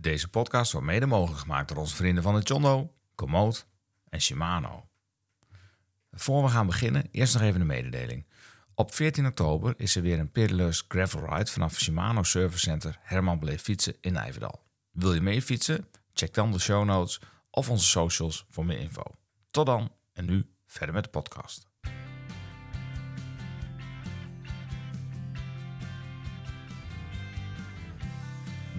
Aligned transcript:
Deze 0.00 0.28
podcast 0.28 0.72
wordt 0.72 0.86
mede 0.86 1.06
mogelijk 1.06 1.40
gemaakt 1.40 1.68
door 1.68 1.78
onze 1.78 1.94
vrienden 1.94 2.22
van 2.22 2.34
de 2.34 2.40
Chondo, 2.40 2.94
Komoot 3.14 3.66
en 4.08 4.20
Shimano. 4.20 4.88
Voor 6.12 6.42
we 6.42 6.48
gaan 6.48 6.66
beginnen, 6.66 7.08
eerst 7.10 7.34
nog 7.34 7.42
even 7.42 7.60
een 7.60 7.66
mededeling. 7.66 8.26
Op 8.74 8.94
14 8.94 9.26
oktober 9.26 9.74
is 9.76 9.96
er 9.96 10.02
weer 10.02 10.18
een 10.18 10.30
peerless 10.30 10.84
gravel 10.88 11.34
ride 11.34 11.50
vanaf 11.50 11.78
Shimano 11.78 12.22
Service 12.22 12.58
Center 12.58 12.98
Herman 13.00 13.38
Beleef 13.38 13.62
Fietsen 13.62 13.96
in 14.00 14.12
Nijverdal. 14.12 14.62
Wil 14.90 15.14
je 15.14 15.20
mee 15.20 15.42
fietsen? 15.42 15.88
Check 16.12 16.34
dan 16.34 16.52
de 16.52 16.58
show 16.58 16.84
notes 16.84 17.20
of 17.50 17.70
onze 17.70 17.86
socials 17.86 18.46
voor 18.48 18.64
meer 18.64 18.78
info. 18.78 19.02
Tot 19.50 19.66
dan 19.66 19.92
en 20.12 20.24
nu 20.24 20.46
verder 20.66 20.94
met 20.94 21.04
de 21.04 21.10
podcast. 21.10 21.69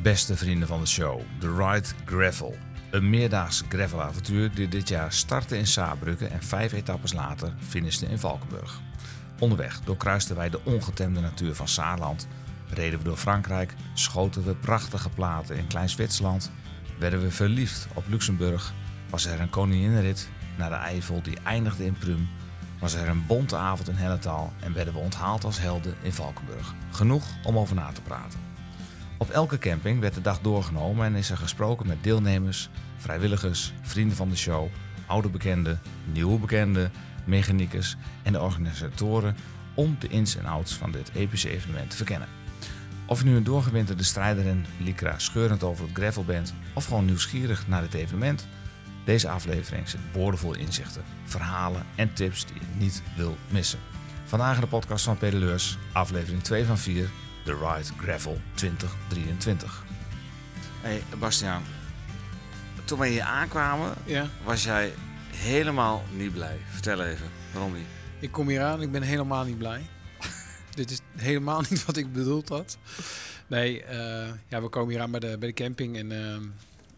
Beste 0.02 0.38
vrienden 0.38 0.68
van 0.68 0.80
de 0.80 0.86
show, 0.86 1.22
de 1.40 1.56
Ride 1.56 1.88
Gravel. 2.06 2.58
Een 2.92 3.10
meerdaags 3.10 3.64
gravelavontuur 3.70 4.54
die 4.54 4.68
dit 4.68 4.88
jaar 4.88 5.12
startte 5.14 5.58
in 5.58 5.68
Saarbrücken 5.68 6.32
en 6.32 6.44
vijf 6.44 6.72
etappes 6.72 7.14
later 7.14 7.54
finishte 7.60 8.06
in 8.06 8.20
Valkenburg. 8.20 8.82
Onderweg 9.40 9.80
doorkruisten 9.80 10.36
wij 10.36 10.50
de 10.50 10.60
ongetemde 10.64 11.20
natuur 11.20 11.56
van 11.56 11.68
Saarland, 11.68 12.28
reden 12.70 13.00
we 13.00 13.06
door 13.06 13.18
Frankrijk, 13.18 13.74
schoten 13.94 14.44
we 14.44 14.56
prachtige 14.56 15.10
platen 15.10 15.58
in 15.58 15.68
Klein-Zwitserland, 15.68 16.52
werden 17.00 17.22
we 17.22 17.32
verliefd 17.32 17.88
op 17.94 18.04
Luxemburg, 18.08 18.74
was 19.10 19.26
er 19.26 19.40
een 19.40 19.50
koninginnenrit 19.50 20.30
naar 20.58 20.70
de 20.70 20.76
Eifel 20.76 21.22
die 21.22 21.38
eindigde 21.44 21.86
in 21.86 21.98
Prüm, 21.98 22.30
was 22.80 22.94
er 22.94 23.08
een 23.08 23.26
bonte 23.26 23.56
avond 23.56 23.90
in 23.90 23.96
Hennetaal 23.96 24.54
en 24.60 24.74
werden 24.74 24.94
we 24.94 25.00
onthaald 25.00 25.44
als 25.44 25.60
helden 25.60 25.96
in 26.02 26.14
Valkenburg. 26.14 26.74
Genoeg 26.92 27.24
om 27.44 27.58
over 27.58 27.76
na 27.76 27.92
te 27.92 28.02
praten. 28.02 28.51
Op 29.22 29.30
elke 29.30 29.58
camping 29.58 30.00
werd 30.00 30.14
de 30.14 30.22
dag 30.22 30.40
doorgenomen 30.40 31.06
en 31.06 31.16
is 31.16 31.30
er 31.30 31.38
gesproken 31.38 31.88
met 31.88 32.04
deelnemers, 32.04 32.70
vrijwilligers, 32.98 33.74
vrienden 33.82 34.18
van 34.18 34.30
de 34.30 34.36
show, 34.36 34.68
oude 35.06 35.30
bekenden, 35.30 35.80
nieuwe 36.12 36.40
bekenden, 36.40 36.92
mechaniekers 37.26 37.96
en 38.24 38.32
de 38.32 38.42
organisatoren 38.42 39.36
om 39.74 39.96
de 40.00 40.08
ins 40.08 40.36
en 40.36 40.46
outs 40.46 40.74
van 40.74 40.92
dit 40.92 41.12
epische 41.14 41.50
evenement 41.50 41.90
te 41.90 41.96
verkennen. 41.96 42.28
Of 43.06 43.20
je 43.20 43.26
nu 43.26 43.36
een 43.36 43.44
doorgewinterde 43.44 44.04
strijder 44.04 44.48
en 44.48 44.66
Lycra 44.80 45.20
scheurend 45.20 45.64
over 45.64 45.86
het 45.86 45.98
gravel 45.98 46.24
bent 46.24 46.54
of 46.74 46.86
gewoon 46.86 47.06
nieuwsgierig 47.06 47.68
naar 47.68 47.82
dit 47.82 47.94
evenement, 47.94 48.48
deze 49.06 49.30
aflevering 49.30 49.90
zit 49.90 50.12
boordevol 50.12 50.56
inzichten, 50.56 51.04
verhalen 51.24 51.86
en 51.96 52.14
tips 52.14 52.46
die 52.46 52.56
je 52.56 52.78
niet 52.78 53.04
wil 53.16 53.38
missen. 53.50 53.80
Vandaag 54.26 54.56
in 54.56 54.62
de 54.62 54.68
podcast 54.68 55.06
van 55.06 55.18
Pedaleurs, 55.18 55.78
aflevering 55.92 56.44
2 56.44 56.66
van 56.66 56.78
4, 56.78 57.10
The 57.44 57.54
Ride 57.54 57.90
Gravel 57.98 58.38
2023. 58.54 59.84
Hey 60.82 61.04
Bastiaan, 61.20 61.64
toen 62.86 63.00
wij 63.00 63.10
hier 63.10 63.22
aankwamen, 63.22 63.94
Ja, 64.06 64.30
was 64.44 64.64
jij 64.64 64.94
helemaal 65.36 66.04
niet 66.16 66.34
blij. 66.34 66.58
Vertel 66.70 67.04
even, 67.04 67.28
waarom 67.54 67.74
niet? 67.74 67.86
ik 68.20 68.32
kom 68.32 68.48
hier 68.48 68.62
aan. 68.62 68.82
Ik 68.82 68.92
ben 68.92 69.02
helemaal 69.02 69.44
niet 69.44 69.58
blij. 69.58 69.82
Dit 70.76 70.92
is 70.92 71.00
helemaal 71.18 71.64
niet 71.70 71.86
wat 71.86 71.98
ik 71.98 72.14
bedoeld 72.14 72.50
had. 72.50 72.78
Nee, 73.48 73.84
eh, 73.84 74.30
ja, 74.48 74.62
we 74.62 74.70
komen 74.70 74.94
hier 74.94 75.02
aan 75.02 75.12
bij 75.12 75.20
de, 75.20 75.38
bij 75.38 75.48
de 75.48 75.54
camping. 75.54 75.98
En 75.98 76.12
ehm, 76.12 76.44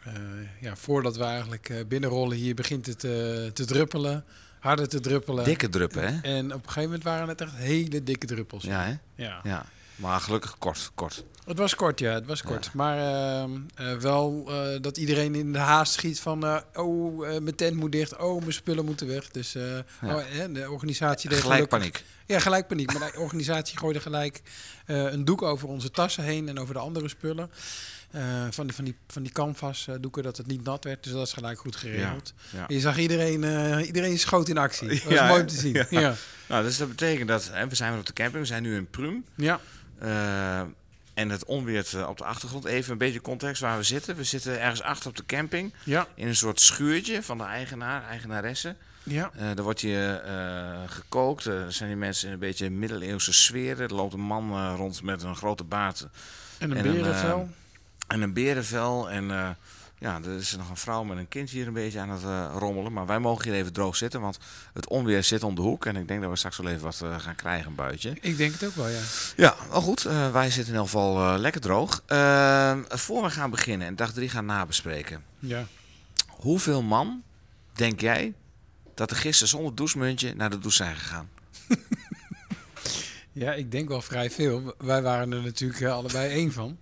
eh, 0.03 0.13
ja, 0.59 0.75
voordat 0.75 1.17
we 1.17 1.23
eigenlijk 1.23 1.69
eh, 1.69 1.77
binnenrollen 1.87 2.37
hier 2.37 2.55
begint 2.55 2.85
het 2.85 3.03
eh, 3.03 3.11
te 3.45 3.65
druppelen. 3.65 4.23
Harder 4.59 4.87
te 4.87 4.99
druppelen. 4.99 5.43
Dikke 5.43 5.69
druppen, 5.69 6.03
hè? 6.03 6.21
En 6.21 6.45
op 6.45 6.51
een 6.51 6.59
gegeven 6.59 6.83
moment 6.83 7.03
waren 7.03 7.27
het 7.27 7.41
echt 7.41 7.55
hele 7.55 8.03
dikke 8.03 8.25
druppels. 8.25 8.63
Ja, 8.63 8.83
hè? 8.83 9.23
Ja. 9.23 9.39
Ja. 9.43 9.65
Maar 9.95 10.19
gelukkig 10.19 10.57
kort, 10.57 10.91
kort. 10.95 11.23
Het 11.45 11.57
was 11.57 11.75
kort, 11.75 11.99
ja, 11.99 12.13
het 12.13 12.25
was 12.25 12.41
kort. 12.41 12.65
Ja. 12.65 12.71
Maar 12.73 12.97
ehm, 12.97 13.51
eh, 13.75 13.93
wel 13.97 14.45
eh, 14.47 14.81
dat 14.81 14.97
iedereen 14.97 15.35
in 15.35 15.51
de 15.53 15.59
haast 15.59 15.93
schiet 15.93 16.19
van... 16.19 16.45
eh, 16.45 16.57
oh, 16.73 17.19
mijn 17.19 17.55
tent 17.55 17.75
moet 17.75 17.91
dicht. 17.91 18.17
Oh, 18.17 18.39
mijn 18.39 18.53
spullen 18.53 18.85
moeten 18.85 19.07
weg. 19.07 19.29
Dus 19.31 19.55
oh, 19.55 20.17
de 20.53 20.67
organisatie... 20.71 21.29
deed 21.29 21.39
Gelijk 21.39 21.53
gelukkig- 21.71 21.79
paniek. 21.79 22.03
Ja, 22.25 22.39
gelijk 22.39 22.67
paniek. 22.67 22.99
Maar 22.99 23.11
de 23.11 23.19
organisatie 23.19 23.77
gooide 23.77 23.99
gelijk 23.99 24.41
een 24.85 25.25
doek 25.25 25.41
over 25.41 25.67
onze 25.67 25.91
tassen 25.91 26.23
heen 26.23 26.47
en 26.49 26.59
over 26.59 26.73
de 26.73 26.79
andere 26.79 27.07
spullen. 27.07 27.49
Van, 28.49 28.65
die, 28.67 28.75
van, 28.75 28.85
die, 28.85 28.95
van 29.07 29.23
die 29.23 29.31
canvas 29.31 29.87
doeken, 29.99 30.23
dat 30.23 30.37
het 30.37 30.47
niet 30.47 30.63
nat 30.63 30.83
werd. 30.83 31.03
Dus 31.03 31.13
dat 31.13 31.27
is 31.27 31.33
gelijk 31.33 31.59
goed 31.59 31.75
geregeld. 31.75 32.33
ja. 32.49 32.65
Je 32.67 32.79
zag 32.79 32.97
iedereen, 32.97 33.43
eh, 33.43 33.85
iedereen 33.87 34.19
schoot 34.19 34.49
in 34.49 34.57
actie. 34.57 34.87
Dat 34.87 35.03
was 35.03 35.13
Ja, 35.13 35.27
mooi 35.27 35.41
om 35.41 35.47
te 35.47 35.55
zien. 35.55 35.85
Ja. 35.89 36.15
Nou, 36.47 36.63
dus 36.63 36.77
dat 36.77 36.89
betekent 36.89 37.27
dat 37.27 37.49
hè, 37.51 37.67
we 37.67 37.75
zijn 37.75 37.91
weer 37.91 37.99
op 37.99 38.05
de 38.05 38.13
camping. 38.13 38.41
We 38.41 38.47
zijn 38.47 38.63
nu 38.63 38.75
in 38.75 38.87
Prum. 38.89 39.25
Ja. 39.35 39.59
Eh, 40.03 40.59
en 41.13 41.29
het 41.29 41.45
onweert 41.45 41.93
eh, 41.93 42.07
op 42.09 42.17
de 42.17 42.23
achtergrond. 42.23 42.65
Even 42.65 42.91
een 42.91 42.97
beetje 42.97 43.21
context 43.21 43.61
waar 43.61 43.77
we 43.77 43.83
zitten. 43.83 44.15
We 44.15 44.23
zitten 44.23 44.59
ergens 44.61 44.81
achter 44.81 45.09
op 45.09 45.15
de 45.17 45.25
camping. 45.25 45.73
Ja. 45.83 46.07
In 46.15 46.27
een 46.27 46.35
soort 46.35 46.59
schuurtje 46.61 47.23
van 47.23 47.37
de 47.37 47.43
eigenaar, 47.43 48.03
eigenaresse. 48.07 48.75
Ja. 49.03 49.31
Eh 49.35 49.41
daar 49.41 49.63
wordt 49.63 49.81
je 49.81 50.21
eh, 50.25 50.91
gekookt. 50.91 51.45
Er 51.45 51.71
zijn 51.73 51.89
die 51.89 51.97
mensen 51.97 52.27
in 52.27 52.33
een 52.33 52.39
beetje 52.39 52.69
middeleeuwse 52.69 53.33
sfeer. 53.33 53.81
Er 53.81 53.93
loopt 53.93 54.13
een 54.13 54.19
man 54.19 54.75
rond 54.75 55.03
met 55.03 55.23
een 55.23 55.35
grote 55.35 55.63
baard 55.63 56.07
En 56.57 56.71
een 56.71 56.77
En 56.77 56.85
een, 56.85 56.97
berenvel. 56.97 57.49
en 58.07 58.21
een 58.21 58.33
berenvel. 58.33 59.09
En 59.09 59.57
ja, 60.03 60.19
er 60.23 60.37
is 60.37 60.55
nog 60.55 60.69
een 60.69 60.77
vrouw 60.77 61.03
met 61.03 61.17
een 61.17 61.27
kind 61.27 61.49
hier 61.49 61.67
een 61.67 61.73
beetje 61.73 61.99
aan 61.99 62.09
het 62.09 62.23
eh, 62.23 62.55
rommelen. 62.57 62.93
Maar 62.93 63.05
wij 63.05 63.19
mogen 63.19 63.43
hier 63.43 63.53
even 63.53 63.73
droog 63.73 63.95
zitten, 63.95 64.21
want 64.21 64.37
het 64.73 64.87
onweer 64.87 65.23
zit 65.23 65.43
om 65.43 65.55
de 65.55 65.61
hoek. 65.61 65.85
En 65.85 65.95
ik 65.95 66.07
denk 66.07 66.21
dat 66.21 66.29
we 66.29 66.35
straks 66.35 66.57
wel 66.57 66.71
even 66.71 66.83
wat 66.83 67.01
eh, 67.01 67.19
gaan 67.19 67.35
krijgen, 67.35 67.67
een 67.67 67.75
buitje. 67.75 68.17
Ik 68.21 68.37
denk 68.37 68.53
het 68.53 68.65
ook 68.65 68.75
wel, 68.75 68.87
ja. 68.87 69.01
Ja, 69.35 69.55
wel 69.69 69.81
goed. 69.81 70.05
Eh, 70.05 70.31
wij 70.31 70.45
zitten 70.45 70.73
in 70.73 70.79
ieder 70.79 70.89
geval 70.89 71.37
lekker 71.37 71.61
droog. 71.61 72.03
Eh, 72.05 72.77
voor 72.89 73.23
we 73.23 73.29
gaan 73.29 73.49
beginnen 73.49 73.87
en 73.87 73.95
dag 73.95 74.13
3 74.13 74.29
gaan 74.29 74.45
nabespreken. 74.45 75.23
Ja. 75.39 75.65
Hoeveel 76.27 76.81
man, 76.81 77.23
denk 77.73 78.01
jij, 78.01 78.33
dat 78.93 79.09
er 79.11 79.17
gisteren 79.17 79.49
zonder 79.49 79.75
douchemuntje 79.75 80.33
naar 80.35 80.49
de 80.49 80.59
douche 80.59 80.77
zijn 80.83 80.95
gegaan? 80.95 81.29
Ja, 83.35 83.53
ik 83.53 83.71
denk 83.71 83.87
wel 83.87 84.01
vrij 84.01 84.31
veel. 84.31 84.75
Wij 84.77 85.01
waren 85.01 85.33
er 85.33 85.41
natuurlijk 85.41 85.83
allebei 85.83 86.31
één 86.31 86.51
van. 86.51 86.77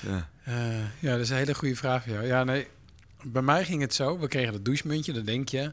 Ja. 0.00 0.28
Eh, 0.44 1.00
ja, 1.00 1.12
dat 1.12 1.20
is 1.20 1.30
een 1.30 1.36
hele 1.36 1.54
goede 1.54 1.76
vraag 1.76 2.02
voor 2.02 2.12
jou. 2.12 2.26
Ja, 2.26 2.44
nee. 2.44 2.66
Bij 3.22 3.42
mij 3.42 3.64
ging 3.64 3.80
het 3.80 3.94
zo. 3.94 4.18
We 4.18 4.28
kregen 4.28 4.52
dat 4.52 4.64
douchemuntje. 4.64 5.12
Dan 5.12 5.24
denk 5.24 5.48
je, 5.48 5.72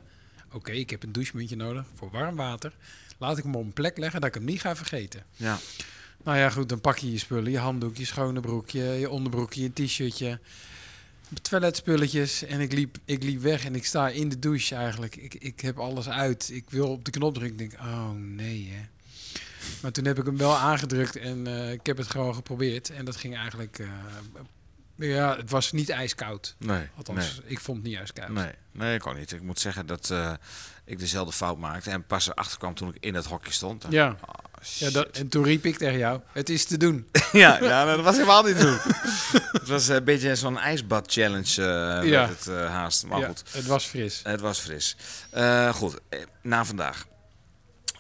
oké, 0.52 0.72
ik 0.72 0.90
heb 0.90 1.04
een 1.04 1.12
douchemuntje 1.12 1.56
nodig 1.56 1.86
voor 1.96 2.10
warm 2.12 2.36
water. 2.36 2.74
Laat 3.18 3.38
ik 3.38 3.44
hem 3.44 3.56
op 3.56 3.64
een 3.64 3.74
plek 3.74 3.98
leggen 3.98 4.20
dat 4.22 4.30
ik 4.30 4.36
hem 4.36 4.46
niet 4.46 4.62
ga 4.62 4.76
vergeten. 4.76 5.24
Ja. 5.36 5.58
Nou 6.24 6.38
ja, 6.38 6.50
goed, 6.50 6.70
dan 6.70 6.82
pak 6.82 6.98
je 6.98 7.12
je 7.12 7.18
spullen. 7.18 7.52
Je 7.52 7.58
handdoek, 7.58 7.98
je 7.98 8.06
schone 8.06 8.40
broekje, 8.40 8.84
je 8.84 9.10
onderbroekje, 9.10 9.62
je 9.62 9.74
t-shirtje. 9.74 10.40
Toiletspulletjes. 11.42 12.44
En 12.44 12.60
ik 12.60 12.74
liep, 12.74 12.98
ik 13.06 13.24
liep 13.24 13.42
weg 13.42 13.66
en 13.66 13.76
ik 13.76 13.86
sta 13.86 14.10
in 14.10 14.30
de 14.30 14.40
douche 14.40 14.76
eigenlijk. 14.76 15.16
Ik, 15.16 15.34
ik 15.34 15.62
heb 15.62 15.80
alles 15.80 16.10
uit. 16.10 16.50
Ik 16.54 16.70
wil 16.70 16.90
op 16.90 17.06
de 17.06 17.12
knop 17.12 17.34
drukken. 17.34 17.60
Ik 17.60 17.70
denk, 17.70 17.82
oh 17.82 18.10
nee 18.12 18.70
hè. 18.72 18.95
Maar 19.82 19.92
toen 19.92 20.06
heb 20.06 20.20
ik 20.20 20.26
hem 20.26 20.38
wel 20.38 20.56
aangedrukt 20.58 21.16
en 21.16 21.48
eh, 21.48 21.72
ik 21.72 21.86
heb 21.86 21.98
het 21.98 22.10
gewoon 22.12 22.36
geprobeerd. 22.36 22.90
En 22.90 23.06
dat 23.06 23.16
ging 23.16 23.36
eigenlijk... 23.36 23.80
eh, 23.80 23.88
ja, 24.98 25.36
het 25.38 25.50
was 25.50 25.72
niet 25.72 25.90
ijskoud. 25.90 26.56
Nee. 26.58 26.88
Althans, 26.98 27.40
ik 27.46 27.60
vond 27.60 27.78
het 27.78 27.88
niet 27.88 27.98
ijskoud. 27.98 28.30
Nee, 28.30 28.52
nee, 28.72 28.96
ik 28.96 29.08
ook 29.08 29.18
niet. 29.18 29.32
Ik 29.32 29.42
moet 29.42 29.60
zeggen 29.60 29.86
dat 29.86 30.10
eh, 30.12 30.34
ik 30.86 31.00
dezelfde 31.00 31.34
fout 31.34 31.58
maakte 31.58 31.90
en 31.90 32.06
pas 32.06 32.28
erachter 32.30 32.58
kwam 32.58 32.74
toen 32.74 32.90
ik 32.90 32.98
in 33.00 33.16
het 33.16 33.26
hokje 33.26 33.52
stond. 33.52 33.82
Dan- 33.82 33.92
Ja. 33.92 34.08
Oh, 34.28 34.34
Ja, 34.78 34.90
dat, 34.90 35.08
en 35.18 35.28
toen 35.28 35.44
riep 35.44 35.66
ik 35.66 35.78
tegen 35.78 35.98
jou, 35.98 36.22
het 36.32 36.50
is 36.50 36.66
te 36.66 36.78
doen. 36.78 37.08
ja, 37.32 37.64
ja, 37.64 37.86
dat 37.86 38.04
was 38.04 38.14
helemaal 38.16 38.44
niet 38.44 38.60
doen. 38.60 38.78
het 39.60 39.68
was 39.68 39.88
een 39.88 40.04
beetje 40.04 40.36
zo'n 40.36 40.58
ijsbad-challenge 40.58 41.62
eh 42.02 42.10
Ja. 42.10 42.28
met 42.28 42.46
het 42.46 42.56
haast. 42.68 43.06
Maar 43.06 43.20
ja, 43.20 43.28
goed, 43.28 43.44
het 43.52 43.66
was 43.66 43.86
fris. 43.86 44.20
het 44.24 44.42
was 44.42 44.60
fris. 44.60 44.96
Goed, 45.74 46.00
na 46.42 46.66
vandaag. 46.66 47.06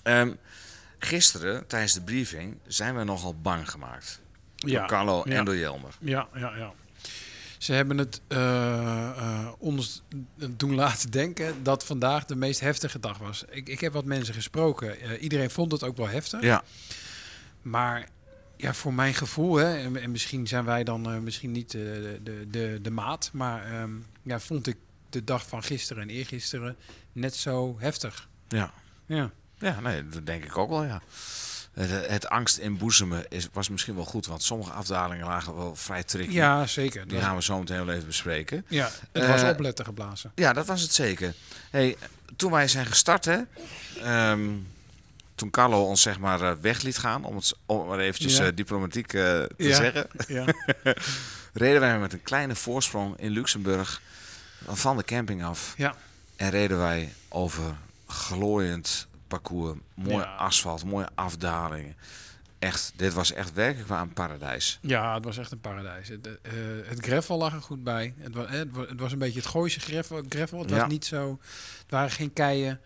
Ehm, 0.03 0.31
gisteren, 1.05 1.67
tijdens 1.67 1.93
de 1.93 2.01
briefing, 2.01 2.57
zijn 2.67 2.95
we 2.95 3.03
nogal 3.03 3.35
bang 3.41 3.69
gemaakt. 3.69 4.21
Door 4.55 4.85
Carlo 4.85 5.21
ja. 5.25 5.35
en 5.35 5.45
door 5.45 5.57
Jelmer. 5.57 5.95
Ja, 5.99 6.27
ja, 6.33 6.55
ja. 6.55 6.73
Ze 7.57 7.73
hebben 7.73 7.97
het 7.97 8.21
eh, 8.27 9.09
eh, 9.09 9.47
ons 9.57 10.03
doen 10.49 10.75
laten 10.75 11.11
denken 11.11 11.63
dat 11.63 11.85
vandaag 11.85 12.25
de 12.25 12.35
meest 12.35 12.59
heftige 12.59 12.99
dag 12.99 13.17
was. 13.17 13.43
Ik, 13.49 13.69
ik 13.69 13.79
heb 13.79 13.93
wat 13.93 14.05
mensen 14.05 14.33
gesproken. 14.33 14.99
Eh, 14.99 15.21
iedereen 15.21 15.49
vond 15.49 15.71
het 15.71 15.83
ook 15.83 15.97
wel 15.97 16.07
heftig. 16.07 16.41
Ja, 16.41 16.63
Maar 17.61 18.09
ja, 18.57 18.73
voor 18.73 18.93
mijn 18.93 19.13
gevoel, 19.13 19.55
hè, 19.55 19.77
en, 19.77 20.01
en 20.01 20.11
misschien 20.11 20.47
zijn 20.47 20.65
wij 20.65 20.83
dan 20.83 21.23
misschien 21.23 21.51
niet 21.51 21.71
de, 21.71 22.19
de, 22.23 22.47
de, 22.49 22.79
de 22.81 22.91
maat, 22.91 23.29
maar 23.33 23.65
ehm, 23.65 23.91
ja, 24.23 24.39
vond 24.39 24.67
ik 24.67 24.77
de 25.09 25.23
dag 25.23 25.47
van 25.47 25.63
gisteren 25.63 26.03
en 26.03 26.09
eergisteren 26.09 26.75
net 27.11 27.35
zo 27.35 27.75
heftig. 27.79 28.29
ja. 28.47 28.73
Ja, 29.07 29.31
Ja, 29.59 29.79
nee, 29.79 30.07
dat 30.09 30.25
denk 30.25 30.43
ik 30.45 30.57
ook 30.57 30.69
wel, 30.69 30.83
ja. 30.83 31.01
Het, 31.73 32.09
het 32.09 32.27
angst 32.29 32.57
inboezemen 32.57 33.25
is, 33.29 33.47
was 33.53 33.69
misschien 33.69 33.95
wel 33.95 34.05
goed, 34.05 34.25
want 34.25 34.43
sommige 34.43 34.71
afdalingen 34.71 35.25
lagen 35.25 35.55
wel 35.55 35.75
vrij 35.75 36.03
tricky. 36.03 36.33
ja 36.33 36.67
zeker. 36.67 37.07
Die 37.07 37.19
gaan 37.21 37.35
we 37.35 37.43
zo 37.43 37.59
meteen 37.59 37.85
wel 37.85 37.95
even 37.95 38.07
bespreken. 38.07 38.65
ja, 38.67 38.89
het 39.11 39.27
was 39.27 39.41
Eh, 39.41 39.49
opletten 39.49 39.85
geblazen. 39.85 40.31
Ja, 40.35 40.53
dat 40.53 40.65
was 40.65 40.81
het 40.81 40.93
zeker. 40.93 41.33
Hey, 41.69 41.95
toen 42.35 42.51
wij 42.51 42.67
zijn 42.67 42.85
gestart, 42.85 43.25
hè, 43.25 43.37
ehm, 44.01 44.49
toen 45.35 45.49
Carlo 45.49 45.83
ons 45.85 46.01
zeg 46.01 46.19
maar 46.19 46.41
eh, 46.41 46.51
weg 46.61 46.81
liet 46.81 46.97
gaan, 46.97 47.23
om 47.23 47.35
het 47.35 47.53
om 47.65 47.87
maar 47.87 47.99
eventjes 47.99 48.37
Ja. 48.37 48.45
eh, 48.45 48.51
diplomatiek 48.55 49.07
te 49.07 49.47
Ja. 49.57 49.75
zeggen, 49.75 50.07
Ja, 50.27 50.45
reden 51.53 51.79
wij 51.79 51.99
met 51.99 52.13
een 52.13 52.23
kleine 52.23 52.55
voorsprong 52.55 53.19
in 53.19 53.31
Luxemburg 53.31 54.01
van 54.67 54.97
de 54.97 55.03
camping 55.03 55.43
af. 55.43 55.73
Ja. 55.77 55.95
En 56.35 56.49
reden 56.49 56.77
wij 56.77 57.13
over 57.29 57.75
glooiend 58.07 59.07
parcours, 59.27 59.77
mooi 59.95 60.23
Ja. 60.23 60.35
asfalt, 60.35 60.83
mooie 60.83 61.07
afdalingen. 61.15 61.95
Echt, 62.59 62.93
dit 62.95 63.13
was 63.13 63.33
echt 63.33 63.53
werkelijk 63.53 63.87
waar 63.89 64.01
een 64.01 64.13
paradijs. 64.13 64.79
Ja, 64.81 65.13
het 65.13 65.25
was 65.25 65.37
echt 65.37 65.51
een 65.51 65.59
paradijs. 65.59 66.07
Het, 66.07 66.27
eh, 66.41 66.51
het 66.85 67.05
gravel 67.05 67.37
lag 67.37 67.53
er 67.53 67.61
goed 67.61 67.83
bij. 67.83 68.13
Het 68.17 68.35
was, 68.35 68.49
het 68.49 68.71
wa- 68.71 68.85
het 68.85 68.99
was 68.99 69.11
een 69.11 69.19
beetje 69.19 69.39
het 69.39 69.47
Gooise 69.49 69.79
gravel. 69.79 70.23
gravel. 70.29 70.59
Het 70.59 70.69
Ja. 70.69 70.79
was 70.79 70.89
niet 70.89 71.05
zo... 71.05 71.39
Het 71.81 71.91
waren 71.91 72.11
geen 72.11 72.33
keien. 72.33 72.79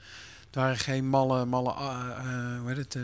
Het 0.46 0.56
waren 0.56 0.78
geen 0.78 1.08
malle... 1.08 1.46
malle 1.46 1.72
ah, 1.72 2.10
eh, 2.18 2.60
hoe 2.60 2.68
heet 2.68 2.78
het? 2.78 2.96
eh, 2.96 3.04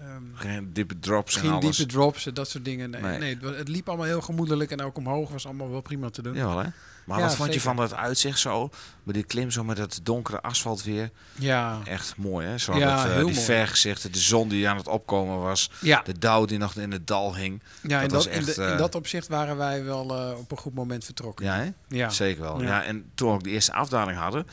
ehm, 0.00 0.22
Geen 0.34 0.72
diepe 0.72 0.98
drops 0.98 1.34
en 1.34 1.40
geen 1.40 1.50
alles. 1.50 1.76
diepe 1.76 1.92
drops 1.92 2.26
en 2.26 2.34
dat 2.34 2.48
soort 2.48 2.64
dingen. 2.64 2.90
Nee, 2.90 3.02
Nee. 3.02 3.18
nee. 3.18 3.52
het, 3.54 3.68
liep 3.68 3.88
allemaal 3.88 4.06
heel 4.06 4.20
gemoedelijk. 4.20 4.70
En 4.70 4.82
ook 4.82 4.96
omhoog 4.96 5.30
was 5.30 5.44
allemaal 5.46 5.70
wel 5.70 5.80
prima 5.80 6.10
te 6.10 6.22
doen. 6.22 6.34
Jawel, 6.34 6.58
hè? 6.58 6.66
Maar 7.04 7.18
Ja, 7.18 7.24
wat 7.24 7.34
vond 7.34 7.54
je 7.54 7.60
van 7.60 7.76
dat 7.76 7.94
uitzicht 7.94 8.38
zo? 8.38 8.70
Met 9.02 9.14
die 9.14 9.24
klim 9.24 9.50
zo 9.50 9.64
met 9.64 9.76
dat 9.76 10.00
donkere 10.02 10.40
asfalt 10.42 10.82
weer. 10.82 11.10
Ja, 11.34 11.78
Echt 11.84 12.16
mooi, 12.16 12.46
hè? 12.46 12.58
Zo 12.58 12.76
Ja, 12.78 12.96
dat, 12.96 13.04
eh, 13.10 13.14
die 13.14 13.22
mooi. 13.24 13.34
vergezichten, 13.34 14.12
de 14.12 14.18
zon 14.18 14.48
die 14.48 14.68
aan 14.68 14.76
het 14.76 14.88
opkomen 14.88 15.38
was. 15.40 15.70
ja. 15.80 16.02
De 16.04 16.18
dauw 16.18 16.44
die 16.44 16.58
nog 16.58 16.74
in 16.74 16.92
het 16.92 17.06
dal 17.06 17.36
hing. 17.36 17.62
ja 17.82 17.96
in, 18.00 18.02
dat 18.08 18.10
was 18.12 18.24
dat, 18.24 18.32
in, 18.32 18.38
echt, 18.46 18.54
de- 18.56 18.62
in 18.62 18.68
eh, 18.72 18.78
dat 18.78 18.94
opzicht 18.94 19.28
waren 19.28 19.56
wij 19.56 19.84
wel 19.84 20.16
eh, 20.30 20.38
op 20.38 20.50
een 20.50 20.56
goed 20.58 20.74
moment 20.74 21.04
vertrokken. 21.04 21.44
Ja, 21.46 21.54
hè? 21.56 21.70
Ja. 21.88 22.10
Zeker 22.10 22.42
wel. 22.42 22.60
Ja. 22.62 22.66
Ja. 22.66 22.84
en 22.84 23.10
toen 23.14 23.28
we 23.28 23.34
ook 23.34 23.44
de 23.44 23.50
eerste 23.50 23.72
afdaling 23.72 24.18
hadden, 24.18 24.46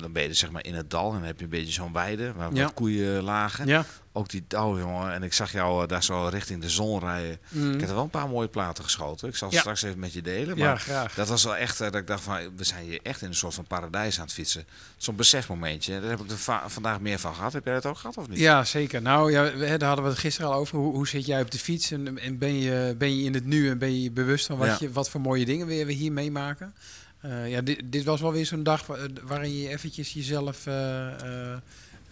dan 0.00 0.12
ben 0.12 0.22
je 0.22 0.28
dus 0.28 0.38
zeg 0.38 0.50
maar 0.50 0.64
in 0.64 0.74
het 0.74 0.90
dal 0.90 1.08
en 1.12 1.16
dan 1.18 1.26
heb 1.26 1.38
je 1.38 1.44
een 1.44 1.50
beetje 1.50 1.72
zo'n 1.72 1.92
weide 1.92 2.32
waar 2.32 2.54
Ja. 2.54 2.62
wat 2.62 2.74
koeien 2.74 3.22
lagen. 3.22 3.66
Ja. 3.66 3.84
Ook 4.14 4.28
die 4.28 4.44
dauw, 4.48 4.78
jongen. 4.78 5.12
En 5.12 5.22
ik 5.22 5.32
zag 5.32 5.52
jou 5.52 5.82
eh, 5.82 5.88
daar 5.88 6.02
zo 6.04 6.26
richting 6.26 6.60
de 6.60 6.68
zon 6.70 7.00
rijden. 7.00 7.38
Mm. 7.48 7.72
Ik 7.74 7.80
heb 7.80 7.88
er 7.88 7.94
wel 7.94 8.04
een 8.04 8.10
paar 8.10 8.28
mooie 8.28 8.48
platen 8.48 8.84
geschoten. 8.84 9.28
Ik 9.28 9.36
zal 9.36 9.50
Ja. 9.52 9.58
straks 9.60 9.82
even 9.82 9.98
met 9.98 10.12
je 10.12 10.22
delen. 10.22 10.58
Maar 10.58 10.84
ja, 10.88 11.06
dat 11.14 11.28
was 11.28 11.44
wel 11.44 11.56
echt 11.56 11.80
eh, 11.80 11.90
dat 11.90 12.00
ik 12.00 12.06
dacht 12.06 12.22
van, 12.22 12.36
we 12.56 12.64
zijn 12.64 12.84
hier 12.84 13.00
echt 13.02 13.22
in 13.22 13.28
een 13.28 13.34
soort 13.34 13.54
van 13.54 13.64
paradijs 13.66 14.18
aan 14.18 14.24
het 14.24 14.32
fietsen. 14.34 14.64
Zo'n 14.96 15.16
besefmomentje. 15.16 16.00
Daar 16.00 16.10
heb 16.10 16.20
ik 16.20 16.30
er 16.30 16.38
va- 16.38 16.68
vandaag 16.68 17.00
meer 17.00 17.18
van 17.18 17.34
gehad. 17.34 17.52
Heb 17.52 17.64
jij 17.64 17.74
dat 17.74 17.86
ook 17.86 17.98
gehad 17.98 18.16
of 18.16 18.28
niet? 18.28 18.38
Ja, 18.38 18.64
zeker. 18.64 19.02
Nou, 19.02 19.32
ja, 19.32 19.42
we, 19.56 19.76
daar 19.76 19.86
hadden 19.88 20.04
we 20.04 20.10
het 20.10 20.20
gisteren 20.20 20.50
al 20.50 20.56
over. 20.56 20.78
Hoe, 20.78 20.92
hoe 20.94 21.08
zit 21.08 21.26
jij 21.26 21.40
op 21.40 21.50
de 21.50 21.58
fiets 21.58 21.90
en, 21.90 22.18
en 22.18 22.38
ben, 22.38 22.54
je, 22.58 22.94
ben 22.98 23.16
je 23.16 23.24
in 23.24 23.34
het 23.34 23.44
nu 23.46 23.70
en 23.70 23.78
ben 23.78 24.02
je 24.02 24.10
bewust 24.10 24.46
van 24.46 24.56
wat, 24.58 24.78
je, 24.78 24.92
wat 24.92 25.10
voor 25.10 25.20
mooie 25.20 25.44
dingen 25.44 25.66
weer 25.66 25.86
we 25.86 25.92
hier 25.92 26.12
meemaken? 26.12 26.74
Eh, 27.22 27.50
ja, 27.50 27.60
dit, 27.60 27.80
dit 27.84 28.04
was 28.04 28.20
wel 28.20 28.32
weer 28.32 28.46
zo'n 28.46 28.62
dag 28.62 28.86
wa- 28.86 28.96
waarin 29.22 29.58
je 29.58 29.68
eventjes 29.68 30.12
jezelf 30.12 30.66
eh, 30.66 31.06
eh, 31.52 31.52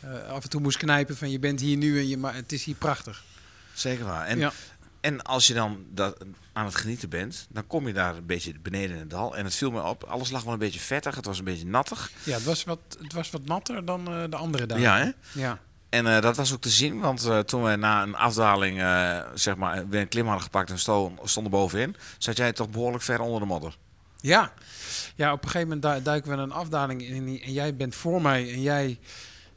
eh, 0.01 0.29
af 0.29 0.43
en 0.43 0.51
toe 0.51 0.61
moest 0.61 0.77
knijpen 0.79 1.17
van 1.17 1.31
je 1.31 1.39
bent 1.39 1.61
hier 1.61 1.77
nu 1.77 1.99
en 1.99 2.09
je, 2.09 2.17
maar 2.17 2.35
het 2.35 2.53
is 2.53 2.65
hier 2.65 2.75
prachtig. 2.75 3.23
Zeker 3.75 4.05
waar. 4.05 4.27
En, 4.27 4.39
Ja. 4.39 4.53
en 5.01 5.23
als 5.23 5.47
je 5.47 5.55
dan 5.55 5.85
dat, 5.91 6.17
aan 6.53 6.65
het 6.65 6.75
genieten 6.75 7.09
bent, 7.09 7.47
dan 7.51 7.67
kom 7.67 7.87
je 7.87 7.93
daar 7.93 8.17
een 8.17 8.27
beetje 8.27 8.53
beneden 8.63 8.91
in 8.95 9.01
het 9.01 9.11
dal. 9.11 9.37
En 9.37 9.45
het 9.45 9.55
viel 9.55 9.71
me 9.71 9.83
op, 9.83 10.05
alles 10.05 10.31
lag 10.31 10.43
wel 10.43 10.53
een 10.53 10.59
beetje 10.59 10.81
vettig. 10.81 11.15
Het 11.15 11.27
was 11.27 11.39
een 11.39 11.45
beetje 11.45 11.67
nattig. 11.67 12.11
Ja, 12.23 12.35
het 12.35 12.45
was 12.45 12.65
wat, 12.65 12.79
het 13.03 13.13
was 13.13 13.31
wat 13.31 13.45
natter 13.45 13.85
dan 13.85 14.09
eh, 14.09 14.23
de 14.31 14.37
andere 14.37 14.67
dagen. 14.67 14.83
Ja, 14.85 14.99
hè? 14.99 15.11
Ja. 15.41 15.59
En 15.89 16.07
eh, 16.07 16.21
dat 16.23 16.37
was 16.37 16.53
ook 16.53 16.61
te 16.61 16.69
zien, 16.69 17.01
want 17.01 17.25
eh, 17.25 17.39
toen 17.39 17.63
we 17.63 17.77
na 17.77 18.03
een 18.03 18.15
afdaling, 18.15 18.81
eh, 18.81 19.21
zeg 19.35 19.57
maar, 19.57 19.89
weer 19.89 20.01
een 20.01 20.09
klim 20.09 20.25
hadden 20.25 20.43
gepakt 20.45 20.71
en 20.71 20.79
sto- 20.79 21.15
stonden 21.25 21.53
bovenin, 21.53 21.97
zat 22.19 22.37
jij 22.37 22.53
toch 22.53 22.71
behoorlijk 22.71 23.03
ver 23.03 23.21
onder 23.21 23.41
de 23.41 23.47
modder. 23.47 23.77
Ja. 24.21 24.53
Ja, 25.15 25.33
op 25.33 25.45
een 25.45 25.51
gegeven 25.51 25.69
moment 25.69 25.97
du- 25.97 26.03
duiken 26.03 26.31
we 26.31 26.37
een 26.37 26.53
afdaling 26.53 27.03
in 27.03 27.41
en 27.45 27.53
jij 27.53 27.77
bent 27.77 27.95
voor 27.95 28.23
mij 28.23 28.53
en 28.53 28.63
jij, 28.63 28.99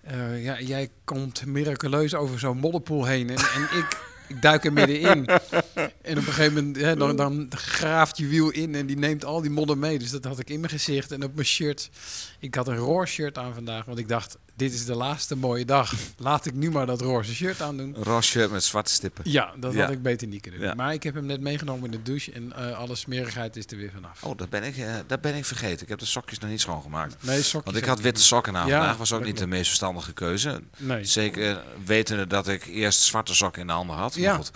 eh, 0.02 0.44
ja, 0.44 0.62
jij 0.62 0.90
komt 1.04 1.46
miraculeus 1.46 2.16
over 2.16 2.40
zo'n 2.40 2.58
modderpoel 2.58 3.06
heen 3.06 3.30
en, 3.30 3.38
en 3.38 3.62
ik, 3.78 4.02
ik 4.28 4.42
duik 4.42 4.66
er 4.66 4.74
middenin. 4.74 5.26
En 6.02 6.18
op 6.18 6.28
een 6.28 6.34
gegeven 6.34 6.54
moment 6.54 6.76
hè, 6.76 6.96
dan, 6.96 7.16
dan 7.16 7.48
graaft 7.50 8.18
je 8.18 8.28
wiel 8.28 8.50
in 8.50 8.76
en 8.76 8.86
die 8.86 8.98
neemt 8.98 9.26
al 9.26 9.42
die 9.42 9.52
modder 9.52 9.78
mee. 9.78 10.00
Dus 10.00 10.12
dat 10.12 10.24
had 10.24 10.40
ik 10.40 10.50
in 10.50 10.60
mijn 10.60 10.72
gezicht 10.72 11.12
en 11.12 11.24
op 11.24 11.34
mijn 11.36 11.48
shirt. 11.48 11.90
Ik 12.40 12.56
had 12.56 12.68
een 12.68 12.76
roze 12.76 13.12
shirt 13.14 13.38
aan 13.38 13.54
vandaag, 13.54 13.86
want 13.86 13.98
ik 13.98 14.08
dacht, 14.08 14.38
dit 14.56 14.74
is 14.74 14.86
de 14.86 14.96
laatste 14.96 15.36
mooie 15.36 15.66
dag. 15.66 15.94
Laat 16.18 16.46
ik 16.46 16.54
nu 16.54 16.72
maar 16.72 16.86
dat 16.86 17.02
roze 17.02 17.34
shirt 17.36 17.62
aandoen. 17.62 17.96
Roze 18.00 18.30
shirt 18.30 18.52
met 18.52 18.64
zwarte 18.64 18.92
stippen. 18.92 19.24
Ja, 19.32 19.52
dat 19.60 19.74
Ja. 19.74 19.82
had 19.82 19.92
ik 19.92 20.02
beter 20.02 20.28
niet 20.28 20.42
kunnen 20.42 20.60
doen. 20.60 20.70
Ja. 20.70 20.76
Maar 20.76 20.94
ik 20.94 21.04
heb 21.04 21.14
hem 21.16 21.26
net 21.26 21.42
meegenomen 21.42 21.86
in 21.86 21.92
de 21.92 22.02
douche 22.04 22.32
en 22.32 22.54
eh, 22.56 22.78
alle 22.78 22.96
smerigheid 22.96 23.56
is 23.56 23.66
er 23.68 23.78
weer 23.78 23.92
vanaf. 23.94 24.24
Oh, 24.24 24.38
dat 24.38 24.50
ben, 24.50 24.64
ik, 24.64 24.78
eh, 24.78 24.94
dat 25.08 25.22
ben 25.22 25.36
ik 25.36 25.46
vergeten. 25.46 25.82
Ik 25.84 25.90
heb 25.90 26.00
de 26.00 26.06
sokjes 26.06 26.40
nog 26.40 26.50
niet 26.50 26.62
schoongemaakt. 26.62 27.16
Nee, 27.20 27.42
sokjes 27.42 27.64
Want 27.64 27.78
ik 27.78 27.86
had 27.90 28.02
witte 28.02 28.22
sokken 28.24 28.58
aan 28.58 28.68
Ja, 28.68 28.78
vandaag. 28.78 28.98
Was 28.98 29.12
ook 29.14 29.26
niet 29.26 29.38
de 29.38 29.48
meest 29.48 29.68
verstandige 29.68 30.14
keuze. 30.14 30.62
Nee. 30.78 31.06
Zeker 31.06 31.64
wetende 31.86 32.28
dat 32.28 32.48
ik 32.48 32.66
eerst 32.66 33.00
zwarte 33.00 33.36
sokken 33.36 33.62
in 33.62 33.68
de 33.68 33.74
handen 33.74 33.96
had. 33.96 34.16
Ja. 34.16 34.36
Goed, 34.36 34.52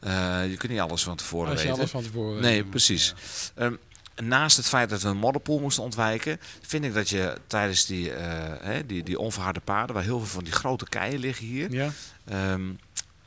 eh, 0.00 0.50
je 0.50 0.56
kunt 0.56 0.72
niet 0.72 0.80
alles 0.80 1.02
van 1.02 1.16
tevoren 1.16 1.50
Als 1.50 1.60
je 1.60 1.64
weten. 1.66 1.78
alles 1.78 1.90
van 1.90 2.02
tevoren 2.02 2.32
weet. 2.34 2.42
Nee, 2.42 2.64
precies. 2.64 3.14
ja. 3.56 3.70
Naast 4.22 4.56
het 4.56 4.66
feit 4.66 4.90
dat 4.90 5.02
we 5.02 5.08
een 5.08 5.16
modderpoel 5.16 5.58
moesten 5.60 5.82
ontwijken, 5.82 6.40
vind 6.62 6.84
ik 6.84 6.94
dat 6.94 7.08
je 7.08 7.36
tijdens 7.46 7.86
die, 7.86 8.12
eh, 8.12 8.64
hè, 8.66 8.86
die, 8.86 9.02
die 9.02 9.18
onverharde 9.18 9.60
paden, 9.60 9.94
waar 9.94 10.04
heel 10.04 10.18
veel 10.18 10.26
van 10.28 10.44
die 10.44 10.52
grote 10.52 10.88
keien 10.88 11.18
liggen 11.20 11.46
hier, 11.46 11.72
Ja, 11.72 11.90
ehm, 12.24 12.62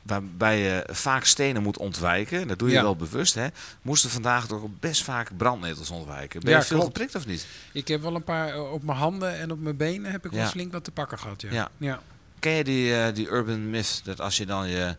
waarbij 0.02 0.58
je 0.58 0.86
vaak 0.90 1.24
stenen 1.24 1.62
moet 1.62 1.78
ontwijken, 1.78 2.48
dat 2.48 2.58
doe 2.58 2.68
je 2.68 2.74
Ja. 2.74 2.82
wel 2.82 2.96
bewust, 2.96 3.34
hè, 3.34 3.46
moesten 3.82 4.10
vandaag 4.10 4.46
toch 4.46 4.62
best 4.80 5.02
vaak 5.02 5.36
brandnetels 5.36 5.90
ontwijken. 5.90 6.40
Ben 6.40 6.50
Ja, 6.50 6.58
je 6.58 6.64
veel 6.64 6.76
klopt. 6.78 6.92
geprikt 6.92 7.14
of 7.14 7.26
niet? 7.26 7.46
ik 7.72 7.88
heb 7.88 8.02
wel 8.02 8.14
een 8.14 8.24
paar 8.24 8.48
eh, 8.48 8.72
op 8.72 8.82
mijn 8.82 8.98
handen 8.98 9.38
en 9.38 9.50
op 9.52 9.60
mijn 9.60 9.76
benen 9.76 10.10
heb 10.10 10.24
ik 10.24 10.30
wel 10.30 10.46
flink 10.46 10.72
wat 10.72 10.84
te 10.84 10.90
pakken 10.90 11.18
gehad. 11.18 11.42
Ja. 11.42 11.48
Ja. 11.52 11.70
ja. 11.78 12.00
Ken 12.38 12.52
je 12.52 12.64
die, 12.64 12.96
eh, 12.96 13.14
die 13.14 13.28
urban 13.28 13.70
myth 13.70 14.00
dat 14.04 14.20
als 14.20 14.36
je 14.36 14.46
dan 14.46 14.68
je 14.68 14.96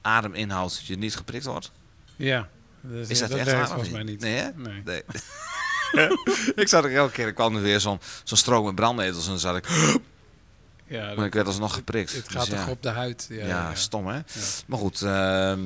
adem 0.00 0.34
inhoudt, 0.34 0.86
je 0.86 0.96
niet 0.98 1.16
geprikt 1.16 1.44
wordt? 1.44 1.70
Ja. 2.16 2.48
Dus, 2.80 3.08
Is 3.08 3.18
ja, 3.18 3.26
dat, 3.26 3.38
echt 3.38 3.52
waar? 3.52 3.66
volgens 3.68 3.90
mij 3.90 4.02
niet. 4.02 4.20
Nee? 4.20 4.42
Nee. 4.56 4.82
Nee. 4.84 5.02
ik 6.62 6.68
zat 6.68 6.84
er 6.84 6.94
elke 6.94 7.12
keer, 7.12 7.26
er 7.26 7.32
kwam 7.32 7.56
er 7.56 7.62
weer 7.62 7.80
zo'n 7.80 8.00
zo'n 8.24 8.38
strook 8.38 8.64
met 8.64 8.74
brandnetels 8.74 9.24
en 9.24 9.30
dan 9.30 9.38
zat 9.38 9.56
ik, 9.56 9.68
Ja, 10.86 11.06
maar 11.06 11.14
dat- 11.16 11.24
ik 11.24 11.32
werd 11.32 11.46
alsnog 11.46 11.74
geprikt. 11.74 12.12
het 12.12 12.24
Dus 12.24 12.34
gaat 12.34 12.50
toch 12.50 12.68
op 12.68 12.82
de 12.82 12.88
huid. 12.88 13.26
Ja, 13.30 13.74
stom 13.74 14.06
hè. 14.06 14.20
Maar 14.66 14.78
goed, 14.78 15.02
ehm, 15.02 15.60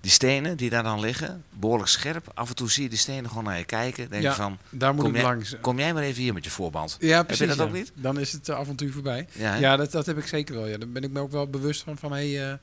die 0.00 0.10
stenen 0.10 0.56
die 0.56 0.70
daar 0.70 0.82
dan 0.82 1.00
liggen, 1.00 1.44
behoorlijk 1.50 1.88
scherp. 1.88 2.30
Af 2.34 2.48
en 2.48 2.54
toe 2.54 2.70
zie 2.70 2.82
je 2.82 2.88
die 2.88 2.98
stenen 2.98 3.28
gewoon 3.28 3.44
naar 3.44 3.58
je 3.58 3.64
kijken. 3.64 4.10
Denk 4.10 4.22
je 4.22 4.32
van, 4.32 4.58
Daar 4.70 4.94
moet 4.94 5.04
Kom 5.04 5.14
ik 5.14 5.20
jij- 5.20 5.30
langs. 5.30 5.54
kom 5.60 5.78
jij 5.78 5.94
maar 5.94 6.02
even 6.02 6.22
hier 6.22 6.32
met 6.32 6.44
je 6.44 6.50
voorband. 6.50 6.96
Ja, 7.00 7.22
precies. 7.22 7.46
dat 7.48 7.56
ja. 7.56 7.62
ook 7.62 7.72
niet? 7.72 7.92
Dan 7.94 8.18
is 8.18 8.32
het 8.32 8.48
eh, 8.48 8.56
avontuur 8.56 8.92
voorbij. 8.92 9.28
Ja, 9.38 9.76
dat, 9.76 9.90
dat 9.92 10.06
heb 10.06 10.18
ik 10.18 10.26
zeker 10.26 10.54
wel. 10.54 10.66
Ja. 10.66 10.78
Daar 10.78 10.88
ben 10.88 11.02
ik 11.02 11.10
me 11.10 11.20
ook 11.20 11.30
wel 11.32 11.46
bewust 11.48 11.82
van. 11.82 11.98
van 11.98 12.12
hey, 12.12 12.50
eh, 12.50 12.54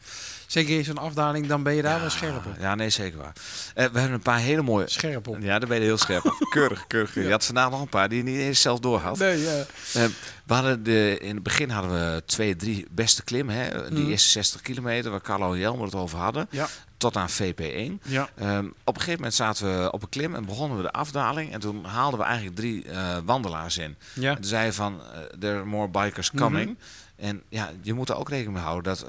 zeker 0.47 0.77
in 0.77 0.83
zo'n 0.83 0.97
afdaling, 0.97 1.47
dan 1.47 1.63
ben 1.63 1.73
je 1.75 1.81
daar 1.81 1.99
wel 1.99 2.09
scherp 2.09 2.45
op. 2.45 2.55
Ja, 2.59 2.75
nee, 2.75 2.89
zeker 2.89 3.17
waar. 3.17 3.33
Eh, 3.75 3.85
we 3.85 3.99
hebben 3.99 4.11
een 4.11 4.19
paar 4.21 4.39
hele 4.39 4.61
mooie... 4.61 4.89
Scherp 4.89 5.27
op. 5.27 5.37
Ja, 5.39 5.59
daar 5.59 5.67
ben 5.69 5.77
je 5.77 5.83
heel 5.83 5.97
scherp 5.97 6.25
op. 6.25 6.47
Keurig, 6.53 6.87
keurig. 6.87 7.13
Je 7.13 7.29
had 7.31 7.45
vandaag 7.45 7.69
nog 7.69 7.81
een 7.81 7.89
paar 7.89 8.09
die 8.09 8.17
je 8.17 8.23
niet 8.23 8.39
eens 8.39 8.61
zelf 8.61 8.79
doorhad. 8.79 9.17
Nee, 9.17 9.41
ja. 9.41 9.49
Eh, 9.93 10.03
we 10.45 10.53
hadden 10.53 10.83
de, 10.83 11.17
in 11.21 11.33
het 11.33 11.43
begin 11.43 11.69
hadden 11.69 11.91
we 11.91 12.23
twee, 12.25 12.55
drie 12.55 12.85
beste 12.91 13.23
klimmen. 13.23 13.55
Hè? 13.55 13.89
Die 13.89 13.99
Mhm. 14.01 14.09
eerste 14.09 14.29
60 14.29 14.61
kilometer, 14.61 15.11
waar 15.11 15.21
Carlo 15.21 15.53
en 15.53 15.59
Jelmer 15.59 15.85
het 15.85 15.95
over 15.95 16.17
hadden. 16.17 16.47
Ja. 16.49 16.67
Tot 16.97 17.15
aan 17.17 17.29
VP1. 17.29 17.99
Ja. 18.03 18.29
Ehm, 18.35 18.65
op 18.83 18.95
een 18.95 19.01
gegeven 19.01 19.13
moment 19.15 19.33
zaten 19.33 19.81
we 19.81 19.91
op 19.91 20.01
een 20.01 20.09
klim 20.09 20.35
en 20.35 20.45
begonnen 20.45 20.77
we 20.77 20.83
de 20.83 20.91
afdaling. 20.91 21.53
En 21.53 21.59
toen 21.59 21.85
haalden 21.85 22.19
we 22.19 22.25
eigenlijk 22.25 22.55
drie 22.55 22.83
eh, 22.89 23.17
wandelaars 23.25 23.77
in. 23.77 23.95
Ja. 24.13 24.29
En 24.29 24.35
toen 24.35 24.45
zei 24.45 24.65
je 24.65 24.73
van, 24.73 25.01
there 25.39 25.55
are 25.55 25.65
more 25.65 25.87
bikers 25.87 26.31
coming. 26.31 26.77
En 27.15 27.41
ja, 27.49 27.71
je 27.81 27.93
moet 27.93 28.09
er 28.09 28.15
ook 28.15 28.29
rekening 28.29 28.53
mee 28.55 28.63
houden 28.63 28.83
dat... 28.83 29.05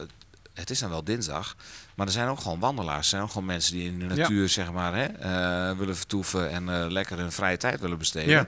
het- 0.58 0.70
is 0.70 0.78
dan 0.78 0.90
wel 0.90 1.04
dinsdag, 1.04 1.56
maar 1.94 2.06
er 2.06 2.12
zijn 2.12 2.28
ook 2.28 2.40
gewoon 2.40 2.58
wandelaars. 2.58 2.98
Er 2.98 3.04
zijn 3.04 3.22
ook 3.22 3.30
gewoon 3.30 3.46
mensen 3.46 3.72
die 3.72 3.84
in 3.86 3.98
de 3.98 4.04
Ja. 4.04 4.14
natuur 4.14 4.48
zeg 4.48 4.72
maar, 4.72 4.94
hè, 4.94 5.04
eh, 5.04 5.78
willen 5.78 5.96
vertoeven 5.96 6.50
en 6.50 6.68
eh, 6.68 6.86
lekker 6.90 7.18
hun 7.18 7.32
vrije 7.32 7.56
tijd 7.56 7.80
willen 7.80 7.98
besteden. 7.98 8.30
Ja. 8.30 8.46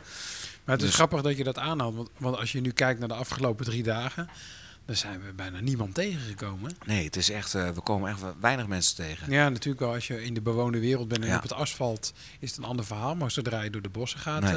Maar 0.65 0.75
het 0.75 0.81
is 0.81 0.87
Dus- 0.87 0.95
grappig 0.95 1.23
dat 1.23 1.37
je 1.37 1.45
dat 1.45 1.59
aanhaalt. 1.59 1.95
Want, 1.95 2.09
want 2.19 2.37
als 2.37 2.53
je 2.53 2.61
nu 2.61 2.71
kijkt 2.71 2.99
naar 3.01 3.09
de 3.09 3.15
afgelopen 3.15 3.65
drie 3.65 3.83
dagen, 3.83 4.29
dan 4.85 4.97
zijn 4.97 5.21
we 5.27 5.33
bijna 5.33 5.61
niemand 5.61 5.95
tegengekomen. 5.95 6.77
Nee, 6.87 7.05
het 7.05 7.17
is 7.17 7.31
echt, 7.31 7.55
eh, 7.55 7.69
we 7.71 7.81
komen 7.81 8.11
echt 8.11 8.21
weinig 8.41 8.67
mensen 8.67 8.97
tegen. 8.97 9.33
Ja, 9.33 9.49
natuurlijk 9.49 9.81
wel. 9.81 9.93
Als 9.95 10.07
je 10.07 10.25
in 10.25 10.35
de 10.35 10.41
bewoonde 10.41 10.81
wereld 10.81 11.09
bent 11.09 11.23
en 11.23 11.29
Ja. 11.29 11.37
op 11.37 11.43
het 11.43 11.53
asfalt 11.53 12.13
is 12.41 12.49
het 12.51 12.59
een 12.59 12.65
ander 12.65 12.85
verhaal. 12.85 13.15
Maar 13.17 13.31
zodra 13.31 13.61
je 13.63 13.71
door 13.71 13.83
de 13.83 13.89
bossen 13.89 14.21
gaat, 14.21 14.41
Nee. 14.43 14.53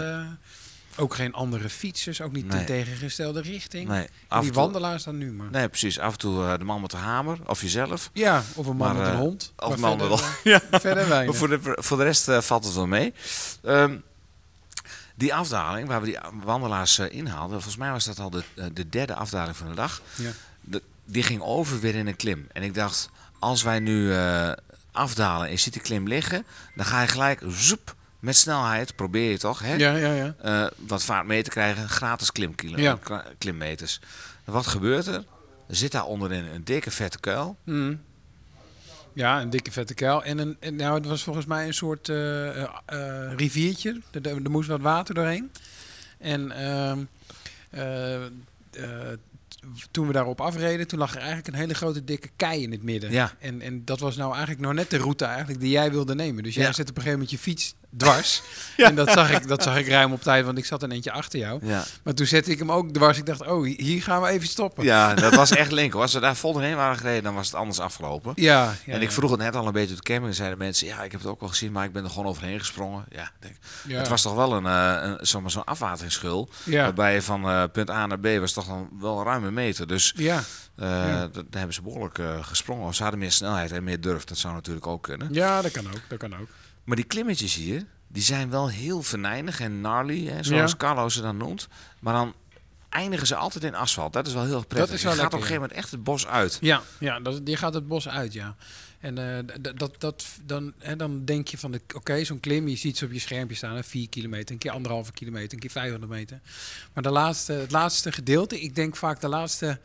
Ook 0.97 1.15
geen 1.15 1.33
andere 1.33 1.69
fietsers, 1.69 2.21
ook 2.21 2.31
niet 2.31 2.47
Nee. 2.47 2.59
in 2.59 2.65
tegengestelde 2.65 3.41
richting. 3.41 3.88
Nee, 3.88 4.07
En 4.29 4.39
die 4.41 4.51
toe, 4.51 4.62
wandelaars 4.62 5.03
dan 5.03 5.17
nu 5.17 5.31
maar. 5.31 5.47
nee, 5.51 5.67
precies. 5.69 6.00
Af 6.00 6.12
en 6.12 6.17
toe 6.17 6.45
eh, 6.45 6.57
de 6.57 6.63
man 6.63 6.81
met 6.81 6.91
de 6.91 6.97
hamer, 6.97 7.38
of 7.45 7.62
jezelf. 7.62 8.09
Ja, 8.13 8.43
of 8.55 8.65
een 8.67 8.75
man 8.77 8.88
Maar, 8.88 8.95
met 8.95 9.07
een 9.07 9.13
eh, 9.13 9.19
hond. 9.19 9.53
of 9.57 9.73
een 9.73 9.79
man 9.79 10.00
verder, 10.00 10.19
met 10.43 10.62
eh, 10.71 10.79
Verder 10.81 11.07
weinig. 11.07 11.25
Maar 11.39 11.50
voor 11.50 11.50
de, 11.50 11.77
voor 11.81 11.97
de 11.97 12.03
rest 12.03 12.31
valt 12.45 12.65
het 12.65 12.73
wel 12.73 12.88
mee. 12.88 13.13
Ehm, 13.63 13.97
die 15.15 15.33
afdaling, 15.33 15.88
waar 15.88 16.00
we 16.01 16.05
die 16.05 16.17
wandelaars 16.43 17.00
inhaalden, 17.00 17.51
volgens 17.51 17.77
mij 17.77 17.91
was 17.91 18.05
dat 18.05 18.19
al 18.19 18.29
de, 18.29 18.43
de 18.73 18.89
derde 18.89 19.15
afdaling 19.15 19.57
van 19.57 19.67
de 19.67 19.73
dag. 19.75 20.01
Ja. 20.15 20.31
De- 20.62 20.81
die 21.05 21.23
ging 21.23 21.41
over 21.41 21.79
weer 21.79 21.95
in 21.95 22.07
een 22.07 22.15
klim. 22.15 22.47
En 22.51 22.63
ik 22.63 22.73
dacht, 22.73 23.09
als 23.39 23.63
wij 23.63 23.79
nu 23.79 24.13
afdalen 24.91 25.45
en 25.45 25.51
je 25.51 25.57
ziet 25.59 25.73
die 25.73 25.81
klim 25.81 26.07
liggen, 26.07 26.45
dan 26.75 26.85
ga 26.85 27.01
je 27.01 27.07
gelijk 27.07 27.41
zoep, 27.47 27.95
met 28.24 28.36
snelheid, 28.36 28.96
probeer 28.96 29.30
je 29.32 29.38
toch, 29.38 29.60
hè? 29.60 29.74
Ja, 29.75 29.96
ja, 29.96 30.13
ja. 30.13 30.36
eh, 30.42 30.72
wat 30.88 31.03
vaart 31.03 31.25
mee 31.25 31.44
te 31.44 31.50
krijgen, 31.50 31.89
gratis 31.89 32.32
klimkilo, 32.32 32.77
Ja. 32.80 32.98
kla- 33.03 33.25
klimmeters. 33.38 34.00
Wat 34.44 34.68
gebeurt 34.68 35.08
er? 35.08 35.24
Er 35.68 35.75
zit 35.75 35.92
daar 35.92 36.06
onderin 36.06 36.46
een 36.46 36.63
dikke 36.63 36.92
vette 36.92 37.20
kuil. 37.20 37.58
Mm. 37.63 38.01
Ja, 39.13 39.42
een 39.42 39.50
dikke 39.50 39.72
vette 39.72 39.94
kuil. 39.94 40.24
En, 40.24 40.38
een, 40.38 40.58
en 40.60 40.75
nou, 40.75 40.94
het 40.96 41.06
was 41.06 41.24
volgens 41.24 41.46
mij 41.46 41.68
een 41.68 41.74
soort 41.74 42.10
eh, 42.10 42.62
eh, 42.63 42.70
eh, 42.86 43.34
riviertje. 43.36 44.01
Er, 44.22 44.51
moest 44.51 44.70
wat 44.70 44.82
water 44.82 45.15
doorheen. 45.15 45.51
En 46.18 46.51
ehm, 46.51 47.00
eh, 47.70 48.24
eh, 48.25 48.30
toen 49.92 50.08
we 50.08 50.13
daarop 50.13 50.42
afreden, 50.42 50.88
toen 50.88 51.00
lag 51.00 51.12
er 51.12 51.18
eigenlijk 51.18 51.48
een 51.48 51.53
hele 51.53 51.74
grote 51.74 52.03
dikke 52.03 52.30
kei 52.36 52.62
in 52.63 52.72
het 52.72 52.84
midden. 52.84 53.12
Ja. 53.12 53.32
En, 53.39 53.62
en 53.62 53.86
dat 53.86 54.00
was 54.00 54.15
nou 54.15 54.32
eigenlijk 54.32 54.62
nog 54.62 54.74
net 54.74 54.89
de 54.89 54.98
route 54.98 55.25
eigenlijk 55.25 55.60
die 55.60 55.70
jij 55.72 55.92
wilde 55.92 56.15
nemen. 56.15 56.44
Dus 56.44 56.56
jij 56.56 56.63
Ja. 56.65 56.72
zet 56.74 56.89
op 56.89 56.96
een 56.98 57.01
gegeven 57.03 57.20
moment 57.20 57.32
je 57.32 57.38
fiets 57.44 57.75
dwars. 57.97 58.41
Ja. 58.77 58.88
En 58.88 58.95
dat 58.95 59.12
zag, 59.12 59.31
ik, 59.31 59.47
dat 59.47 59.63
zag 59.63 59.77
ik 59.77 59.88
ruim 59.88 60.12
op 60.13 60.21
tijd, 60.21 60.45
want 60.45 60.57
ik 60.57 60.65
zat 60.65 60.83
een 60.83 60.91
eentje 60.91 61.12
achter 61.12 61.39
jou. 61.39 61.65
Ja. 61.65 61.83
Maar 62.03 62.13
toen 62.13 62.25
zette 62.25 62.51
ik 62.51 62.59
hem 62.59 62.71
ook 62.71 62.93
dwars. 62.93 63.17
Ik 63.17 63.25
dacht, 63.25 63.47
oh, 63.47 63.65
hier 63.77 64.01
gaan 64.03 64.21
we 64.21 64.27
even 64.27 64.47
stoppen. 64.47 64.83
ja, 64.83 65.13
dat 65.15 65.35
was 65.35 65.51
echt 65.51 65.71
link. 65.71 65.93
Als 65.93 66.13
we 66.13 66.19
daar 66.19 66.35
vol 66.35 66.53
doorheen 66.53 66.75
waren 66.75 66.97
gereden, 66.97 67.23
dan 67.23 67.33
was 67.35 67.45
het 67.45 67.55
anders 67.55 67.79
afgelopen. 67.79 68.31
Ja, 68.35 68.73
ja, 68.85 68.93
en 68.93 69.01
ik 69.01 69.12
vroeg 69.12 69.31
het 69.31 69.39
net 69.39 69.55
al 69.55 69.67
een 69.67 69.73
beetje 69.73 69.95
op 69.95 69.97
de 69.97 70.03
camping. 70.03 70.27
En 70.29 70.35
zeiden 70.35 70.57
mensen, 70.57 70.88
ja, 70.88 71.03
ik 71.03 71.12
heb 71.12 71.21
het 71.21 71.29
ook 71.29 71.39
wel 71.39 71.50
gezien, 71.50 71.71
maar 71.71 71.85
ik 71.85 71.91
ben 71.91 72.03
er 72.03 72.09
gewoon 72.09 72.25
overheen 72.25 72.59
gesprongen. 72.59 73.05
Ja, 73.09 73.31
denk, 73.39 73.55
Ja. 73.88 73.97
Het 73.97 74.07
was 74.07 74.21
toch 74.21 74.35
wel 74.35 74.53
een, 74.53 74.65
eh, 74.65 74.97
een, 75.09 75.25
zomaar 75.27 75.51
zo'n 75.51 75.63
afwateringsschul. 75.63 76.50
Ja. 76.63 76.83
Waarbij 76.83 77.13
je 77.13 77.21
van 77.21 77.43
eh, 77.50 77.63
punt 77.71 77.89
A 77.89 78.05
naar 78.05 78.19
B 78.19 78.27
was 78.39 78.53
toch 78.53 78.65
dan 78.65 78.89
wel 79.00 79.23
ruim 79.23 79.43
een 79.43 79.53
meter. 79.53 79.88
Dus 79.88 80.13
Ja, 80.15 80.43
eh, 80.75 80.88
Ja. 80.88 81.19
dat- 81.21 81.33
daar 81.33 81.43
hebben 81.51 81.73
ze 81.73 81.81
behoorlijk 81.81 82.17
eh, 82.17 82.43
gesprongen. 82.43 82.88
Of 82.88 82.95
ze 82.95 83.01
hadden 83.01 83.19
meer 83.19 83.31
snelheid 83.31 83.71
en 83.71 83.83
meer 83.83 84.01
durf. 84.01 84.23
Dat 84.23 84.38
zou 84.38 84.53
natuurlijk 84.53 84.88
ook 84.88 85.03
kunnen. 85.03 85.27
ja, 85.31 85.62
dat 85.62 85.71
kan 85.71 85.88
ook. 85.88 86.01
Dat 86.07 86.17
kan 86.19 86.35
ook. 86.39 86.47
Maar 86.83 86.95
die 86.95 87.05
klimmetjes 87.05 87.55
hier, 87.55 87.85
die 88.07 88.23
zijn 88.23 88.49
wel 88.49 88.69
heel 88.69 89.03
venijnig 89.03 89.59
en 89.59 89.71
gnarly, 89.79 90.25
hè, 90.27 90.43
zoals 90.43 90.71
Ja. 90.71 90.77
Carlo 90.77 91.09
ze 91.09 91.21
dan 91.21 91.37
noemt. 91.37 91.67
Maar 91.99 92.13
dan 92.13 92.33
eindigen 92.89 93.27
ze 93.27 93.35
altijd 93.35 93.63
in 93.63 93.75
asfalt. 93.75 94.13
Dat 94.13 94.27
is 94.27 94.33
wel 94.33 94.45
heel 94.45 94.65
prettig. 94.65 94.93
is 94.95 95.03
wel 95.03 95.11
je 95.13 95.17
gaat 95.19 95.21
lekker, 95.21 95.25
op 95.25 95.33
een 95.33 95.39
gegeven 95.47 95.61
moment 95.61 95.79
echt 95.79 95.91
het 95.91 96.03
bos 96.03 96.27
uit. 96.27 96.57
Ja, 96.61 96.81
ja 96.99 97.19
dat, 97.19 97.45
die 97.45 97.57
gaat 97.57 97.73
het 97.73 97.87
bos 97.87 98.09
uit, 98.09 98.33
ja. 98.33 98.55
En 98.99 99.17
eh, 99.17 99.55
dat, 99.75 99.95
dat, 99.99 100.25
dan, 100.45 100.73
hè, 100.77 100.95
dan 100.95 101.25
denk 101.25 101.47
je 101.47 101.57
van, 101.57 101.71
de- 101.71 101.81
oké, 101.95 102.23
zo'n 102.23 102.39
klim, 102.39 102.67
je 102.67 102.75
ziet 102.75 102.97
ze 102.97 103.05
op 103.05 103.11
je 103.11 103.19
schermpje 103.19 103.55
staan, 103.55 103.75
hè, 103.75 103.83
4 103.83 104.09
kilometer, 104.09 104.51
een 104.51 104.57
keer 104.57 104.71
anderhalve 104.71 105.11
kilometer, 105.11 105.53
een 105.53 105.59
keer 105.59 105.69
500 105.71 106.11
meter. 106.11 106.39
Maar 106.93 107.03
de 107.03 107.09
laatste, 107.09 107.53
het 107.53 107.71
laatste 107.71 108.11
gedeelte, 108.11 108.61
ik 108.61 108.75
denk 108.75 108.95
vaak 108.95 109.21
de 109.21 109.27
laatste 109.27 109.79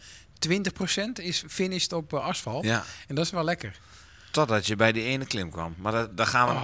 20% 0.48 1.12
is 1.22 1.44
finished 1.48 1.92
op 1.92 2.12
eh, 2.12 2.20
asfalt. 2.24 2.64
Ja, 2.64 2.84
En 3.06 3.14
dat 3.14 3.24
is 3.24 3.30
wel 3.30 3.44
lekker. 3.44 3.78
Totdat 4.30 4.66
je 4.66 4.76
bij 4.76 4.92
die 4.92 5.02
ene 5.04 5.26
klim 5.26 5.50
kwam. 5.50 5.75
Maar 5.78 5.92
daar, 5.92 6.14
daar, 6.14 6.26
gaan, 6.26 6.49
we, 6.49 6.54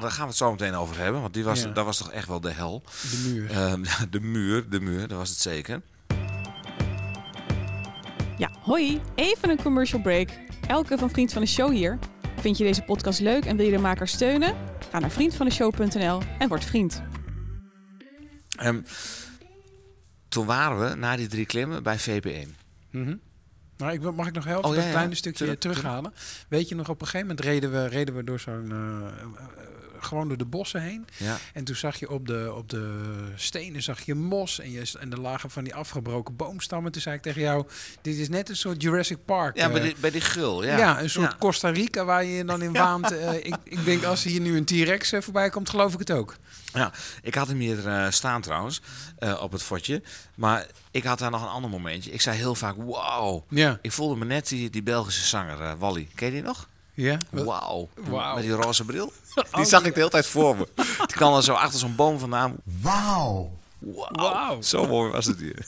daar 0.00 0.10
gaan 0.10 0.22
we 0.22 0.28
het 0.28 0.36
zo 0.36 0.50
meteen 0.50 0.74
over 0.74 0.98
hebben. 0.98 1.20
Want 1.20 1.34
die 1.34 1.44
was, 1.44 1.60
Ah. 1.60 1.66
Ja. 1.66 1.72
dat 1.72 1.84
was 1.84 1.96
toch 1.96 2.10
echt 2.10 2.28
wel 2.28 2.40
de 2.40 2.50
hel. 2.52 2.82
De 3.10 3.28
muur. 3.32 3.50
Ehm, 3.50 3.84
de 4.10 4.20
muur, 4.20 4.68
de 4.70 4.80
muur, 4.80 5.08
dat 5.08 5.18
was 5.18 5.28
het 5.28 5.38
zeker. 5.38 5.82
Ja, 8.38 8.50
hoi. 8.60 9.00
Even 9.14 9.50
een 9.50 9.62
commercial 9.62 10.00
break. 10.00 10.28
Elke 10.66 10.98
van 10.98 11.10
Vriend 11.10 11.32
van 11.32 11.42
de 11.42 11.48
Show 11.48 11.70
hier. 11.72 11.98
Vind 12.40 12.58
je 12.58 12.64
deze 12.64 12.82
podcast 12.82 13.20
leuk 13.20 13.44
en 13.44 13.56
wil 13.56 13.64
je 13.66 13.72
de 13.72 13.78
maker 13.78 14.08
steunen? 14.08 14.54
Ga 14.90 14.98
naar 14.98 15.10
vriendvandeshow.nl 15.10 16.22
en 16.38 16.48
word 16.48 16.64
vriend. 16.64 17.02
Ehm, 18.56 18.80
toen 20.28 20.46
waren 20.46 20.88
we 20.88 20.94
na 20.94 21.16
die 21.16 21.26
drie 21.28 21.46
klimmen 21.46 21.82
bij 21.82 21.98
VP1. 21.98 22.56
Mhm. 22.90 23.14
Nou, 23.82 23.94
ik 23.94 24.14
mag 24.16 24.26
ik 24.26 24.34
nog 24.34 24.44
helpen? 24.44 24.68
Oh, 24.68 24.74
dat 24.74 24.84
ja, 24.84 24.88
ja. 24.88 24.94
kleine 24.94 25.14
stukje 25.14 25.58
terughalen. 25.58 26.12
Weet 26.48 26.68
je 26.68 26.74
nog, 26.74 26.88
op 26.88 27.00
een 27.00 27.06
gegeven 27.06 27.26
moment 27.26 27.46
reden 27.46 27.72
we, 27.72 27.86
reden 27.86 28.14
we 28.14 28.24
door 28.24 28.40
zo'n... 28.40 28.72
gewoon 30.04 30.28
door 30.28 30.36
de 30.36 30.44
bossen 30.44 30.82
heen. 30.82 31.06
Ja. 31.16 31.38
En 31.52 31.64
toen 31.64 31.76
zag 31.76 31.98
je 31.98 32.10
op 32.10 32.26
de, 32.26 32.52
op 32.54 32.70
de 32.70 33.00
stenen 33.34 33.82
zag 33.82 34.00
je 34.00 34.14
mos 34.14 34.60
en, 34.60 34.70
je, 34.70 34.92
en 34.98 35.12
er 35.12 35.20
lagen 35.20 35.50
van 35.50 35.64
die 35.64 35.74
afgebroken 35.74 36.36
boomstammen. 36.36 36.92
Toen 36.92 37.02
zei 37.02 37.16
ik 37.16 37.22
tegen 37.22 37.40
jou, 37.40 37.66
dit 38.02 38.16
is 38.16 38.28
net 38.28 38.48
een 38.48 38.56
soort 38.56 38.82
Jurassic 38.82 39.24
Park. 39.24 39.56
Ja, 39.56 39.66
eh, 39.66 39.72
bij 39.72 39.80
die, 39.80 39.94
bij 40.00 40.10
die 40.10 40.20
gul. 40.20 40.64
Ja, 40.64 40.76
ja. 40.76 41.00
een 41.00 41.10
soort 41.10 41.30
Ja. 41.30 41.36
Costa 41.38 41.68
Rica 41.68 42.04
waar 42.04 42.24
je 42.24 42.44
dan 42.44 42.62
in 42.62 42.72
waant. 42.82 43.12
Eh, 43.12 43.34
ik, 43.34 43.56
ik 43.64 43.84
denk 43.84 44.04
als 44.04 44.22
hier 44.22 44.40
nu 44.40 44.56
een 44.56 44.64
T-Rex 44.64 45.12
eh, 45.12 45.20
voorbij 45.20 45.50
komt, 45.50 45.70
geloof 45.70 45.92
ik 45.92 45.98
het 45.98 46.10
ook. 46.10 46.36
Ja, 46.72 46.92
ik 47.22 47.34
had 47.34 47.48
hem 47.48 47.58
hier 47.58 48.06
staan 48.12 48.40
trouwens, 48.40 48.80
op 49.40 49.52
het 49.52 49.62
fotje. 49.62 50.02
Maar 50.34 50.66
ik 50.90 51.04
had 51.04 51.18
daar 51.18 51.30
nog 51.30 51.42
een 51.42 51.48
ander 51.48 51.70
momentje. 51.70 52.10
Ik 52.10 52.20
zei 52.20 52.36
heel 52.36 52.54
vaak, 52.54 52.74
wauw. 52.76 53.44
Ja. 53.48 53.78
Ik 53.82 53.92
voelde 53.92 54.16
me 54.16 54.24
net 54.24 54.48
die, 54.48 54.70
die 54.70 54.82
Belgische 54.82 55.26
zanger, 55.26 55.78
Wally. 55.78 56.08
Ken 56.14 56.26
je 56.26 56.32
die 56.32 56.42
nog? 56.42 56.68
Ja? 56.94 57.18
Wauw. 57.30 57.88
Wauw. 57.94 58.34
Met 58.34 58.44
die 58.44 58.52
roze 58.52 58.84
bril. 58.84 59.12
Die 59.56 59.64
zag 59.64 59.84
ik 59.84 59.94
de 59.94 59.98
hele 59.98 60.10
tijd 60.10 60.26
voor 60.26 60.56
me. 60.56 60.68
Die 60.76 61.16
kwam 61.16 61.32
dan 61.32 61.42
zo 61.42 61.52
achter 61.52 61.78
zo'n 61.78 61.94
boom 61.94 62.18
vandaan. 62.18 62.56
Wauw. 62.80 63.58
Wauw. 63.78 64.10
Wauw. 64.12 64.62
Zo 64.62 64.86
mooi 64.86 65.10
was 65.10 65.26
het 65.26 65.38
hier. 65.38 65.66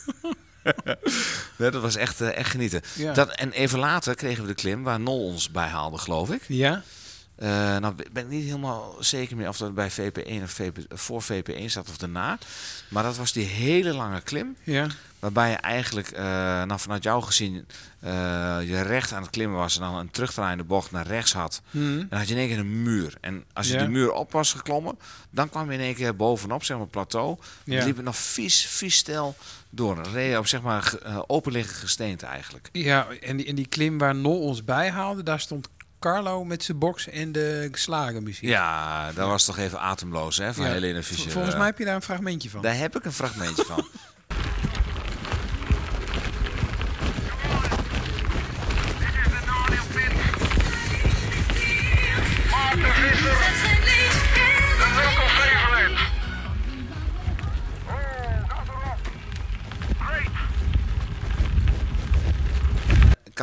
nee, 1.58 1.70
dat 1.70 1.82
was 1.82 1.96
echt, 1.96 2.20
eh, 2.20 2.36
echt 2.36 2.50
genieten. 2.50 2.82
Ja. 2.94 3.12
Dat, 3.12 3.30
en 3.30 3.52
even 3.52 3.78
later 3.78 4.14
kregen 4.14 4.42
we 4.42 4.48
de 4.48 4.54
klim 4.54 4.82
waar 4.82 5.00
Nol 5.00 5.24
ons 5.24 5.50
bij 5.50 5.66
haalde, 5.66 5.98
geloof 5.98 6.30
ik. 6.30 6.42
Ja? 6.48 6.82
Eh, 7.34 7.48
nou 7.76 7.94
ben 8.12 8.22
ik 8.22 8.28
niet 8.28 8.44
helemaal 8.44 8.96
zeker 8.98 9.36
meer 9.36 9.48
of 9.48 9.56
dat 9.56 9.74
bij 9.74 9.90
VP1 9.90 10.42
of 10.42 10.50
VP, 10.50 10.78
voor 10.88 11.22
VP1 11.22 11.64
zat 11.64 11.88
of 11.88 11.96
daarna. 11.96 12.38
Maar 12.88 13.02
dat 13.02 13.16
was 13.16 13.32
die 13.32 13.46
hele 13.46 13.94
lange 13.94 14.20
klim. 14.20 14.56
Ja. 14.62 14.86
Waarbij 15.24 15.50
je 15.50 15.56
eigenlijk, 15.56 16.08
eh, 16.08 16.22
nou 16.62 16.80
vanuit 16.80 17.02
jou 17.02 17.22
gezien, 17.22 17.66
eh, 18.00 18.10
je 18.64 18.80
recht 18.82 19.12
aan 19.12 19.22
het 19.22 19.30
klimmen 19.30 19.58
was. 19.58 19.74
En 19.76 19.80
dan 19.82 19.94
een 19.96 20.10
terugdraaiende 20.10 20.64
bocht 20.64 20.90
naar 20.90 21.06
rechts 21.06 21.32
had. 21.32 21.62
Mhm. 21.70 22.04
Dan 22.08 22.18
had 22.18 22.28
je 22.28 22.34
in 22.34 22.40
één 22.40 22.48
keer 22.48 22.58
een 22.58 22.82
muur. 22.82 23.14
En 23.20 23.44
als 23.52 23.66
je 23.66 23.72
Ja. 23.72 23.78
die 23.78 23.88
muur 23.88 24.12
op 24.12 24.32
was 24.32 24.52
geklommen, 24.52 24.98
dan 25.30 25.48
kwam 25.48 25.70
je 25.70 25.78
in 25.78 25.84
één 25.84 25.94
keer 25.94 26.16
bovenop, 26.16 26.64
zeg 26.64 26.76
maar, 26.76 26.86
plateau. 26.86 27.36
Ja. 27.64 27.76
Dan 27.76 27.86
liep 27.86 27.96
het 27.96 28.04
nog 28.04 28.16
vies, 28.16 28.66
vies 28.66 28.96
stel 28.96 29.36
door. 29.70 29.94
Dan 29.94 30.12
reed 30.12 30.30
je 30.30 30.38
op, 30.38 30.46
zeg 30.46 30.62
maar, 30.62 30.94
eh, 31.02 31.18
openliggend 31.26 31.76
gesteente 31.78 32.26
eigenlijk. 32.26 32.68
Ja, 32.72 33.06
en 33.20 33.36
die, 33.36 33.46
en 33.46 33.54
die 33.54 33.66
klim 33.68 33.98
waar 33.98 34.14
Nol 34.14 34.40
ons 34.40 34.64
bij 34.64 34.90
haalde, 34.90 35.22
daar 35.22 35.40
stond 35.40 35.68
Carlo 36.00 36.44
met 36.44 36.62
zijn 36.64 36.78
box 36.78 37.08
en 37.08 37.32
de 37.32 37.68
slagermuziek. 37.72 38.48
Ja, 38.48 39.12
dat 39.12 39.28
was 39.28 39.44
toch 39.44 39.58
even 39.58 39.80
ademloos, 39.80 40.36
hè, 40.36 40.54
van 40.54 40.64
Ja. 40.64 40.70
Helene 40.72 41.02
Fischer. 41.02 41.30
Volgens 41.30 41.54
mij 41.56 41.66
heb 41.66 41.78
je 41.78 41.84
daar 41.84 41.94
een 41.94 42.02
fragmentje 42.02 42.50
van. 42.50 42.62
Daar 42.62 42.76
heb 42.76 42.96
ik 42.96 43.04
een 43.04 43.12
fragmentje 43.12 43.64
van. 43.64 43.86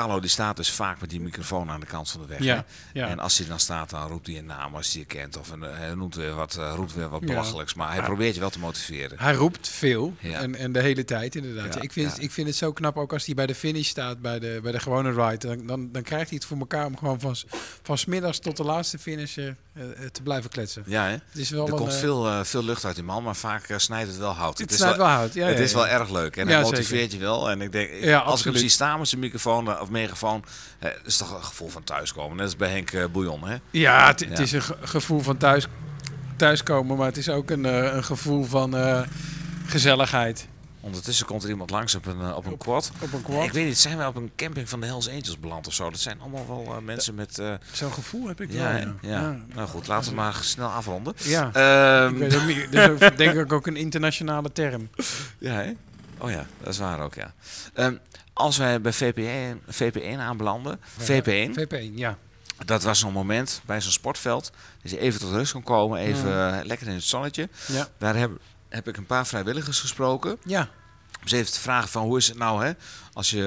Carlo 0.02 0.20
die 0.20 0.30
staat 0.30 0.58
dus 0.58 0.72
vaak 0.72 1.00
met 1.00 1.10
die 1.10 1.22
microfoon 1.22 1.70
aan 1.70 1.80
de 1.80 1.86
kant 1.86 2.10
van 2.10 2.22
de 2.22 2.28
weg. 2.28 2.44
Ja, 2.44 2.66
ja. 2.94 3.08
En 3.08 3.20
als 3.20 3.38
hij 3.38 3.48
dan 3.48 3.60
staat, 3.60 3.90
dan 3.90 4.08
roept 4.08 4.28
hij 4.28 4.38
een 4.38 4.46
naam 4.46 4.76
als 4.76 4.92
hij 4.92 5.02
je 5.02 5.08
kent. 5.08 5.38
Of 5.38 5.50
een, 5.50 5.62
hij 5.62 5.94
noemt 5.94 6.16
weer 6.16 6.34
wat, 6.34 6.56
eh, 6.56 6.74
roept 6.76 6.94
weer 6.94 7.10
wat 7.10 7.22
belachelijks. 7.22 7.74
Maar 7.74 7.94
hij 7.94 8.04
probeert 8.04 8.34
je 8.34 8.40
wel 8.40 8.50
te 8.50 8.60
motiveren. 8.60 9.20
Hij 9.20 9.34
roept 9.34 9.68
veel 9.68 10.14
en, 10.22 10.56
en 10.56 10.72
de 10.72 10.82
hele 10.82 11.06
tijd 11.06 11.36
inderdaad. 11.36 11.84
Ik, 11.84 11.92
vind, 11.92 12.22
ik 12.22 12.32
vind 12.32 12.48
het 12.48 12.56
zo 12.56 12.74
knap, 12.74 12.98
ook 12.98 13.14
als 13.14 13.26
hij 13.26 13.36
bij 13.36 13.46
de 13.46 13.56
finish 13.56 13.88
staat, 13.88 14.22
bij 14.22 14.40
de, 14.40 14.60
bij 14.64 14.72
de 14.72 14.80
gewone 14.80 15.12
ride. 15.12 15.48
Dan, 15.48 15.66
dan, 15.68 15.92
dan 15.92 16.02
krijgt 16.02 16.30
hij 16.30 16.38
het 16.38 16.48
voor 16.48 16.58
elkaar 16.58 16.86
om 16.86 16.98
gewoon 16.98 17.20
van, 17.20 17.36
van 17.82 17.98
smiddags 17.98 18.40
tot 18.40 18.58
de 18.58 18.64
laatste 18.64 19.00
finisher 19.00 19.48
eh, 19.48 19.50
eh, 19.50 19.71
te 20.12 20.22
blijven 20.24 20.50
kletsen. 20.50 20.84
Ja, 20.86 21.04
hè? 21.04 21.12
Het 21.12 21.22
is 21.34 21.50
wel 21.50 21.66
Er 21.66 21.72
een, 21.72 21.78
komt 21.80 21.92
eh, 21.94 21.98
veel, 22.00 22.28
eh, 22.28 22.40
veel 22.44 22.64
lucht 22.64 22.86
uit 22.86 22.96
die 22.96 23.04
man, 23.04 23.24
maar 23.24 23.36
vaak 23.36 23.64
eh, 23.70 23.78
snijdt 23.78 24.08
het 24.10 24.18
wel 24.18 24.32
hout. 24.34 24.58
Het 24.58 24.74
snijdt 24.74 24.98
wel 24.98 25.06
hout, 25.08 25.34
ja, 25.34 25.46
het 25.48 25.58
ja, 25.58 25.64
is 25.64 25.72
ja. 25.72 25.78
wel 25.78 25.88
erg 25.88 26.10
leuk. 26.12 26.38
En 26.38 26.48
zeker. 26.48 26.62
motiveert 26.62 27.12
je 27.12 27.18
wel. 27.18 27.50
En 27.50 27.62
ik 27.62 27.72
denk, 27.72 27.90
als 27.90 28.00
ik 28.02 28.06
hem 28.10 28.20
absoluut. 28.20 28.60
zie 28.60 28.70
staan 28.70 29.00
met 29.00 29.08
zijn 29.08 29.22
microfoon 29.22 29.72
eh, 29.72 29.82
of 29.82 29.90
megafoon, 29.90 30.44
eh, 30.80 30.90
is 31.06 31.18
toch 31.18 31.36
een 31.36 31.44
gevoel 31.44 31.70
van 31.70 31.84
thuiskomen. 31.84 32.36
Net 32.38 32.46
als 32.46 32.56
bij 32.56 32.70
Henk 32.70 32.92
eh, 32.92 33.06
Bouillon, 33.12 33.48
hè? 33.48 33.56
Ja, 33.72 34.08
het, 34.08 34.20
het 34.20 34.40
is 34.40 34.52
een 34.52 34.62
ge- 34.62 34.78
gevoel 34.82 35.20
van 35.20 35.38
thuis, 35.38 35.66
thuiskomen, 36.38 36.98
maar 36.98 37.08
het 37.08 37.18
is 37.18 37.30
ook 37.30 37.50
een, 37.50 37.66
eh, 37.66 37.94
een 37.96 38.04
gevoel 38.04 38.44
van 38.44 38.76
eh, 38.78 39.02
gezelligheid. 39.66 40.48
Ondertussen 40.82 41.26
komt 41.26 41.44
er 41.44 41.50
iemand 41.50 41.70
langs 41.70 41.96
op 41.96 42.06
een, 42.06 42.22
eh, 42.22 42.36
op 42.36 42.46
een 42.46 42.58
quad. 42.58 42.92
Op 43.02 43.14
een 43.14 43.22
quad. 43.22 43.44
Ik 43.46 43.52
weet 43.52 43.66
niet, 43.66 43.78
zijn 43.78 43.98
wij 43.98 44.08
op 44.08 44.16
een 44.16 44.32
camping 44.36 44.70
van 44.70 44.80
de 44.80 44.86
Hells 44.86 45.10
Angels 45.10 45.40
beland 45.40 45.68
of 45.68 45.74
zo? 45.74 45.90
Dat 45.90 46.00
zijn 46.00 46.20
allemaal 46.20 46.48
wel 46.48 46.76
eh, 46.76 46.82
mensen 46.82 47.16
met... 47.16 47.40
eh, 47.40 47.54
Zo'n 47.72 47.94
gevoel 47.94 48.28
heb 48.28 48.42
ik 48.42 48.52
ja, 48.52 48.64
wel. 48.64 48.72
Ja, 48.80 48.96
ja. 49.02 49.38
nou 49.54 49.68
goed, 49.68 49.88
laten 49.88 50.10
we 50.10 50.16
maar 50.16 50.36
snel 50.42 50.70
afronden. 50.70 51.14
Ja. 51.18 51.52
Ehm, 51.54 52.22
Ik 52.22 52.32
weet 52.32 52.72
dat 52.72 53.02
is 53.02 53.18
denk 53.26 53.34
ik 53.36 53.52
ook 53.54 53.68
een 53.68 53.76
internationale 53.76 54.52
term. 54.52 54.90
Ja, 55.38 55.54
hè? 55.54 55.72
Oh 56.18 56.30
ja, 56.32 56.46
dat 56.60 56.68
is 56.74 56.78
waar 56.80 57.00
ook, 57.00 57.14
ja. 57.14 57.34
Ehm, 57.74 57.96
als 58.34 58.58
wij 58.58 58.82
bij 58.82 58.94
VP1, 58.94 59.58
VP1 59.82 60.18
aanbelanden, 60.20 60.80
VP1, 61.00 61.60
VP1, 61.60 61.94
ja. 61.96 62.18
dat 62.66 62.84
was 62.84 63.00
zo'n 63.00 63.14
moment 63.14 63.62
bij 63.66 63.82
zo'n 63.82 63.92
sportveld, 63.92 64.52
dat 64.82 64.92
je 64.92 65.00
even 65.00 65.20
tot 65.20 65.32
rust 65.32 65.52
kon 65.52 65.64
komen, 65.64 66.00
even 66.00 66.62
lekker 66.66 66.88
in 66.88 66.94
het 66.94 67.04
zonnetje. 67.04 67.50
Ja. 67.68 67.88
Daar 67.98 68.16
heb, 68.16 68.32
heb 68.72 68.88
ik 68.88 68.98
een 68.98 69.06
paar 69.06 69.28
vrijwilligers 69.28 69.80
gesproken. 69.80 70.38
Ja. 70.46 70.68
Om 71.22 71.28
ze 71.28 71.36
even 71.38 71.52
te 71.52 71.60
vragen 71.60 71.90
van 71.90 72.04
hoe 72.04 72.18
is 72.18 72.28
het 72.28 72.38
nou 72.38 72.66
hè, 72.66 72.72
als 73.14 73.30
je 73.30 73.44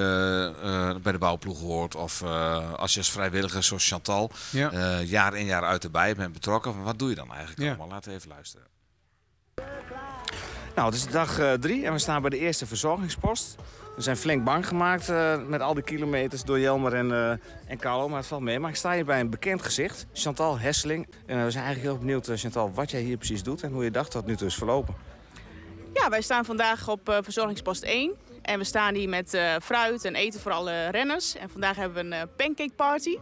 eh, 0.63 1.01
bij 1.01 1.11
de 1.11 1.17
bouwploeg 1.17 1.59
hoort 1.59 1.95
of 1.95 2.21
eh, 2.21 2.73
als 2.73 2.93
je 2.93 2.99
als 2.99 3.11
vrijwilliger 3.11 3.63
zoals 3.63 3.87
Chantal 3.87 4.31
Ja. 4.51 4.71
eh, 4.71 5.09
jaar 5.09 5.35
in 5.35 5.45
jaar 5.45 5.63
uit 5.63 5.83
erbij 5.83 6.15
bent 6.15 6.33
betrokken. 6.33 6.83
Wat 6.83 6.99
doe 6.99 7.09
je 7.09 7.15
dan 7.15 7.29
eigenlijk 7.31 7.61
Ja. 7.61 7.67
allemaal? 7.67 7.87
Laten 7.87 8.11
we 8.11 8.17
even 8.17 8.29
luisteren. 8.29 8.67
Nou, 10.75 10.87
het 10.87 10.95
is 10.95 11.07
dag 11.07 11.39
drie 11.59 11.85
en 11.85 11.91
we 11.93 11.99
staan 11.99 12.21
bij 12.21 12.29
de 12.29 12.37
eerste 12.37 12.65
verzorgingspost. 12.65 13.55
We 13.95 14.01
zijn 14.01 14.17
flink 14.17 14.43
bang 14.43 14.67
gemaakt 14.67 15.11
met 15.47 15.61
al 15.61 15.73
die 15.73 15.83
kilometers 15.83 16.43
door 16.43 16.59
Jelmer 16.59 16.93
en, 16.93 17.39
en 17.67 17.77
Carlo, 17.77 18.07
maar 18.09 18.17
het 18.17 18.27
valt 18.27 18.41
mee. 18.41 18.59
Maar 18.59 18.69
ik 18.69 18.75
sta 18.75 18.93
hier 18.93 19.05
bij 19.05 19.19
een 19.19 19.29
bekend 19.29 19.61
gezicht, 19.61 20.05
Chantal 20.13 20.59
Hesseling. 20.59 21.07
En 21.25 21.43
we 21.45 21.51
zijn 21.51 21.63
eigenlijk 21.65 21.81
heel 21.93 21.97
benieuwd, 21.97 22.29
Chantal, 22.39 22.73
wat 22.73 22.91
jij 22.91 23.01
hier 23.01 23.17
precies 23.17 23.43
doet 23.43 23.63
en 23.63 23.71
hoe 23.71 23.83
je 23.83 23.91
dacht 23.91 24.11
tot 24.11 24.25
nu 24.25 24.35
toe 24.35 24.47
is 24.47 24.55
verlopen. 24.55 24.95
Ja, 26.01 26.09
wij 26.09 26.21
staan 26.21 26.45
vandaag 26.45 26.87
op 26.87 27.09
eh, 27.09 27.17
verzorgingspost 27.21 27.83
1. 27.83 28.15
En 28.41 28.59
we 28.59 28.65
staan 28.65 28.95
hier 28.95 29.09
met 29.09 29.33
eh, 29.33 29.55
fruit 29.61 30.05
en 30.05 30.15
eten 30.15 30.39
voor 30.39 30.51
alle 30.51 30.89
renners. 30.89 31.35
En 31.35 31.49
vandaag 31.49 31.75
hebben 31.75 32.09
we 32.09 32.15
een 32.15 32.21
eh, 32.21 32.35
pancake 32.37 32.73
party. 32.75 33.17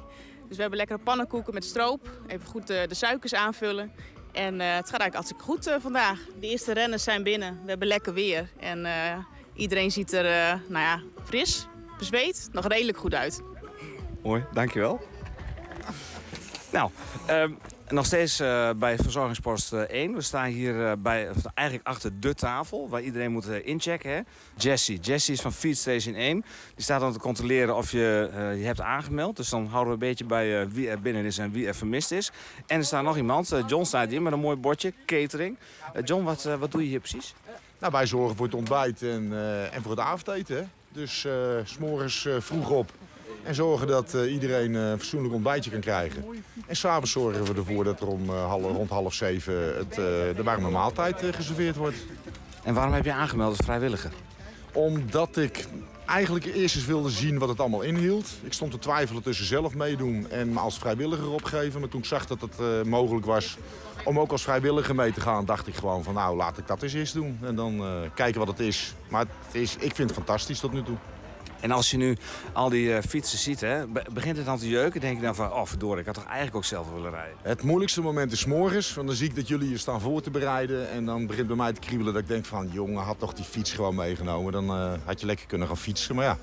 Dus 0.47 0.55
we 0.55 0.61
hebben 0.61 0.77
lekkere 0.77 0.99
pannenkoeken 0.99 1.53
met 1.53 1.65
stroop. 1.65 2.09
Even 2.27 2.47
goed 2.47 2.67
de 2.67 2.87
suikers 2.89 3.33
aanvullen. 3.33 3.91
En 4.31 4.59
het 4.59 4.89
gaat 4.89 4.99
eigenlijk 4.99 5.13
hartstikke 5.13 5.43
goed 5.43 5.81
vandaag. 5.81 6.19
De 6.39 6.47
eerste 6.47 6.73
renners 6.73 7.03
zijn 7.03 7.23
binnen. 7.23 7.59
We 7.63 7.69
hebben 7.69 7.87
lekker 7.87 8.13
weer. 8.13 8.49
En 8.59 8.87
iedereen 9.53 9.91
ziet 9.91 10.13
er, 10.13 10.23
nou 10.67 10.83
ja, 10.83 11.01
fris, 11.23 11.67
bezweet, 11.97 12.49
nog 12.51 12.67
redelijk 12.67 12.97
goed 12.97 13.13
uit. 13.13 13.41
Mooi, 14.23 14.45
dankjewel. 14.53 15.01
Nou, 16.71 16.91
ehm, 17.25 17.51
nog 17.89 18.05
steeds 18.05 18.39
eh, 18.39 18.69
bij 18.75 18.97
verzorgingspost 18.97 19.73
eh, 19.73 19.79
1. 19.79 20.13
We 20.13 20.21
staan 20.21 20.45
hier 20.45 20.85
eh, 20.87 20.91
bij, 20.97 21.29
eigenlijk 21.53 21.87
achter 21.87 22.19
de 22.19 22.33
tafel 22.33 22.89
waar 22.89 23.01
iedereen 23.01 23.31
moet 23.31 23.47
eh, 23.49 23.67
inchecken. 23.67 24.11
Hè? 24.11 24.19
Jessie. 24.57 24.99
Jessie 24.99 25.33
is 25.33 25.41
van 25.41 25.53
Feed 25.53 25.77
Station 25.77 26.15
1. 26.15 26.45
Die 26.75 26.83
staat 26.83 26.99
dan 26.99 27.13
te 27.13 27.19
controleren 27.19 27.75
of 27.75 27.91
je 27.91 28.29
eh, 28.33 28.57
je 28.57 28.65
hebt 28.65 28.81
aangemeld. 28.81 29.35
Dus 29.35 29.49
dan 29.49 29.65
houden 29.65 29.87
we 29.87 29.93
een 30.03 30.09
beetje 30.09 30.25
bij 30.25 30.61
eh, 30.61 30.67
wie 30.69 30.89
er 30.89 31.01
binnen 31.01 31.25
is 31.25 31.37
en 31.37 31.51
wie 31.51 31.67
er 31.67 31.75
vermist 31.75 32.11
is. 32.11 32.31
En 32.67 32.77
er 32.77 32.85
staat 32.85 33.03
nog 33.03 33.17
iemand. 33.17 33.51
eh, 33.51 33.63
John 33.67 33.83
staat 33.83 34.09
hier 34.09 34.21
met 34.21 34.33
een 34.33 34.39
mooi 34.39 34.55
bordje, 34.57 34.93
catering. 35.05 35.57
Eh, 35.93 36.01
John, 36.05 36.23
wat, 36.23 36.45
eh, 36.45 36.55
wat 36.55 36.71
doe 36.71 36.81
je 36.81 36.87
hier 36.87 36.99
precies? 36.99 37.33
Nou, 37.79 37.91
wij 37.91 38.05
zorgen 38.05 38.35
voor 38.35 38.45
het 38.45 38.55
ontbijt 38.55 39.01
en, 39.01 39.29
eh, 39.33 39.75
en 39.75 39.81
voor 39.81 39.91
het 39.91 39.99
avondeten. 39.99 40.71
Dus 40.91 41.25
eh, 41.25 41.33
s 41.63 41.71
s'morgens 41.71 42.25
eh, 42.25 42.35
vroeg 42.39 42.69
op 42.69 42.91
en 43.43 43.55
zorgen 43.55 43.87
dat 43.87 44.13
eh, 44.13 44.31
iedereen 44.33 44.75
eh, 44.75 44.89
een 44.89 44.97
fatsoenlijk 44.97 45.33
ontbijtje 45.33 45.71
kan 45.71 45.79
krijgen. 45.79 46.25
En 46.67 46.75
s'avonds 46.75 47.11
zorgen 47.11 47.43
we 47.43 47.53
ervoor 47.53 47.83
dat 47.83 48.01
er 48.01 48.07
om, 48.07 48.29
eh, 48.29 48.45
half, 48.45 48.63
rond 48.63 48.89
half 48.89 49.13
zeven 49.13 49.77
het, 49.77 49.95
de 50.35 50.43
warme 50.43 50.69
maaltijd 50.69 51.23
geserveerd 51.31 51.75
wordt. 51.75 51.97
En 52.63 52.73
waarom 52.73 52.93
heb 52.93 53.05
je 53.05 53.13
aangemeld 53.13 53.57
als 53.57 53.65
vrijwilliger? 53.65 54.11
Omdat 54.73 55.37
ik 55.37 55.65
eigenlijk 56.05 56.45
eerst 56.45 56.75
eens 56.75 56.85
wilde 56.85 57.09
zien 57.09 57.37
wat 57.37 57.49
het 57.49 57.59
allemaal 57.59 57.81
inhield. 57.81 58.29
Ik 58.41 58.53
stond 58.53 58.71
te 58.71 58.79
twijfelen 58.79 59.23
tussen 59.23 59.45
zelf 59.45 59.75
meedoen 59.75 60.29
en 60.29 60.53
me 60.53 60.59
als 60.59 60.77
vrijwilliger 60.77 61.31
opgeven. 61.31 61.79
Maar 61.79 61.89
toen 61.89 61.99
ik 61.99 62.05
zag 62.05 62.25
dat 62.25 62.41
het 62.41 62.85
mogelijk 62.85 63.25
was 63.25 63.57
om 64.03 64.19
ook 64.19 64.31
als 64.31 64.43
vrijwilliger 64.43 64.95
mee 64.95 65.13
te 65.13 65.21
gaan, 65.21 65.45
dacht 65.45 65.67
ik 65.67 65.75
gewoon 65.75 66.03
van 66.03 66.13
nou 66.13 66.35
laat 66.35 66.57
ik 66.57 66.67
dat 66.67 66.83
eens 66.83 66.93
eerst 66.93 67.13
doen. 67.13 67.39
En 67.41 67.55
dan 67.55 67.83
kijken 68.15 68.39
wat 68.39 68.47
het 68.47 68.59
is. 68.59 68.93
Maar 69.09 69.25
het 69.45 69.55
is, 69.55 69.75
ik 69.75 69.95
vind 69.95 70.09
het 70.09 70.17
fantastisch 70.17 70.59
tot 70.59 70.73
nu 70.73 70.83
toe. 70.83 70.97
En 71.63 71.71
als 71.71 71.91
je 71.91 71.97
nu 71.97 72.17
al 72.53 72.69
die 72.69 72.93
eh, 72.95 73.03
fietsen 73.09 73.37
ziet, 73.37 73.61
hè, 73.61 73.87
be- 73.87 74.05
begint 74.13 74.37
het 74.37 74.45
dan 74.45 74.57
te 74.57 74.67
jeuken? 74.69 75.01
Denk 75.01 75.15
je 75.17 75.23
dan 75.23 75.35
van, 75.35 75.51
oh 75.51 75.65
verdorie, 75.65 75.99
ik 75.99 76.05
had 76.05 76.15
toch 76.15 76.25
eigenlijk 76.25 76.55
ook 76.55 76.65
zelf 76.65 76.91
willen 76.93 77.11
rijden? 77.11 77.35
Het 77.41 77.61
moeilijkste 77.63 78.01
moment 78.01 78.31
is 78.31 78.45
morgens, 78.45 78.93
want 78.93 79.07
dan 79.07 79.15
zie 79.15 79.29
ik 79.29 79.35
dat 79.35 79.47
jullie 79.47 79.69
je 79.69 79.77
staan 79.77 80.01
voor 80.01 80.21
te 80.21 80.29
bereiden. 80.31 80.89
En 80.89 81.05
dan 81.05 81.27
begint 81.27 81.47
bij 81.47 81.55
mij 81.55 81.73
te 81.73 81.79
kriebelen 81.79 82.13
dat 82.13 82.21
ik 82.21 82.27
denk 82.27 82.45
van, 82.45 82.69
jongen, 82.71 83.03
had 83.03 83.19
toch 83.19 83.33
die 83.33 83.45
fiets 83.45 83.73
gewoon 83.73 83.95
meegenomen. 83.95 84.51
Dan 84.51 84.69
eh, 84.69 84.91
had 85.05 85.19
je 85.19 85.25
lekker 85.25 85.45
kunnen 85.45 85.67
gaan 85.67 85.77
fietsen. 85.77 86.15
Maar 86.15 86.25
ja, 86.25 86.37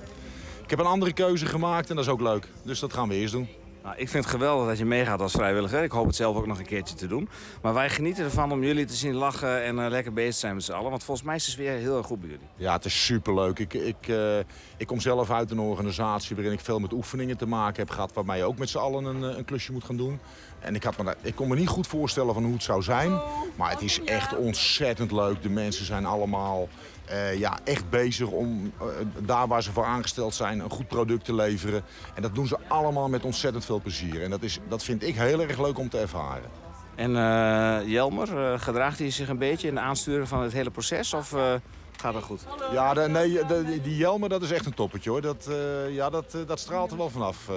ik 0.63 0.71
heb 0.71 0.79
een 0.79 0.87
andere 0.87 1.13
keuze 1.13 1.47
gemaakt 1.47 1.91
en 1.91 1.97
dat 1.97 2.05
is 2.05 2.11
ook 2.11 2.21
leuk. 2.21 2.49
Dus 2.63 2.81
dat 2.81 2.93
gaan 2.93 3.09
we 3.09 3.15
eerst 3.15 3.33
doen. 3.33 3.49
Nou, 3.83 3.97
ik 3.97 4.09
vind 4.09 4.25
het 4.25 4.33
geweldig 4.33 4.69
dat 4.69 4.79
je 4.79 4.85
meegaat 4.85 5.21
als 5.21 5.33
vrijwilliger. 5.33 5.83
Ik 5.83 5.91
hoop 5.91 6.07
het 6.07 6.17
zelf 6.17 6.37
ook 6.37 6.47
nog 6.47 6.59
een 6.59 6.67
keertje 6.67 6.95
te 6.95 7.07
doen. 7.07 7.29
Maar 7.63 7.75
wij 7.75 7.91
genieten 7.91 8.25
ervan 8.25 8.53
om 8.53 8.63
jullie 8.63 8.85
te 8.85 8.95
zien 8.95 9.15
lachen 9.15 9.63
en 9.63 9.85
eh, 9.85 9.91
lekker 9.91 10.13
bezig 10.13 10.35
zijn 10.35 10.55
met 10.55 10.65
z'n 10.65 10.73
allen. 10.73 10.91
Want 10.91 11.05
volgens 11.05 11.27
mij 11.27 11.37
is 11.37 11.47
het 11.47 11.57
weer 11.57 11.73
heel 11.73 11.97
erg 11.97 12.07
goed 12.07 12.21
bij 12.21 12.29
jullie. 12.29 12.47
Ja, 12.57 12.73
het 12.73 12.85
is 12.85 13.05
superleuk. 13.05 13.59
Ik, 13.59 13.75
ik, 13.75 14.09
eh, 14.09 14.39
ik 14.77 14.87
kom 14.87 15.01
zelf 15.01 15.31
uit 15.31 15.51
een 15.51 15.59
organisatie 15.59 16.37
waarin 16.37 16.55
ik 16.55 16.61
veel 16.61 16.79
met 16.79 16.93
oefeningen 16.93 17.37
te 17.37 17.47
maken 17.47 17.81
heb 17.81 17.91
gehad. 17.91 18.13
Waarbij 18.13 18.37
je 18.37 18.45
ook 18.45 18.59
met 18.59 18.69
z'n 18.69 18.79
allen 18.79 19.05
een, 19.05 19.31
eh, 19.31 19.37
een 19.37 19.45
klusje 19.45 19.73
moet 19.73 19.85
gaan 19.85 19.97
doen. 19.97 20.21
En 20.59 20.75
ik, 20.75 20.83
had 20.83 21.03
me, 21.03 21.17
ik 21.23 21.35
kon 21.35 21.49
me 21.49 21.57
niet 21.57 21.69
goed 21.69 21.87
voorstellen 21.87 22.35
van 22.35 22.45
hoe 22.45 22.53
het 22.53 22.63
zou 22.63 22.83
zijn. 22.83 23.21
Maar 23.57 23.71
het 23.71 23.83
is 23.83 24.01
echt 24.05 24.37
ontzettend 24.37 25.13
leuk. 25.13 25.43
De 25.43 25.49
mensen 25.49 25.85
zijn 25.85 26.07
allemaal 26.07 26.69
eh, 27.11 27.39
ja, 27.39 27.59
echt 27.65 27.91
bezig 27.91 28.27
om 28.29 28.73
eh, 28.81 28.87
daar 29.19 29.47
waar 29.49 29.63
ze 29.63 29.73
voor 29.73 29.85
aangesteld 29.85 30.35
zijn 30.35 30.59
een 30.61 30.71
goed 30.71 30.89
product 30.89 31.25
te 31.25 31.35
leveren. 31.35 31.83
En 32.15 32.23
dat 32.23 32.35
doen 32.35 32.47
ze 32.47 32.57
allemaal 32.69 33.09
met 33.09 33.25
ontzettend 33.25 33.65
veel 33.65 33.81
plezier. 33.81 34.23
En 34.23 34.31
dat, 34.31 34.43
is, 34.43 34.59
dat 34.69 34.83
vind 34.85 35.03
ik 35.03 35.15
heel 35.15 35.41
erg 35.41 35.59
leuk 35.61 35.79
om 35.79 35.89
te 35.89 35.99
ervaren. 35.99 36.51
En 36.95 37.17
eh, 37.17 37.89
Jelmer, 37.89 38.53
eh, 38.53 38.61
gedraagt 38.61 38.99
hij 38.99 39.11
zich 39.11 39.29
een 39.29 39.39
beetje 39.39 39.69
in 39.69 39.75
de 39.75 39.81
aansturing 39.81 40.29
van 40.29 40.43
het 40.43 40.53
hele 40.53 40.71
proces? 40.71 41.15
Of 41.15 41.33
eh, 41.33 41.53
gaat 41.97 42.13
dat 42.13 42.23
goed? 42.23 42.41
Ja, 42.73 42.95
de, 42.95 43.01
nee, 43.09 43.47
de- 43.47 43.81
die 43.83 43.97
Jelmer 43.97 44.29
dat 44.29 44.43
is 44.43 44.51
echt 44.51 44.67
een 44.67 44.75
toppetje 44.75 45.11
hoor. 45.11 45.21
Dat, 45.21 45.47
eh, 45.47 45.95
ja, 45.95 46.11
dat, 46.11 46.37
dat 46.47 46.59
straalt 46.61 46.91
er 46.91 46.97
wel 46.97 47.11
vanaf. 47.11 47.49
eh. 47.49 47.55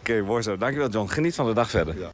Oké, 0.00 0.22
mooi 0.22 0.42
zo. 0.42 0.56
Dankjewel 0.56 0.88
John. 0.88 1.08
Geniet 1.08 1.34
van 1.34 1.46
de 1.46 1.52
dag 1.52 1.70
verder. 1.70 1.98
Ja. 1.98 2.10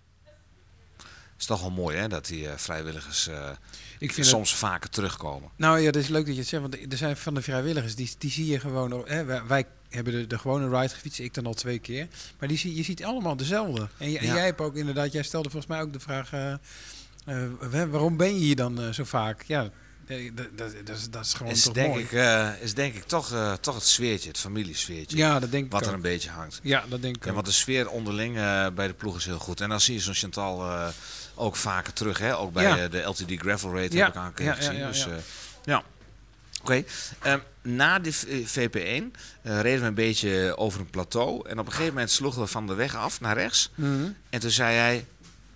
Is 1.42 1.48
toch 1.48 1.60
wel 1.60 1.70
mooi 1.70 1.96
hè, 1.96 2.08
dat 2.08 2.26
die 2.26 2.48
eh, 2.48 2.56
vrijwilligers 2.56 3.28
eh, 3.28 3.50
Ik 3.98 4.12
vind 4.12 4.16
het, 4.16 4.26
soms 4.26 4.54
vaker 4.54 4.90
terugkomen. 4.90 5.50
nou 5.56 5.78
ja, 5.80 5.86
het 5.86 5.96
is 5.96 6.08
leuk 6.08 6.24
dat 6.26 6.34
je 6.34 6.40
het 6.40 6.48
zegt, 6.48 6.62
want 6.62 6.92
er 6.92 6.98
zijn 6.98 7.16
van 7.16 7.34
de 7.34 7.42
vrijwilligers, 7.42 7.94
die, 7.94 8.10
die 8.18 8.30
zie 8.30 8.46
je 8.46 8.60
gewoon, 8.60 9.02
hè, 9.06 9.24
wij, 9.46 9.64
hebben 9.88 10.12
de, 10.12 10.26
de 10.26 10.38
gewone 10.38 10.68
ride 10.80 10.94
gefietst, 10.94 11.18
ik 11.18 11.34
dan 11.34 11.46
al 11.46 11.54
twee 11.54 11.78
keer, 11.78 12.08
maar 12.38 12.48
die 12.48 12.58
zie, 12.58 12.74
je 12.74 12.82
ziet 12.82 13.04
allemaal 13.04 13.36
dezelfde. 13.36 13.88
En, 13.98 14.10
j- 14.10 14.16
en 14.16 14.26
Ja. 14.26 14.34
jij 14.34 14.44
hebt 14.44 14.60
ook 14.60 14.76
inderdaad, 14.76 15.12
jij 15.12 15.22
stelde 15.22 15.50
volgens 15.50 15.72
mij 15.72 15.80
ook 15.82 15.92
de 15.92 16.00
vraag, 16.00 16.32
eh, 16.32 16.54
wa- 17.70 17.86
waarom 17.88 18.16
ben 18.16 18.34
je 18.34 18.40
hier 18.40 18.56
dan 18.56 18.94
zo 18.94 19.04
vaak? 19.04 19.42
Ja, 19.46 19.70
dat, 20.06 20.18
dat, 20.56 20.72
dat, 20.84 20.96
is, 20.96 21.10
dat 21.10 21.24
is 21.24 21.34
gewoon 21.34 21.52
Is 21.52 21.62
toch 21.62 21.74
denk, 21.74 21.88
mooi. 21.92 22.04
ik, 22.04 22.60
is 22.62 22.74
denk 22.74 22.94
ik 22.94 23.02
toch, 23.04 23.56
toch 23.60 23.74
het 23.74 23.84
sfeertje, 23.84 24.28
het 24.28 24.38
familiesfeertje. 24.38 25.16
ja, 25.16 25.38
dat 25.40 25.50
denk 25.50 25.64
ik 25.64 25.72
wat 25.72 25.86
er 25.86 25.92
een 25.92 26.00
beetje 26.00 26.30
hangt. 26.30 26.60
Ja, 26.62 26.84
dat 26.88 27.02
denk 27.02 27.16
ik 27.16 27.24
Ja, 27.24 27.32
want 27.32 27.46
de 27.46 27.52
sfeer 27.52 27.88
onderling 27.90 28.34
bij 28.74 28.86
de 28.86 28.94
ploeg 28.94 29.16
is 29.16 29.24
heel 29.24 29.38
goed. 29.38 29.60
En 29.60 29.68
dan 29.68 29.80
zie 29.80 29.94
je 29.94 30.00
zo'n 30.00 30.14
Chantal 30.14 30.70
ook 31.34 31.56
vaker 31.56 31.92
terug. 31.92 32.18
Hè? 32.18 32.36
Ook 32.36 32.52
bij 32.52 32.62
Ja. 32.64 32.78
eh, 32.78 32.90
de 32.90 33.00
LTD 33.02 33.32
Gravel 33.40 33.76
Rate 33.80 33.96
Ja, 33.96 34.04
heb 34.04 34.12
ik 34.14 34.20
aan 34.20 34.32
ja, 34.44 34.54
gezien. 34.54 34.76
ja, 34.76 34.86
dus, 34.88 35.04
ja. 35.04 35.10
eh, 35.10 35.16
ja. 35.64 35.82
Oké. 36.60 36.84
Ehm, 37.22 37.38
na 37.62 37.98
de 37.98 38.12
V- 38.12 38.24
VP1 38.44 39.12
eh, 39.42 39.60
reden 39.60 39.80
we 39.80 39.86
een 39.86 39.94
beetje 39.94 40.54
over 40.56 40.80
een 40.80 40.90
plateau. 40.90 41.48
En 41.48 41.58
op 41.58 41.66
een 41.66 41.72
gegeven 41.72 41.92
moment 41.94 42.10
sloegen 42.10 42.40
we 42.42 42.46
van 42.46 42.66
de 42.66 42.74
weg 42.74 42.96
af 42.96 43.20
naar 43.20 43.36
rechts. 43.36 43.70
Mhm. 43.74 44.08
En 44.30 44.40
toen 44.40 44.50
zei 44.50 44.76
hij, 44.76 45.06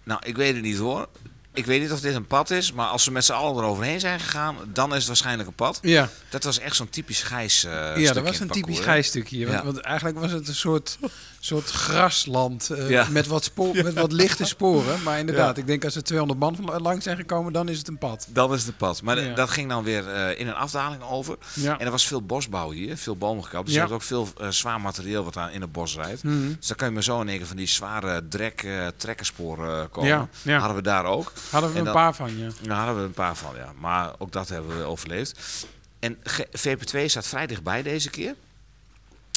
nou 0.03 0.21
ik 0.25 0.37
weet 0.37 0.55
het 0.55 0.62
niet 0.62 0.79
hoor. 0.79 1.09
Ik 1.53 1.67
weet 1.67 1.81
niet 1.81 1.93
of 1.93 2.01
dit 2.01 2.15
een 2.15 2.27
pad 2.27 2.51
is, 2.51 2.73
maar 2.73 2.87
als 2.87 3.05
we 3.05 3.11
met 3.11 3.25
z'n 3.25 3.33
allen 3.33 3.62
eroverheen 3.65 4.01
zijn 4.01 4.21
gegaan, 4.21 4.57
dan 4.73 4.91
is 4.91 4.97
het 4.99 5.07
waarschijnlijk 5.07 5.49
een 5.49 5.55
pad. 5.55 5.79
Ja, 5.83 6.09
Dat 6.29 6.45
was 6.45 6.59
echt 6.59 6.77
zo'n 6.77 6.89
typisch 6.91 7.23
gijs 7.23 7.65
eh 7.65 7.73
ja 7.73 7.91
stukje 7.91 8.12
dat 8.15 8.23
was 8.25 8.41
een 8.41 8.49
typisch. 8.49 8.85
Want, 8.85 9.25
Ja. 9.29 9.65
want 9.65 9.81
eigenlijk 9.81 10.19
was 10.19 10.31
het 10.31 10.49
een 10.49 10.55
soort, 10.55 10.99
soort 11.47 11.71
grasland 11.71 12.71
eh, 12.71 12.91
Ja. 12.91 13.07
met, 13.11 13.27
wat 13.27 13.45
spoor, 13.45 13.75
met 13.85 13.95
wat 13.95 14.13
lichte 14.13 14.45
sporen. 14.45 15.03
Maar 15.03 15.19
inderdaad, 15.19 15.57
ik 15.59 15.67
denk 15.67 15.85
als 15.85 15.95
er 15.95 16.03
200 16.05 16.41
man 16.41 16.81
langs 16.83 17.05
zijn 17.05 17.17
gekomen, 17.17 17.53
dan 17.53 17.69
is 17.69 17.79
het 17.79 17.89
een 17.89 17.99
pad. 17.99 18.27
Dan 18.31 18.53
is 18.55 18.59
het 18.61 18.69
een 18.69 18.77
pad. 18.77 19.03
Maar 19.03 19.35
dat 19.35 19.51
ging 19.51 19.69
dan 19.69 19.85
weer 19.85 20.09
eh, 20.09 20.41
in 20.41 20.47
een 20.49 20.55
afdaling 20.55 21.03
over. 21.03 21.37
En 21.65 21.81
er 21.81 21.91
was 21.91 22.07
veel 22.07 22.23
bosbouw 22.23 22.71
hier, 22.71 22.97
veel 22.97 23.17
bomen 23.17 23.45
gekapt. 23.45 23.65
Dus 23.65 23.75
je 23.75 23.81
hebt 23.81 23.93
ook 23.93 24.03
veel 24.03 24.29
eh, 24.41 24.49
zwaar 24.49 24.81
materieel 24.81 25.25
wat 25.25 25.37
aan 25.37 25.51
in 25.51 25.61
het 25.61 25.73
bos 25.73 25.95
rijdt. 25.95 26.23
Mhm. 26.23 26.47
Dus 26.59 26.67
dan 26.67 26.77
kan 26.77 26.89
je 26.89 26.95
maar 26.95 27.03
zo 27.03 27.21
in 27.21 27.29
één 27.29 27.39
keer 27.39 27.47
van 27.47 27.57
die 27.57 27.67
zware 27.69 28.29
drek, 28.29 28.67
trekkersporen 28.97 29.91
komen. 29.91 30.29
Hadden 30.45 30.75
we 30.77 30.83
daar 30.83 31.05
ook. 31.05 31.33
Hadden 31.51 31.71
we 31.71 31.75
En 31.79 31.87
een 31.87 31.93
dan- 31.93 31.95
paar 32.03 32.15
van, 32.15 32.39
ja. 32.39 32.49
Daar 32.63 32.77
hadden 32.77 32.97
we 32.97 33.03
een 33.03 33.11
paar 33.11 33.37
van, 33.37 33.53
ja. 33.57 33.73
Maar 33.81 34.13
ook 34.19 34.33
dat 34.33 34.49
hebben 34.49 34.79
we 34.79 34.85
overleefd. 34.85 35.67
En 35.99 36.17
G- 36.25 36.41
VP2 36.67 37.05
staat 37.05 37.27
vrij 37.27 37.47
dichtbij 37.47 37.83
deze 37.83 38.11
keer. 38.11 38.35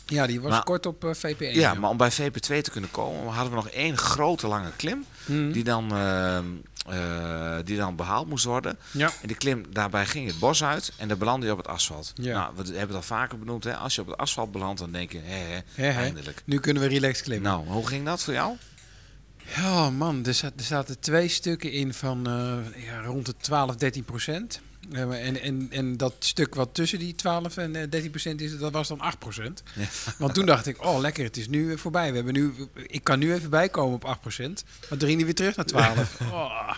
Ja, 0.10 0.28
die 0.28 0.41
was 0.41 0.52
Maar- 0.52 0.63
kort 0.63 0.86
op 0.86 1.04
eh, 1.06 1.13
VP1. 1.13 1.54
Ja, 1.54 1.74
maar 1.74 1.89
om 1.89 1.98
bij 1.98 2.12
VP2 2.12 2.62
te 2.62 2.72
kunnen 2.72 2.91
komen, 2.91 3.34
hadden 3.34 3.50
we 3.50 3.56
nog 3.56 3.69
één 3.69 3.98
grote 3.98 4.48
lange 4.48 4.72
klim. 4.76 5.06
Mhm. 5.26 5.52
Die 5.52 5.63
dan, 5.63 5.95
ehm, 5.95 6.45
eh, 6.89 7.58
die 7.63 7.78
dan 7.78 7.95
behaald 7.95 8.28
moest 8.28 8.45
worden. 8.45 8.78
Ja. 8.91 9.12
En 9.22 9.28
die 9.28 9.36
klim, 9.38 9.65
daarbij 9.69 10.06
ging 10.06 10.28
het 10.28 10.39
bos 10.39 10.63
uit 10.63 10.91
en 10.98 11.08
dan 11.08 11.17
belandde 11.17 11.45
je 11.45 11.52
op 11.52 11.58
het 11.58 11.67
asfalt. 11.67 12.12
Ja. 12.15 12.39
Nou, 12.39 12.54
we 12.56 12.63
hebben 12.63 12.80
het 12.88 12.95
al 12.95 13.02
vaker 13.02 13.39
benoemd. 13.39 13.63
Hè? 13.63 13.76
Als 13.76 13.95
je 13.95 14.02
op 14.02 14.08
het 14.08 14.17
asfalt 14.17 14.52
belandt, 14.52 14.80
dan 14.80 14.91
denk 14.91 15.12
je, 15.12 15.19
hè. 15.24 15.89
eindelijk. 15.91 16.41
Nu 16.45 16.60
kunnen 16.60 16.84
we 16.84 16.89
relaxed 16.89 17.24
klimmen. 17.24 17.52
Nou, 17.52 17.67
hoe 17.67 17.88
ging 17.88 18.06
dat 18.06 18.24
voor 18.24 18.34
jou? 18.34 18.56
Ja, 19.56 19.89
man, 19.89 20.26
er, 20.26 20.34
zat, 20.34 20.54
er 20.56 20.63
zaten 20.63 21.00
twee 21.00 21.28
stukken 21.28 21.72
in 21.72 21.93
van 21.93 22.28
eh, 22.28 22.84
ja, 22.86 23.02
rond 23.02 23.26
de 23.26 23.34
12, 23.38 23.76
13 23.76 24.04
procent. 24.04 24.62
Eh, 24.91 25.28
en, 25.28 25.41
en, 25.41 25.67
en 25.71 25.97
dat 25.97 26.13
stuk 26.19 26.56
wat 26.56 26.69
tussen 26.73 26.99
die 26.99 27.15
12 27.15 27.58
en 27.58 27.75
eh, 27.75 27.89
13 27.89 28.10
procent 28.10 28.41
is, 28.41 28.58
dat 28.58 28.71
was 28.71 28.88
dan 28.88 28.99
8 28.99 29.19
procent. 29.19 29.63
Ja. 29.75 29.86
Want 30.17 30.34
toen 30.34 30.45
dacht 30.45 30.67
ik, 30.67 30.86
oh 30.86 30.99
lekker, 30.99 31.23
het 31.23 31.38
is 31.38 31.47
nu 31.47 31.71
eh, 31.71 31.78
voorbij. 31.78 32.10
We 32.10 32.15
hebben 32.15 32.34
nu, 32.34 32.54
ik 32.88 33.04
kan 33.04 33.19
nu 33.19 33.34
even 33.34 33.49
bijkomen 33.49 33.95
op 33.95 34.06
8 34.06 34.21
procent. 34.21 34.63
Maar 34.89 34.99
ging 34.99 35.15
die 35.15 35.25
weer 35.25 35.36
terug 35.36 35.56
naar 35.56 35.65
12. 35.65 36.17
Oh. 36.32 36.71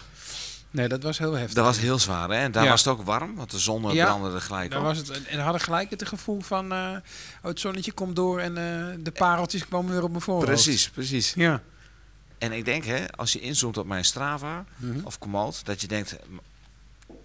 Nee, 0.74 0.88
dat 0.88 1.04
was 1.04 1.18
heel 1.18 1.34
heftig. 1.34 1.54
Dat 1.54 1.66
was 1.66 1.80
heel 1.80 2.00
zwaar, 2.00 2.30
hè? 2.30 2.36
En 2.36 2.52
daar 2.52 2.64
Ja. 2.64 2.70
was 2.70 2.84
het 2.86 2.94
ook 2.94 3.02
warm, 3.06 3.36
want 3.36 3.52
de 3.52 3.60
zon 3.60 3.90
eh, 3.92 4.04
brandde 4.06 4.32
er 4.34 4.42
gelijk 4.42 4.72
Daar 4.72 4.80
op. 4.80 4.86
was 4.86 4.98
het, 4.98 5.24
en 5.26 5.40
hadden 5.40 5.62
gelijk 5.62 5.90
het 5.90 6.08
gevoel 6.08 6.42
van, 6.42 6.72
eh, 6.72 6.78
oh, 6.78 6.98
het 7.42 7.60
zonnetje 7.60 7.92
komt 7.92 8.16
door 8.16 8.40
en 8.40 8.58
eh, 8.58 8.86
de 9.04 9.12
pareltjes 9.12 9.68
komen 9.68 9.92
weer 9.92 10.04
op 10.04 10.10
mijn 10.10 10.22
voorhoofd. 10.22 10.46
Precies, 10.48 10.90
precies. 10.90 11.34
Ja. 11.36 11.62
En 12.38 12.52
ik 12.52 12.66
denk, 12.66 12.86
hè, 12.86 13.12
als 13.12 13.34
je 13.34 13.40
inzoomt 13.40 13.78
op 13.78 13.86
mijn 13.88 14.06
Strava 14.06 14.66
Mhm. 14.78 15.00
of 15.04 15.20
Komoot, 15.20 15.66
dat 15.66 15.82
je 15.82 15.88
denkt, 15.88 16.16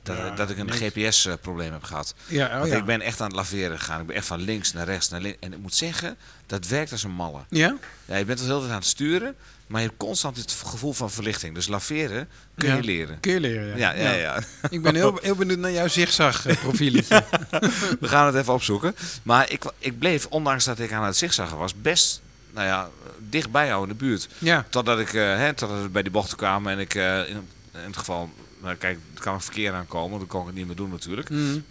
dat, 0.03 0.17
Ja, 0.17 0.31
dat 0.31 0.51
ik 0.51 0.59
een. 0.59 0.71
GPS-probleem 0.73 1.73
heb 1.73 1.83
gehad. 1.83 2.15
Ja, 2.27 2.47
oh 2.47 2.59
Want 2.59 2.71
ja. 2.71 2.77
ik 2.77 2.85
ben 2.85 3.01
echt 3.01 3.21
aan 3.21 3.27
het 3.27 3.37
laveren 3.37 3.79
gegaan. 3.79 4.01
Ik 4.01 4.07
ben 4.07 4.17
echt 4.17 4.27
van 4.27 4.41
links 4.41 4.73
naar 4.73 4.87
rechts 4.87 5.09
naar 5.09 5.21
links. 5.21 5.39
En 5.41 5.53
ik 5.53 5.59
moet 5.59 5.75
zeggen, 5.75 6.17
dat 6.47 6.67
werkt 6.67 6.93
als 6.93 7.03
een 7.03 7.11
malle. 7.11 7.41
Ja? 7.49 7.77
Ja, 8.05 8.17
je 8.17 8.25
bent 8.25 8.39
de 8.39 8.45
hele 8.45 8.59
tijd 8.59 8.71
aan 8.71 8.79
het 8.79 8.87
sturen, 8.87 9.35
maar 9.67 9.81
je 9.81 9.87
hebt 9.87 9.99
constant 9.99 10.37
het 10.37 10.53
gevoel 10.67 10.93
van 10.93 11.11
verlichting. 11.11 11.55
Dus 11.55 11.67
laveren 11.69 12.29
kun 12.55 12.77
je 12.77 12.83
leren. 12.83 13.21
Kun 13.21 13.33
je 13.33 13.41
leren, 13.41 13.67
ja. 13.79 13.93
Ja, 13.93 14.03
ja, 14.03 14.13
ja. 14.13 14.39
Ik 14.71 14.83
ben 14.83 14.95
heel, 14.95 15.19
heel 15.23 15.35
benieuwd 15.35 15.59
naar 15.59 15.73
jouw 15.73 15.89
zigzag-profieletje. 15.89 17.25
We 18.01 18.09
gaan 18.09 18.27
het 18.27 18.35
even 18.35 18.53
opzoeken. 18.53 18.97
Maar 19.23 19.51
ik, 19.51 19.65
ik 19.79 19.99
bleef, 19.99 20.27
ondanks 20.27 20.65
dat 20.65 20.79
ik 20.79 20.93
aan 20.93 21.05
het 21.05 21.17
zigzaggen 21.17 21.59
was, 21.59 21.75
best 21.75 22.21
nou 22.53 22.67
ja, 22.67 22.91
dicht 23.19 23.51
bij 23.51 23.67
jou 23.67 23.83
in 23.83 23.89
de 23.89 23.95
buurt. 23.95 24.29
ja. 24.39 24.65
Totdat, 24.69 24.99
ik, 24.99 25.15
eh, 25.15 25.23
hè, 25.37 25.55
totdat 25.55 25.83
we 25.83 25.89
bij 25.89 26.03
die 26.03 26.11
bochten 26.13 26.37
kwamen 26.37 26.73
en 26.73 26.79
ik 26.79 26.95
eh, 26.95 27.29
in, 27.29 27.49
in 27.73 27.81
het 27.87 27.97
geval... 27.97 28.31
Nou, 28.63 28.75
kijk, 28.75 28.99
er 29.15 29.21
kan 29.21 29.35
een 29.35 29.41
verkeer 29.41 29.73
aankomen, 29.73 30.19
dan 30.19 30.29
kon 30.29 30.41
ik 30.41 30.47
het 30.47 30.57
niet 30.57 30.67
meer 30.67 30.77
doen 30.77 30.91
natuurlijk. 30.91 31.31
Mm. 31.31 31.65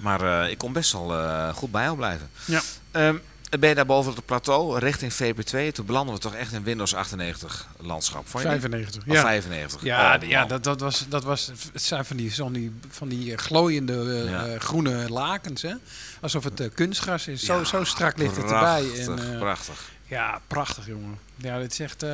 Maar 0.00 0.42
eh, 0.44 0.50
ik 0.50 0.58
kon 0.58 0.72
best 0.72 0.92
wel 0.92 1.14
eh, 1.14 1.48
goed 1.54 1.70
bij 1.70 1.82
jou 1.82 1.96
blijven. 1.96 2.30
Ja. 2.44 2.60
Ehm, 2.90 3.16
ben 3.60 3.68
je 3.68 3.74
daar 3.74 3.86
boven 3.86 4.10
op 4.10 4.16
het 4.16 4.26
plateau, 4.26 4.78
richting 4.78 5.12
VP2, 5.12 5.72
toen 5.72 5.86
belanden 5.86 6.14
we 6.14 6.20
toch 6.20 6.34
echt 6.34 6.52
in 6.52 6.62
Windows 6.62 6.94
98 6.94 7.66
landschap. 7.78 8.28
Vond 8.28 8.42
je 8.42 8.48
niet? 8.50 8.60
95. 8.60 9.02
Of 9.06 9.14
Ja. 9.14 9.20
95. 9.22 9.82
Ja, 9.82 10.14
Oh, 10.14 10.20
d- 10.20 10.24
ja 10.28 10.44
dat, 10.44 10.64
dat, 10.64 10.80
was, 10.80 11.04
dat 11.08 11.24
was. 11.24 11.46
Het 11.72 11.82
zijn 11.82 12.04
van 12.04 12.16
die, 12.16 12.34
van 12.34 12.52
die, 12.52 12.72
van 12.88 13.08
die 13.08 13.32
eh, 13.32 13.38
glooiende 13.38 14.24
Ja. 14.28 14.58
groene 14.58 15.08
lakens, 15.10 15.62
hè? 15.62 15.74
Alsof 16.20 16.44
het 16.44 16.70
kunstgras 16.74 17.28
is. 17.28 17.42
Zo, 17.44 17.58
Ja, 17.58 17.64
zo 17.64 17.84
strak 17.84 18.18
ligt 18.18 18.36
het 18.36 18.44
erbij. 18.50 18.82
Prachtig, 18.82 19.06
En, 19.28 19.38
prachtig. 19.38 19.90
ja, 20.06 20.40
prachtig, 20.46 20.86
jongen. 20.86 21.18
Ja, 21.36 21.58
dit 21.58 21.72
is 21.72 21.80
echt. 21.80 22.04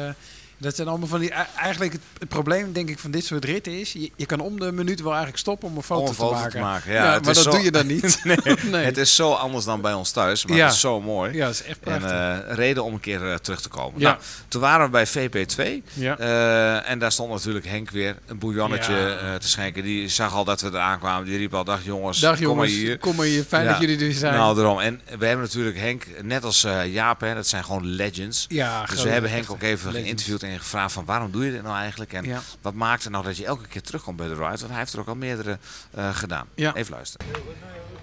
Dat 0.59 0.75
zijn 0.77 0.89
allemaal 0.89 1.09
van 1.09 1.21
die. 1.21 1.31
e- 1.33 1.47
Eigenlijk 1.57 1.93
het, 1.93 2.03
het 2.19 2.29
probleem, 2.29 2.73
denk 2.73 2.89
ik, 2.89 2.99
van 2.99 3.11
dit 3.11 3.25
soort 3.25 3.45
ritten 3.45 3.81
is. 3.81 3.93
Je, 3.93 4.11
je 4.17 4.27
kan 4.27 4.41
om 4.41 4.59
de 4.61 4.73
minuut 4.73 4.99
wel 5.01 5.09
eigenlijk 5.11 5.41
stoppen 5.41 5.69
om 5.69 5.77
een 5.77 5.83
foto, 5.83 6.01
Om 6.03 6.09
een 6.09 6.15
foto 6.15 6.43
te 6.43 6.49
te 6.49 6.59
maken. 6.59 6.93
ja, 6.93 7.03
maar 7.05 7.23
dat 7.23 7.37
zo- 7.37 7.51
doe 7.51 7.61
je 7.63 7.71
dan 7.71 7.87
niet. 7.95 8.21
nee. 8.71 8.85
Het 8.85 8.97
is 8.97 9.15
zo 9.15 9.33
anders 9.33 9.65
dan 9.65 9.81
bij 9.81 9.93
ons 9.93 10.11
thuis, 10.11 10.47
maar 10.47 10.57
Ja. 10.57 10.65
het 10.65 10.75
is 10.75 10.81
zo 10.81 11.01
mooi. 11.01 11.33
Ja, 11.33 11.49
is 11.49 11.63
echt 11.63 11.79
En 11.83 11.99
prachtig. 11.99 12.11
eh, 12.11 12.55
reden 12.57 12.85
om 12.85 12.93
een 12.95 13.01
keer 13.01 13.31
eh, 13.31 13.35
terug 13.35 13.61
te 13.63 13.69
komen. 13.69 14.01
Ja. 14.01 14.09
Nou, 14.11 14.23
toen 14.49 14.61
waren 14.61 14.85
we 14.85 14.91
bij 14.91 15.07
VP2. 15.07 15.83
ja. 15.93 16.19
eh, 16.19 16.91
en 16.91 16.99
daar 16.99 17.13
stond 17.13 17.31
natuurlijk 17.31 17.67
Henk 17.67 17.91
weer 17.91 18.17
een 18.27 18.39
bouillonnetje 18.39 19.19
te 19.41 19.49
schenken. 19.49 19.83
Die 19.83 20.09
zag 20.09 20.35
al 20.35 20.45
dat 20.45 20.61
we 20.61 20.69
eraan 20.69 20.99
kwamen. 20.99 21.25
Die 21.27 21.39
riep 21.39 21.55
al, 21.55 21.65
dag 21.65 21.85
jongens, 21.85 22.21
Dag 22.21 22.31
kom 22.37 22.41
maar 22.47 22.55
jongens, 22.55 22.73
hier. 22.73 22.99
kom 22.99 23.17
maar 23.17 23.27
hier. 23.27 23.45
Fijn 23.45 23.67
dat 23.67 23.79
jullie 23.81 24.07
er 24.07 24.13
zijn. 24.13 24.35
Nou, 24.35 24.57
daarom. 24.57 24.81
En 24.81 25.01
we 25.19 25.27
hebben 25.27 25.45
natuurlijk 25.45 25.79
Henk, 25.79 26.07
net 26.23 26.45
als 26.45 26.67
Jaap, 26.87 27.21
hè, 27.21 27.35
dat 27.35 27.47
zijn 27.47 27.65
gewoon 27.65 27.87
legends. 27.87 28.45
ja, 28.49 28.85
Dus 28.85 29.03
we 29.03 29.09
hebben 29.09 29.31
Henk 29.31 29.51
ook 29.51 29.63
even 29.63 29.93
geïnterviewd 29.93 30.43
en 30.51 30.59
gevraagd 30.59 30.93
van 30.93 31.05
waarom 31.05 31.31
doe 31.31 31.45
je 31.45 31.51
dit 31.51 31.63
nou 31.63 31.77
eigenlijk? 31.77 32.13
En 32.13 32.25
Ja. 32.25 32.41
wat 32.63 32.75
maakt 32.75 33.05
er 33.05 33.11
nou 33.11 33.25
dat 33.25 33.37
je 33.37 33.45
elke 33.47 33.67
keer 33.69 33.83
terugkomt 33.83 34.17
bij 34.17 34.27
de 34.27 34.35
ride? 34.35 34.45
Want 34.59 34.69
hij 34.69 34.79
heeft 34.79 34.93
er 34.93 35.01
ook 35.01 35.09
al 35.09 35.15
meerdere 35.17 35.59
eh, 35.91 36.15
gedaan. 36.15 36.47
Ja. 36.55 36.75
Even 36.75 36.93
luisteren. 36.95 37.27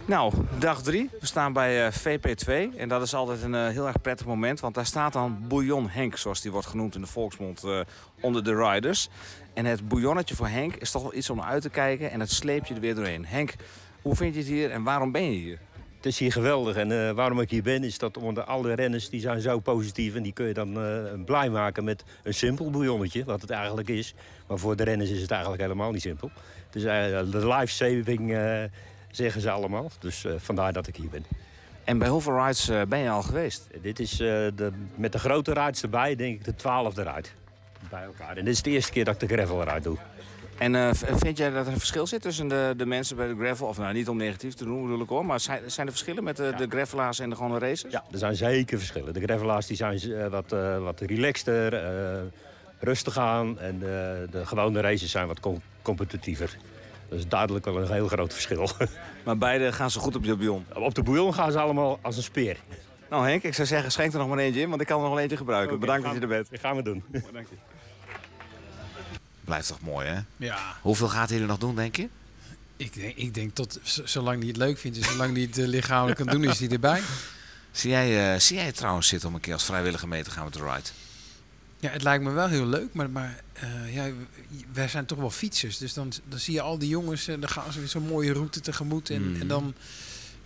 Nou, 0.06 0.34
dag 0.60 0.82
drie. 0.82 1.10
We 1.20 1.26
staan 1.26 1.54
bij 1.54 1.86
eh, 1.88 1.94
VP2. 1.94 2.78
En 2.78 2.90
dat 2.90 3.02
is 3.02 3.14
altijd 3.14 3.42
een 3.42 3.56
eh, 3.56 3.68
heel 3.68 3.88
erg 3.88 4.02
prettig 4.02 4.26
moment. 4.26 4.60
Want 4.60 4.76
daar 4.76 4.86
staat 4.86 5.14
dan 5.14 5.44
Bouillon 5.48 5.90
Henk, 5.90 6.18
zoals 6.18 6.42
die 6.42 6.52
wordt 6.52 6.68
genoemd 6.68 6.96
in 6.96 7.02
de 7.02 7.08
volksmond, 7.08 7.64
eh, 7.64 7.80
onder 8.22 8.44
de 8.44 8.56
riders. 8.56 9.10
En 9.54 9.66
het 9.66 9.88
bouillonnetje 9.88 10.36
voor 10.36 10.48
Henk 10.48 10.76
is 10.76 10.92
toch 10.92 11.02
wel 11.02 11.14
iets 11.16 11.30
om 11.30 11.38
naar 11.38 11.46
uit 11.46 11.62
te 11.62 11.70
kijken. 11.70 12.12
En 12.12 12.20
het 12.20 12.32
sleep 12.32 12.66
je 12.66 12.74
er 12.74 12.80
weer 12.80 12.96
doorheen. 12.96 13.26
Henk, 13.26 13.56
hoe 14.02 14.16
vind 14.16 14.34
je 14.34 14.40
het 14.40 14.50
hier 14.50 14.72
en 14.72 14.84
waarom 14.84 15.12
ben 15.12 15.24
je 15.24 15.38
hier? 15.40 15.60
Het 16.02 16.12
is 16.12 16.20
hier 16.20 16.32
geweldig 16.32 16.76
en 16.76 16.92
eh, 16.92 17.12
waarom 17.12 17.40
ik 17.40 17.50
hier 17.50 17.64
ben 17.64 17.84
is 17.84 17.98
dat 17.98 18.18
onder 18.18 18.44
alle 18.44 18.74
renners 18.74 19.10
die 19.10 19.20
zijn 19.20 19.42
zo 19.42 19.60
positief 19.60 20.16
en 20.16 20.24
die 20.24 20.34
kun 20.34 20.48
je 20.48 20.54
dan 20.54 20.84
eh, 20.84 21.24
blij 21.26 21.50
maken 21.50 21.84
met 21.84 22.04
een 22.24 22.34
simpel 22.34 22.70
bouillonnetje, 22.70 23.24
wat 23.24 23.42
het 23.42 23.50
eigenlijk 23.50 23.90
is. 23.90 24.14
Maar 24.48 24.58
voor 24.58 24.76
de 24.76 24.84
renners 24.84 25.10
is 25.10 25.22
het 25.22 25.32
eigenlijk 25.32 25.62
helemaal 25.62 25.92
niet 25.92 26.02
simpel. 26.02 26.32
Het 26.66 26.76
is 26.76 26.84
eh, 26.84 27.32
de 27.32 27.48
life-saving, 27.48 28.38
zeggen 29.12 29.42
ze 29.42 29.52
allemaal. 29.52 29.92
Dus 30.00 30.26
vandaar 30.38 30.74
dat 30.74 30.88
ik 30.88 30.96
hier 30.96 31.10
ben. 31.10 31.26
En 31.84 31.98
bij 31.98 32.08
hoeveel 32.10 32.46
rides 32.46 32.72
ben 32.88 33.00
je 33.00 33.10
al 33.10 33.24
geweest? 33.24 33.68
Dit 33.82 34.00
is 34.00 34.18
de, 34.18 34.72
met 34.96 35.12
de 35.12 35.20
grote 35.20 35.54
rides 35.54 35.82
erbij, 35.82 36.16
denk 36.16 36.36
ik 36.36 36.46
de 36.46 36.56
twaalfde 36.56 37.02
ride. 37.02 37.28
Bij 37.90 38.04
elkaar. 38.04 38.38
En 38.38 38.46
dit 38.46 38.54
is 38.54 38.62
de 38.62 38.70
eerste 38.70 38.92
keer 38.92 39.06
dat 39.06 39.22
ik 39.22 39.30
de 39.30 39.36
gravel 39.36 39.64
ride 39.64 39.82
doe. 39.82 39.98
En 40.62 40.76
eh, 40.76 40.90
vind 40.94 41.38
jij 41.38 41.50
dat 41.50 41.66
er 41.66 41.72
een 41.72 41.80
verschil 41.80 42.08
zit 42.08 42.22
tussen 42.22 42.48
de, 42.48 42.74
de 42.78 42.86
mensen 42.86 43.16
bij 43.16 43.28
de 43.28 43.36
gravel? 43.36 43.68
Of 43.68 43.78
nou, 43.78 43.94
niet 43.94 44.10
om 44.10 44.18
negatief 44.18 44.54
te 44.54 44.64
doen 44.64 44.82
bedoel 44.82 45.02
ik 45.02 45.10
hoor. 45.10 45.26
Maar 45.26 45.40
zijn, 45.40 45.62
zijn 45.72 45.88
er 45.88 45.94
verschillen 45.94 46.24
met 46.24 46.38
de, 46.38 46.54
de 46.58 46.68
gravelaars 46.70 47.20
en 47.20 47.30
de 47.30 47.36
gewone 47.36 47.60
racers? 47.60 47.94
Ja, 47.94 48.04
er 48.12 48.18
zijn 48.18 48.36
zeker 48.36 48.78
verschillen. 48.78 49.14
De 49.14 49.22
gravelaars 49.22 49.66
die 49.66 49.78
zijn 49.78 50.00
eh, 50.00 50.28
wat, 50.28 50.52
eh, 50.52 50.84
wat 50.84 51.00
relaxter, 51.00 51.84
rustig 52.80 53.18
aan. 53.18 53.60
En 53.60 53.80
de, 53.80 54.28
de 54.32 54.46
gewone 54.46 54.82
races 54.82 55.12
zijn 55.12 55.28
wat 55.28 55.40
com- 55.40 55.62
competitiever. 55.82 56.58
Dat 57.10 57.20
is 57.20 57.28
duidelijk 57.28 57.66
wel 57.66 57.78
een 57.78 57.92
heel 57.92 58.08
groot 58.08 58.34
verschil. 58.34 58.70
Maar 59.26 59.38
beide 59.38 59.72
gaan 59.72 59.92
zo 59.92 60.02
goed 60.02 60.16
op 60.16 60.24
je 60.24 60.36
bouillon. 60.36 60.66
Op 60.74 60.96
de 60.96 61.04
bouillon 61.04 61.34
gaan 61.34 61.52
ze 61.52 61.60
allemaal 61.60 62.00
als 62.02 62.18
een 62.18 62.24
speer. 62.24 62.58
Nou 63.10 63.28
Henk, 63.28 63.44
ik 63.44 63.54
zou 63.54 63.68
zeggen 63.68 63.92
schenk 63.92 64.14
er 64.14 64.20
nog 64.20 64.28
maar 64.28 64.38
eentje 64.38 64.62
in. 64.62 64.70
Want 64.70 64.82
ik 64.82 64.88
kan 64.88 64.98
er 64.98 65.04
nog 65.04 65.12
wel 65.12 65.22
eentje 65.22 65.38
gebruiken. 65.38 65.80
Bedankt 65.80 66.04
dat 66.04 66.14
je 66.14 66.20
er 66.20 66.28
bent. 66.28 66.50
Dat 66.52 66.60
gaan 66.60 66.76
we 66.76 66.84
doen. 66.84 67.04
Blijft 69.52 69.68
toch 69.68 69.82
mooi, 69.82 70.08
hè? 70.08 70.20
Ja, 70.38 70.78
Hoeveel 70.82 71.08
gaat 71.10 71.30
hij 71.30 71.40
er 71.40 71.46
nog 71.46 71.58
doen, 71.58 71.76
denk 71.76 71.96
je? 71.96 72.08
ik 72.78 72.94
denk, 72.94 73.16
ik 73.18 73.34
denk 73.34 73.56
tot 73.56 73.80
zolang 74.04 74.38
hij 74.40 74.48
het 74.48 74.58
leuk 74.58 74.78
vindt 74.78 74.98
en 74.98 75.04
zolang 75.04 75.34
hij 75.34 75.42
het 75.42 75.58
eh, 75.58 75.66
lichamelijk 75.68 76.18
kan 76.18 76.28
doen, 76.28 76.44
is 76.44 76.60
hij 76.60 76.70
erbij. 76.70 77.02
Zie 77.72 77.90
jij, 77.90 78.34
eh, 78.34 78.40
zie 78.40 78.56
jij 78.56 78.66
het 78.66 78.76
trouwens 78.76 79.08
zitten 79.08 79.30
om 79.30 79.36
een 79.36 79.42
keer 79.42 79.54
als 79.54 79.64
vrijwilliger 79.64 80.08
mee 80.08 80.24
te 80.24 80.32
gaan 80.32 80.44
met 80.44 80.54
de 80.54 80.60
ride? 80.60 80.90
Ja, 81.80 81.90
het 81.90 82.04
lijkt 82.04 82.24
me 82.24 82.32
wel 82.32 82.48
heel 82.48 82.66
leuk, 82.66 82.94
maar, 82.94 83.10
maar 83.10 83.42
eh, 83.54 83.94
ja, 83.96 84.10
wij 84.74 84.88
zijn 84.88 85.06
toch 85.06 85.18
wel 85.18 85.30
fietsers. 85.30 85.78
Dus 85.78 85.94
dan, 85.94 86.12
dan 86.30 86.40
zie 86.40 86.54
je 86.54 86.62
al 86.62 86.78
die 86.78 86.90
jongens, 86.90 87.28
en 87.28 87.40
dan 87.40 87.50
gaan 87.50 87.72
ze 87.74 87.80
weer 87.80 87.88
zo'n 87.88 88.08
mooie 88.08 88.34
route 88.34 88.60
tegemoet. 88.60 89.10
En, 89.10 89.32
Mhm. 89.32 89.42
en 89.42 89.48
dan, 89.48 89.74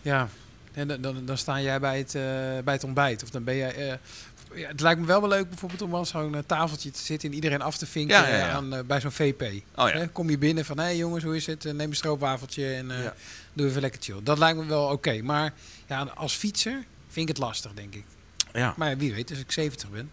ja, 0.02 0.30
en 0.74 0.88
dan, 0.88 1.02
dan, 1.02 1.26
dan 1.26 1.38
sta 1.38 1.62
jij 1.62 1.80
bij 1.80 1.98
het, 1.98 2.12
bij 2.66 2.74
het 2.74 2.84
ontbijt. 2.84 3.24
Of 3.24 3.30
dan 3.30 3.44
ben 3.44 3.56
jij... 3.56 4.00
ja, 4.56 4.68
het 4.68 4.82
lijkt 4.82 5.00
me 5.00 5.06
wel 5.06 5.20
wel 5.20 5.30
leuk 5.30 5.50
bijvoorbeeld 5.50 5.82
om 5.82 5.96
aan 5.96 6.06
zo'n 6.06 6.36
eh, 6.36 6.42
tafeltje 6.46 6.92
te 6.92 7.00
zitten 7.00 7.30
en 7.30 7.36
iedereen 7.36 7.62
af 7.62 7.78
te 7.78 7.86
vinken 7.86 8.16
Ja, 8.18 8.28
ja, 8.28 8.38
ja. 8.38 8.50
Aan, 8.52 8.74
eh, 8.74 8.84
bij 8.84 9.00
zo'n 9.02 9.12
VP. 9.12 9.44
Oh 9.76 9.90
kom 10.14 10.30
je 10.30 10.38
binnen 10.38 10.66
van, 10.66 10.78
hé 10.78 10.84
hey, 10.84 10.98
jongens, 10.98 11.24
hoe 11.24 11.36
is 11.36 11.46
het? 11.46 11.66
Eh, 11.66 11.74
Neem 11.74 11.90
een 11.90 11.96
stroopwafeltje 11.96 12.74
en 12.74 12.88
Ja. 12.88 13.14
doe 13.54 13.68
even 13.68 13.82
lekker 13.82 14.02
chill. 14.04 14.20
Dat 14.24 14.38
lijkt 14.38 14.58
me 14.60 14.66
wel 14.66 14.88
oké. 14.88 15.22
Maar 15.22 15.54
ja, 15.88 16.02
als 16.16 16.34
fietser 16.36 16.84
vind 17.08 17.30
ik 17.30 17.36
het 17.36 17.46
lastig, 17.46 17.74
denk 17.74 17.96
ik. 17.96 18.04
Ja, 18.54 18.74
Maar 18.78 18.98
wie 18.98 19.14
weet, 19.14 19.30
als 19.30 19.40
ik 19.40 19.52
70 19.52 19.90
ben. 19.92 20.12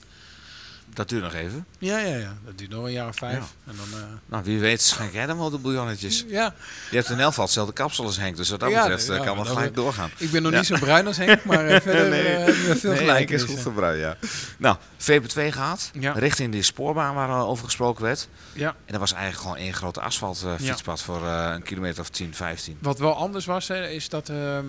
Dat 0.95 1.09
duurt 1.09 1.23
nog 1.23 1.35
even. 1.35 1.67
Ja, 1.79 1.99
ja, 1.99 2.17
ja. 2.17 2.35
Dat 2.45 2.59
duurt 2.59 2.71
nog 2.71 2.85
een 2.85 2.93
jaar 2.93 3.09
of 3.09 3.17
vijf. 3.17 3.35
Ja. 3.35 3.71
En 3.71 3.77
dan, 3.91 4.01
eh, 4.01 4.07
Nou, 4.27 4.45
wie 4.45 4.61
weet 4.61 4.83
schenk 4.83 5.13
jij 5.13 5.27
dan 5.27 5.39
wel 5.39 5.51
de 5.51 5.59
bouillonnetjes. 5.59 6.25
ja, 6.29 6.55
Je 6.91 6.97
hebt 6.97 7.09
in 7.11 7.19
elk 7.19 7.29
geval 7.29 7.45
hetzelfde 7.45 7.73
kapsel 7.73 8.05
als 8.05 8.17
Henk, 8.17 8.37
dus 8.37 8.49
wat 8.51 8.61
dat 8.61 8.71
Ja, 8.71 8.81
betreft 8.81 9.09
eh, 9.09 9.17
ja, 9.17 9.25
kan 9.25 9.37
het 9.37 9.47
dat- 9.47 9.57
gelijk 9.57 9.75
doorgaan. 9.75 10.11
ik 10.17 10.31
ben 10.31 10.43
nog 10.43 10.53
niet 10.53 10.67
zo 10.67 10.77
bruin 10.79 11.07
als 11.07 11.17
Henk, 11.17 11.45
maar 11.45 11.67
eh, 11.67 11.81
verder 11.91 12.09
Nee. 12.09 12.53
veel 12.55 12.91
Nee, 12.91 12.99
gelijk. 12.99 13.29
Henk 13.29 13.31
is 13.31 13.43
goed 13.43 13.59
gebruikt, 13.61 14.01
ja. 14.01 14.17
Nou, 14.57 14.77
VP2 14.99 15.53
gaat, 15.53 15.91
Ja. 15.99 16.13
richting 16.13 16.53
die 16.53 16.63
spoorbaan 16.63 17.15
waar 17.15 17.29
al 17.29 17.49
over 17.49 17.65
gesproken 17.65 18.05
werd. 18.05 18.29
Ja. 18.53 18.69
En 18.69 18.75
dat 18.93 19.01
was 19.01 19.13
eigenlijk 19.13 19.43
gewoon 19.43 19.57
één 19.57 19.73
grote 19.75 20.01
asfalt 20.01 20.43
eh, 20.45 20.53
fietspad 20.67 21.03
voor 21.03 21.27
een 21.27 21.63
kilometer 21.63 22.01
of 22.01 22.09
10, 22.09 22.35
15. 22.35 22.77
Wat 22.81 22.99
wel 22.99 23.15
anders 23.17 23.45
was, 23.47 23.69
hè, 23.69 23.89
is 23.89 24.09
dat 24.09 24.29
ehm, 24.29 24.39
eh, 24.39 24.65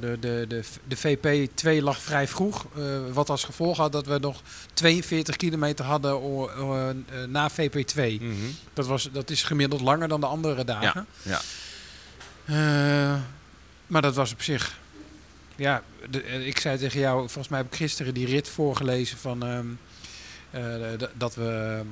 de, 0.00 0.16
de, 0.20 0.44
de, 0.48 0.62
de 0.88 0.96
VP2 1.78 1.82
lag 1.82 1.98
vrij 1.98 2.28
vroeg. 2.28 2.66
eh, 2.76 2.82
wat 3.12 3.30
als 3.30 3.44
gevolg 3.44 3.76
had 3.76 3.92
dat 3.92 4.06
we 4.06 4.18
nog 4.18 4.40
42 4.74 5.36
kilometer 5.36 5.84
hadden 5.84 6.20
eh, 6.20 7.24
na 7.28 7.50
VP2. 7.50 8.22
Dat, 8.72 8.86
was, 8.86 9.08
dat 9.12 9.30
is 9.30 9.42
gemiddeld 9.42 9.80
langer 9.80 10.08
dan 10.08 10.20
de 10.20 10.26
andere 10.26 10.64
dagen. 10.64 11.06
ja. 11.22 11.40
Eh, 12.44 13.20
maar 13.86 14.02
dat 14.02 14.14
was 14.14 14.32
op 14.32 14.42
zich. 14.42 14.78
Ja, 15.56 15.82
de- 16.10 16.22
eh, 16.22 16.46
ik 16.46 16.58
zei 16.58 16.78
tegen 16.78 17.00
jou, 17.00 17.18
volgens 17.18 17.48
mij 17.48 17.58
heb 17.58 17.66
ik 17.72 17.76
gisteren 17.76 18.14
die 18.14 18.26
rit 18.26 18.48
voorgelezen 18.48 19.18
van 19.18 19.42
ehm, 19.42 19.66
eh, 20.50 20.62
dat 21.14 21.34
we 21.34 21.76
eh, 21.80 21.86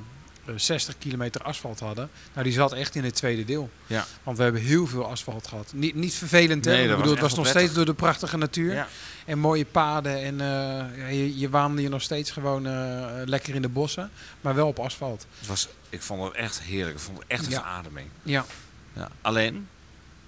60 0.55 0.97
kilometer 0.97 1.41
asfalt 1.41 1.79
hadden. 1.79 2.09
Nou, 2.33 2.43
die 2.43 2.53
zat 2.53 2.73
echt 2.73 2.95
in 2.95 3.03
het 3.03 3.15
tweede 3.15 3.45
deel. 3.45 3.69
Ja. 3.87 4.05
Want 4.23 4.37
we 4.37 4.43
hebben 4.43 4.61
heel 4.61 4.87
veel 4.87 5.05
asfalt 5.05 5.47
gehad. 5.47 5.71
Niet, 5.75 5.95
niet 5.95 6.13
vervelend, 6.13 6.65
hè? 6.65 6.71
Nee, 6.71 6.89
ik 6.89 6.95
bedoel, 6.95 7.11
het 7.11 7.21
was 7.21 7.35
nog 7.35 7.47
steeds 7.47 7.73
door 7.73 7.85
de 7.85 7.93
prachtige 7.93 8.37
natuur. 8.37 8.73
Ja. 8.73 8.87
En 9.25 9.39
mooie 9.39 9.65
paden. 9.65 10.21
En 10.23 10.41
eh, 10.41 11.11
je, 11.11 11.37
je 11.39 11.49
waande 11.49 11.81
je 11.81 11.89
nog 11.89 12.01
steeds 12.01 12.31
gewoon 12.31 12.67
eh, 12.67 13.05
lekker 13.25 13.55
in 13.55 13.61
de 13.61 13.69
bossen. 13.69 14.11
Maar 14.41 14.55
wel 14.55 14.67
op 14.67 14.79
asfalt. 14.79 15.25
Het 15.39 15.47
was, 15.47 15.67
ik 15.89 16.01
vond 16.01 16.23
het 16.23 16.33
echt 16.33 16.61
heerlijk. 16.61 16.95
Ik 16.95 17.01
vond 17.01 17.17
het 17.17 17.27
echt 17.27 17.45
een 17.45 17.51
Ja. 17.51 17.59
verademing. 17.59 18.07
Ja. 18.23 18.45
Ja. 18.93 19.07
Alleen, 19.21 19.67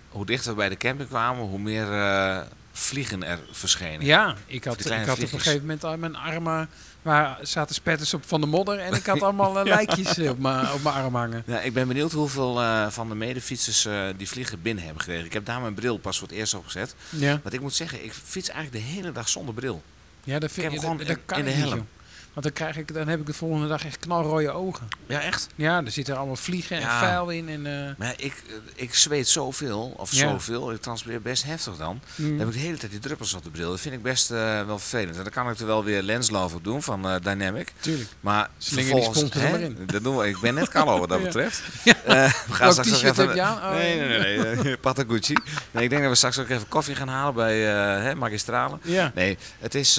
hoe 0.10 0.26
dichter 0.26 0.52
we 0.52 0.58
bij 0.58 0.69
de 0.69 0.78
camping 0.78 1.10
kwamen, 1.10 1.43
hoe 1.45 1.60
meer 1.60 1.91
eh, 1.93 2.39
vliegen 2.71 3.23
er 3.23 3.39
verschenen. 3.52 4.06
Ja, 4.06 4.36
ik 4.45 4.63
had, 4.63 4.86
ik 4.86 5.06
had 5.06 5.17
op 5.17 5.21
een 5.21 5.39
gegeven 5.39 5.62
moment 5.62 5.84
al 5.84 5.97
mijn 5.97 6.15
armen... 6.15 6.69
Waar 7.03 7.37
zaten 7.41 7.75
spetters 7.75 8.13
op 8.13 8.23
van 8.25 8.41
de 8.41 8.47
modder. 8.47 8.79
En 8.79 8.93
ik 8.93 9.05
had 9.05 9.21
allemaal 9.21 9.59
eh, 9.59 9.65
lijkjes 9.75 10.17
eh, 10.17 10.29
op 10.29 10.39
mijn 10.39 10.71
op 10.71 10.83
mijn 10.83 10.95
arm 10.95 11.15
hangen. 11.15 11.43
Ja, 11.45 11.59
ik 11.61 11.73
ben 11.73 11.87
benieuwd 11.87 12.11
hoeveel 12.11 12.61
eh, 12.61 12.87
van 12.89 13.09
de 13.09 13.15
medefietsers 13.15 13.85
eh, 13.85 14.05
die 14.17 14.27
vliegen 14.29 14.61
binnen 14.61 14.83
hebben 14.83 15.01
gekregen. 15.01 15.25
Ik 15.25 15.33
heb 15.33 15.45
daar 15.45 15.61
mijn 15.61 15.73
bril 15.73 15.97
pas 15.97 16.19
voor 16.19 16.27
het 16.27 16.37
eerst 16.37 16.53
opgezet. 16.53 16.95
Ja, 17.09 17.39
Want 17.43 17.55
ik 17.55 17.61
moet 17.61 17.73
zeggen, 17.73 18.03
ik 18.03 18.13
fiets 18.13 18.49
eigenlijk 18.49 18.85
de 18.85 18.91
hele 18.91 19.11
dag 19.11 19.29
zonder 19.29 19.53
bril. 19.53 19.81
ja 20.23 20.39
dat 20.39 20.49
Ik 20.49 20.55
vind 20.55 20.63
heb 20.65 20.73
je. 20.73 20.87
Dat, 20.87 20.89
gewoon 20.89 21.07
dat 21.07 21.17
kan 21.25 21.37
in 21.37 21.45
de 21.45 21.51
ik 21.51 21.57
niet, 21.57 21.65
helm. 21.65 21.87
Want 22.33 22.45
dan, 22.45 22.53
krijg 22.55 22.77
ik, 22.77 22.93
dan 22.93 23.07
heb 23.07 23.19
ik 23.19 23.25
de 23.25 23.33
volgende 23.33 23.67
dag 23.67 23.85
echt 23.85 23.99
knalrode 23.99 24.51
ogen. 24.51 24.87
Ja, 25.07 25.21
echt? 25.21 25.47
Ja, 25.55 25.81
er 25.85 25.91
zitten 25.91 26.17
allemaal 26.17 26.35
vliegen 26.35 26.75
en 26.75 26.81
Ja. 26.81 26.99
vuil 26.99 27.29
in. 27.29 27.49
En, 27.49 27.65
eh, 27.87 27.93
Maar 27.97 28.13
ik, 28.17 28.43
ik 28.75 28.93
zweet 28.95 29.27
zoveel, 29.27 29.93
of 29.97 30.11
Ja. 30.11 30.29
zoveel, 30.29 30.71
ik 30.71 30.81
transpireer 30.81 31.21
best 31.21 31.43
heftig 31.43 31.75
dan. 31.75 31.99
mm. 32.15 32.29
Dan 32.29 32.37
heb 32.39 32.47
ik 32.47 32.53
de 32.53 32.59
hele 32.59 32.77
tijd 32.77 32.91
die 32.91 32.99
druppels 32.99 33.33
op 33.33 33.43
de 33.43 33.49
bril. 33.49 33.69
Dat 33.69 33.79
vind 33.79 33.95
ik 33.95 34.01
best 34.01 34.31
eh, 34.31 34.65
wel 34.65 34.79
vervelend. 34.79 35.17
En 35.17 35.23
dan 35.23 35.31
kan 35.31 35.49
ik 35.49 35.59
er 35.59 35.65
wel 35.65 35.83
weer 35.83 36.01
Lenslove 36.01 36.55
op 36.55 36.63
doen 36.63 36.83
van 36.83 37.07
eh, 37.09 37.15
Dynamic. 37.21 37.71
Tuurlijk. 37.79 38.09
Maar 38.19 38.49
vervolgens, 38.59 39.21
er 39.21 39.41
hè, 39.41 39.57
in. 39.59 39.77
dat 39.85 40.03
doen 40.03 40.17
we. 40.17 40.27
Ik 40.27 40.39
ben 40.39 40.53
net 40.53 40.69
kalo 40.69 40.99
wat 40.99 41.09
dat 41.09 41.19
Ja. 41.23 41.25
betreft. 41.25 41.61
Ja. 41.83 41.93
We 42.05 42.09
gaan 42.53 42.57
Welk 42.57 42.71
straks 42.71 42.89
nog 42.89 43.01
even... 43.03 43.39
Oh, 43.39 43.71
nee, 43.73 43.99
nee, 43.99 44.37
nee, 44.37 44.55
nee. 44.55 44.77
Patagucci. 44.87 45.33
Nee, 45.71 45.83
ik 45.83 45.89
denk 45.89 46.01
dat 46.01 46.11
we 46.11 46.17
straks 46.17 46.39
ook 46.39 46.49
even 46.49 46.67
koffie 46.67 46.95
gaan 46.95 47.07
halen 47.07 47.33
bij 47.33 47.59
hè, 48.01 48.15
Magistrale. 48.15 48.77
Ja. 48.83 49.11
Nee, 49.15 49.37
het 49.59 49.75
is, 49.75 49.97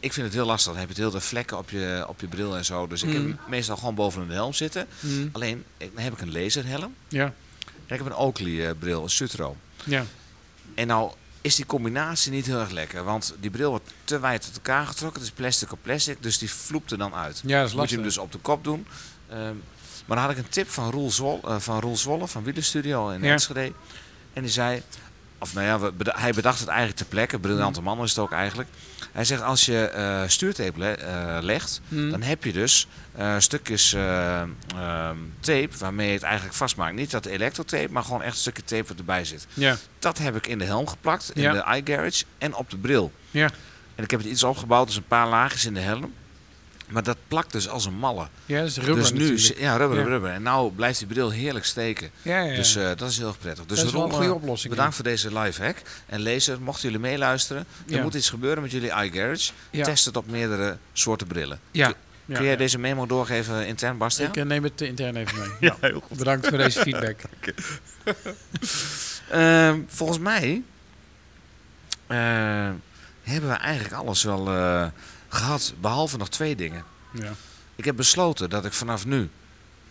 ik 0.00 0.12
vind 0.12 0.26
het 0.26 0.34
heel 0.34 0.46
lastig. 0.46 0.72
Dan 0.72 0.80
heb 0.80 0.88
je 0.88 0.94
het 1.02 1.02
heel 1.02 1.20
de 1.20 1.26
vlekken 1.36 1.58
op 1.58 1.70
je, 1.70 2.04
op 2.08 2.20
je 2.20 2.26
bril 2.26 2.56
en 2.56 2.64
zo. 2.64 2.86
Dus 2.86 3.02
ik 3.02 3.12
heb 3.12 3.22
Mm. 3.22 3.26
hem 3.28 3.38
meestal 3.48 3.76
gewoon 3.76 3.94
boven 3.94 4.28
de 4.28 4.34
helm 4.34 4.52
zitten. 4.52 4.86
Mm. 5.00 5.28
Alleen, 5.32 5.64
ik, 5.76 5.90
dan 5.94 6.02
heb 6.04 6.12
ik 6.12 6.20
een 6.20 6.32
laserhelm. 6.32 6.94
Ja. 7.08 7.24
En 7.86 7.94
ik 7.94 8.02
heb 8.02 8.06
een 8.06 8.14
Oakley 8.14 8.68
eh, 8.68 8.74
bril, 8.78 9.02
een 9.02 9.10
Sutro. 9.10 9.56
Ja. 9.84 10.04
En 10.74 10.86
nou 10.86 11.12
is 11.40 11.54
die 11.56 11.66
combinatie 11.66 12.32
niet 12.32 12.46
heel 12.46 12.58
erg 12.60 12.70
lekker. 12.70 13.04
Want 13.04 13.34
die 13.40 13.50
bril 13.50 13.70
wordt 13.70 13.90
te 14.04 14.18
wijd 14.18 14.44
uit 14.44 14.54
elkaar 14.54 14.86
getrokken. 14.86 15.20
Het 15.20 15.30
is 15.30 15.36
plastic 15.36 15.72
op 15.72 15.78
plastic, 15.82 16.22
dus 16.22 16.38
die 16.38 16.50
vloept 16.50 16.90
er 16.90 16.98
dan 16.98 17.14
uit. 17.14 17.42
ja, 17.46 17.58
dat 17.60 17.68
is 17.68 17.74
Moet 17.74 17.88
je 17.88 17.94
hem 17.94 18.04
dus 18.04 18.18
op 18.18 18.32
de 18.32 18.38
kop 18.38 18.64
doen. 18.64 18.86
Ehm, 19.28 19.54
maar 20.06 20.16
dan 20.16 20.18
had 20.26 20.30
ik 20.30 20.38
een 20.38 20.48
tip 20.48 20.68
van 20.70 20.90
Roel, 20.90 21.10
Zwol, 21.10 21.40
eh, 21.44 21.56
van 21.58 21.80
Roel 21.80 21.96
Zwolle 21.96 22.28
van 22.28 22.46
in 22.46 23.22
Ja. 23.22 23.32
Enschede. 23.32 23.72
En 24.32 24.42
die 24.42 24.50
zei, 24.50 24.82
of 25.38 25.54
nou 25.54 25.66
ja, 25.66 25.90
hij 26.20 26.32
bedacht 26.32 26.58
het 26.58 26.68
eigenlijk 26.68 26.98
ter 26.98 27.06
plekke. 27.06 27.38
Briljante 27.38 27.82
man 27.82 28.02
is 28.02 28.10
het 28.10 28.18
ook 28.18 28.32
eigenlijk. 28.32 28.68
Hij 29.12 29.24
zegt, 29.24 29.42
als 29.42 29.66
je 29.66 29.84
eh 29.88 30.22
stuurtape 30.26 30.78
le- 30.78 30.90
eh, 30.90 31.38
legt, 31.42 31.80
Mm. 31.88 32.10
dan 32.10 32.22
heb 32.22 32.44
je 32.44 32.52
dus 32.52 32.86
eh, 33.16 33.34
stukjes 33.38 33.92
eh, 33.92 34.40
ehm, 34.40 35.16
tape 35.40 35.70
waarmee 35.78 36.06
je 36.08 36.12
het 36.14 36.22
eigenlijk 36.22 36.54
vastmaakt. 36.54 36.94
Niet 36.94 37.10
dat 37.10 37.26
elektrotape, 37.26 37.92
maar 37.92 38.02
gewoon 38.04 38.22
echt 38.22 38.32
een 38.32 38.38
stukje 38.40 38.64
tape 38.64 38.88
wat 38.88 38.98
erbij 38.98 39.24
zit. 39.24 39.46
Ja. 39.54 39.76
Dat 39.98 40.18
heb 40.18 40.36
ik 40.36 40.46
in 40.46 40.58
de 40.58 40.64
helm 40.64 40.86
geplakt, 40.86 41.30
in 41.34 41.42
Ja. 41.42 41.52
de 41.52 41.58
eye 41.58 41.82
garage 41.84 42.24
en 42.38 42.54
op 42.54 42.70
de 42.70 42.76
bril. 42.76 43.12
Ja. 43.30 43.50
En 43.94 44.04
ik 44.04 44.10
heb 44.10 44.20
het 44.20 44.28
iets 44.28 44.42
opgebouwd, 44.44 44.86
dus 44.86 44.96
een 44.96 45.06
paar 45.06 45.28
laagjes 45.28 45.64
in 45.64 45.74
de 45.74 45.80
helm. 45.80 46.12
Maar 46.88 47.02
dat 47.02 47.16
plakt 47.28 47.52
dus 47.52 47.68
als 47.68 47.84
een 47.84 47.94
malle. 47.94 48.28
ja, 48.46 48.58
dat 48.58 48.68
is 48.68 48.76
rubber 48.76 48.96
dus 48.96 49.12
nu, 49.12 49.30
natuurlijk. 49.30 49.60
ja, 49.60 49.76
rubber, 49.76 49.98
Ja. 49.98 50.04
rubber. 50.04 50.30
En 50.30 50.42
nou 50.42 50.72
blijft 50.72 50.98
die 50.98 51.08
bril 51.08 51.30
heerlijk 51.30 51.64
steken. 51.64 52.10
Ja, 52.22 52.40
ja. 52.40 52.54
Dus 52.56 52.76
eh, 52.76 52.90
dat 52.96 53.10
is 53.10 53.18
heel 53.18 53.26
erg 53.26 53.38
prettig. 53.38 53.66
Dus 53.66 53.78
dat 53.78 53.86
is 53.86 53.92
wel 53.92 54.04
een 54.04 54.10
goede 54.10 54.26
eh, 54.26 54.34
oplossing. 54.34 54.74
bedankt 54.74 54.94
voor 54.94 55.04
deze 55.04 55.38
live 55.38 55.62
hack. 55.62 55.76
En 56.06 56.20
lezer, 56.20 56.60
mochten 56.60 56.82
jullie 56.82 56.98
meeluisteren, 57.06 57.66
er 57.90 58.02
moet 58.02 58.14
iets 58.14 58.30
gebeuren 58.30 58.62
met 58.62 58.70
jullie 58.70 58.90
eye 58.90 59.10
garage. 59.12 59.52
Ja. 59.70 59.84
Test 59.84 60.04
het 60.04 60.16
op 60.16 60.30
meerdere 60.30 60.76
soorten 60.92 61.26
brillen. 61.26 61.60
Ja. 61.70 61.92
Kun, 62.32 62.44
jij 62.44 62.56
deze 62.56 62.78
memo 62.78 63.06
doorgeven 63.06 63.66
intern, 63.66 63.96
Bastiaan? 63.96 64.30
Ik 64.30 64.36
eh, 64.36 64.44
neem 64.44 64.62
het 64.62 64.80
intern 64.80 65.16
even 65.16 65.38
mee. 65.38 65.48
Ja, 65.70 65.76
heel 65.80 66.00
goed. 66.00 66.18
Bedankt 66.18 66.46
voor 66.46 66.58
deze 66.58 66.80
feedback. 66.80 67.20
Ehm, 69.30 69.80
volgens 69.86 70.18
mij 70.18 70.62
hebben 73.22 73.48
we 73.50 73.56
eigenlijk 73.56 73.94
alles 73.94 74.22
wel 74.22 74.48
gehad, 75.28 75.74
behalve 75.80 76.16
nog 76.16 76.28
twee 76.28 76.56
dingen. 76.56 76.84
Ja. 77.12 77.32
Ik 77.76 77.84
heb 77.84 77.96
besloten 77.96 78.50
dat 78.50 78.64
ik 78.64 78.72
vanaf 78.72 79.06
nu 79.06 79.28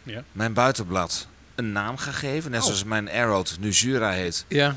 Ja. 0.03 0.23
mijn 0.31 0.53
buitenblad 0.53 1.27
een 1.55 1.71
naam 1.71 1.97
ga 1.97 2.11
geven. 2.11 2.51
Net 2.51 2.59
Oh. 2.59 2.65
zoals 2.65 2.83
mijn 2.83 3.09
Arrow 3.09 3.45
nu 3.59 3.69
Jura 3.69 4.09
heet. 4.11 4.45
Ja. 4.47 4.75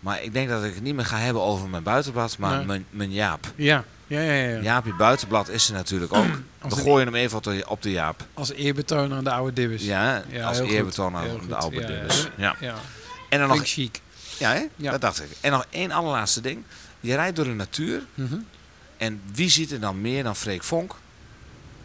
Maar 0.00 0.22
ik 0.22 0.32
denk 0.32 0.48
dat 0.48 0.64
ik 0.64 0.74
het 0.74 0.82
niet 0.82 0.94
meer 0.94 1.06
ga 1.06 1.18
hebben 1.18 1.42
over 1.42 1.68
mijn 1.68 1.82
buitenblad, 1.82 2.38
maar 2.38 2.56
Nee. 2.56 2.66
mijn, 2.66 2.86
mijn 2.90 3.12
Jaap. 3.12 3.52
Ja. 3.56 3.84
Ja, 4.08 4.20
ja, 4.20 4.32
ja. 4.48 4.60
Jaapie 4.60 4.94
Buitenblad 4.94 5.48
is 5.48 5.68
er 5.68 5.74
natuurlijk 5.74 6.12
ook. 6.12 6.26
Als 6.60 6.74
We 6.74 6.80
gooien 6.80 7.06
hem 7.06 7.14
even 7.14 7.36
op 7.36 7.42
de, 7.44 7.64
op 7.68 7.82
de 7.82 7.90
Jaap. 7.90 8.26
Als 8.34 8.52
eerbetoon 8.52 9.12
aan 9.14 9.24
de 9.24 9.30
oude 9.30 9.52
dibbes. 9.52 9.82
Ja, 9.82 10.22
Ja, 10.28 10.46
als 10.48 10.58
eerbetoon 10.58 11.16
aan 11.16 11.22
Heel 11.24 11.40
de 11.48 11.54
oude 11.54 11.80
Ja, 11.80 11.86
dibbes. 11.86 12.22
ja. 12.22 12.30
Ja. 12.36 12.56
Ja. 12.60 12.74
En 13.28 13.38
dan 13.38 13.48
nog, 13.48 13.56
Vind 13.56 13.68
chic. 13.68 14.00
ja, 14.38 14.52
hè? 14.52 14.66
Ja. 14.76 14.90
dat 14.90 15.00
dacht 15.00 15.22
ik. 15.22 15.28
En 15.40 15.50
nog 15.50 15.66
één 15.70 15.90
allerlaatste 15.90 16.40
ding. 16.40 16.64
Je 17.00 17.14
rijdt 17.14 17.36
door 17.36 17.44
de 17.44 17.50
natuur 17.50 18.02
Mhm. 18.14 18.36
En 18.96 19.22
wie 19.32 19.50
ziet 19.50 19.72
er 19.72 19.80
dan 19.80 20.00
meer 20.00 20.22
dan 20.22 20.36
Freek 20.36 20.64
Vonk? 20.64 20.94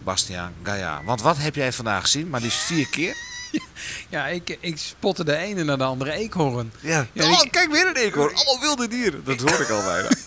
Bastiaan 0.03 0.53
Gaia. 0.63 1.03
Want 1.03 1.21
wat 1.21 1.37
heb 1.37 1.55
jij 1.55 1.73
vandaag 1.73 2.01
gezien? 2.01 2.29
Maar 2.29 2.41
liefst 2.41 2.63
vier 2.63 2.89
keer. 2.89 3.15
Ja, 4.09 4.27
ik, 4.27 4.57
ik 4.59 4.77
spotte 4.77 5.23
de 5.23 5.35
ene 5.35 5.63
naar 5.63 5.77
de 5.77 5.83
andere 5.83 6.11
eekhoorn. 6.11 6.71
Ja. 6.79 7.07
Ja, 7.13 7.31
oh, 7.31 7.41
kijk 7.51 7.71
weer 7.71 7.87
een 7.87 7.95
eekhoorn. 7.95 8.35
Allemaal 8.35 8.59
wilde 8.59 8.87
dieren. 8.87 9.23
Dat 9.23 9.39
hoor 9.39 9.61
ik 9.61 9.69
al 9.69 9.83
bijna. 9.83 10.09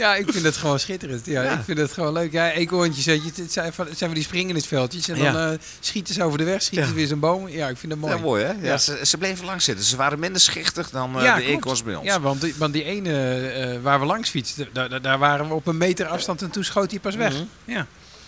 Ja, 0.00 0.14
ik 0.14 0.32
vind 0.32 0.44
het 0.44 0.56
gewoon 0.56 0.78
schitterend. 0.78 1.26
Ja, 1.26 1.42
Ja. 1.42 1.50
ik 1.52 1.64
vind 1.64 1.78
het 1.78 1.92
gewoon 1.92 2.12
leuk. 2.12 2.32
Ja, 2.32 2.50
eekhoorntjes, 2.50 3.04
het 3.36 3.52
zijn 3.52 3.72
van, 3.72 3.86
het 3.86 3.98
zijn 3.98 4.10
van 4.10 4.18
die 4.18 4.28
springenisveldjes. 4.28 5.08
En 5.08 5.14
dan 5.18 5.24
Ja. 5.32 5.50
eh, 5.50 5.58
schieten 5.80 6.14
ze 6.14 6.22
over 6.22 6.38
de 6.38 6.44
weg, 6.44 6.62
schieten 6.62 6.88
ze 6.88 6.94
weer 6.94 7.06
zo'n 7.06 7.20
boom. 7.20 7.48
Ja, 7.48 7.68
ik 7.68 7.76
vind 7.76 7.92
het 7.92 8.00
mooi. 8.00 8.14
Ja, 8.14 8.20
mooi 8.20 8.44
hè? 8.44 8.52
Ja. 8.60 8.78
Ze, 8.78 9.00
ze 9.02 9.18
bleven 9.18 9.44
lang 9.44 9.62
zitten. 9.62 9.84
Ze 9.84 9.96
waren 9.96 10.18
minder 10.18 10.40
schichtig 10.40 10.90
dan 10.90 11.20
eh, 11.20 11.36
de 11.36 11.42
eekhoorns 11.42 11.82
bij 11.82 11.94
ons. 11.94 12.06
Ja, 12.06 12.20
want 12.20 12.40
die, 12.40 12.54
want 12.56 12.72
die 12.72 12.84
ene 12.84 13.48
eh, 13.48 13.82
waar 13.82 14.00
we 14.00 14.06
langs 14.06 14.30
fietsten, 14.30 14.68
daar, 14.72 15.02
daar, 15.02 15.18
waren 15.18 15.48
we 15.48 15.54
op 15.54 15.66
een 15.66 15.76
meter 15.76 16.06
afstand 16.06 16.42
en 16.42 16.50
toen 16.50 16.64
schoot 16.64 16.90
hij 16.90 17.00
pas 17.00 17.14
weg. 17.14 17.32
Mhm. 17.32 17.44
Ja. 17.64 17.86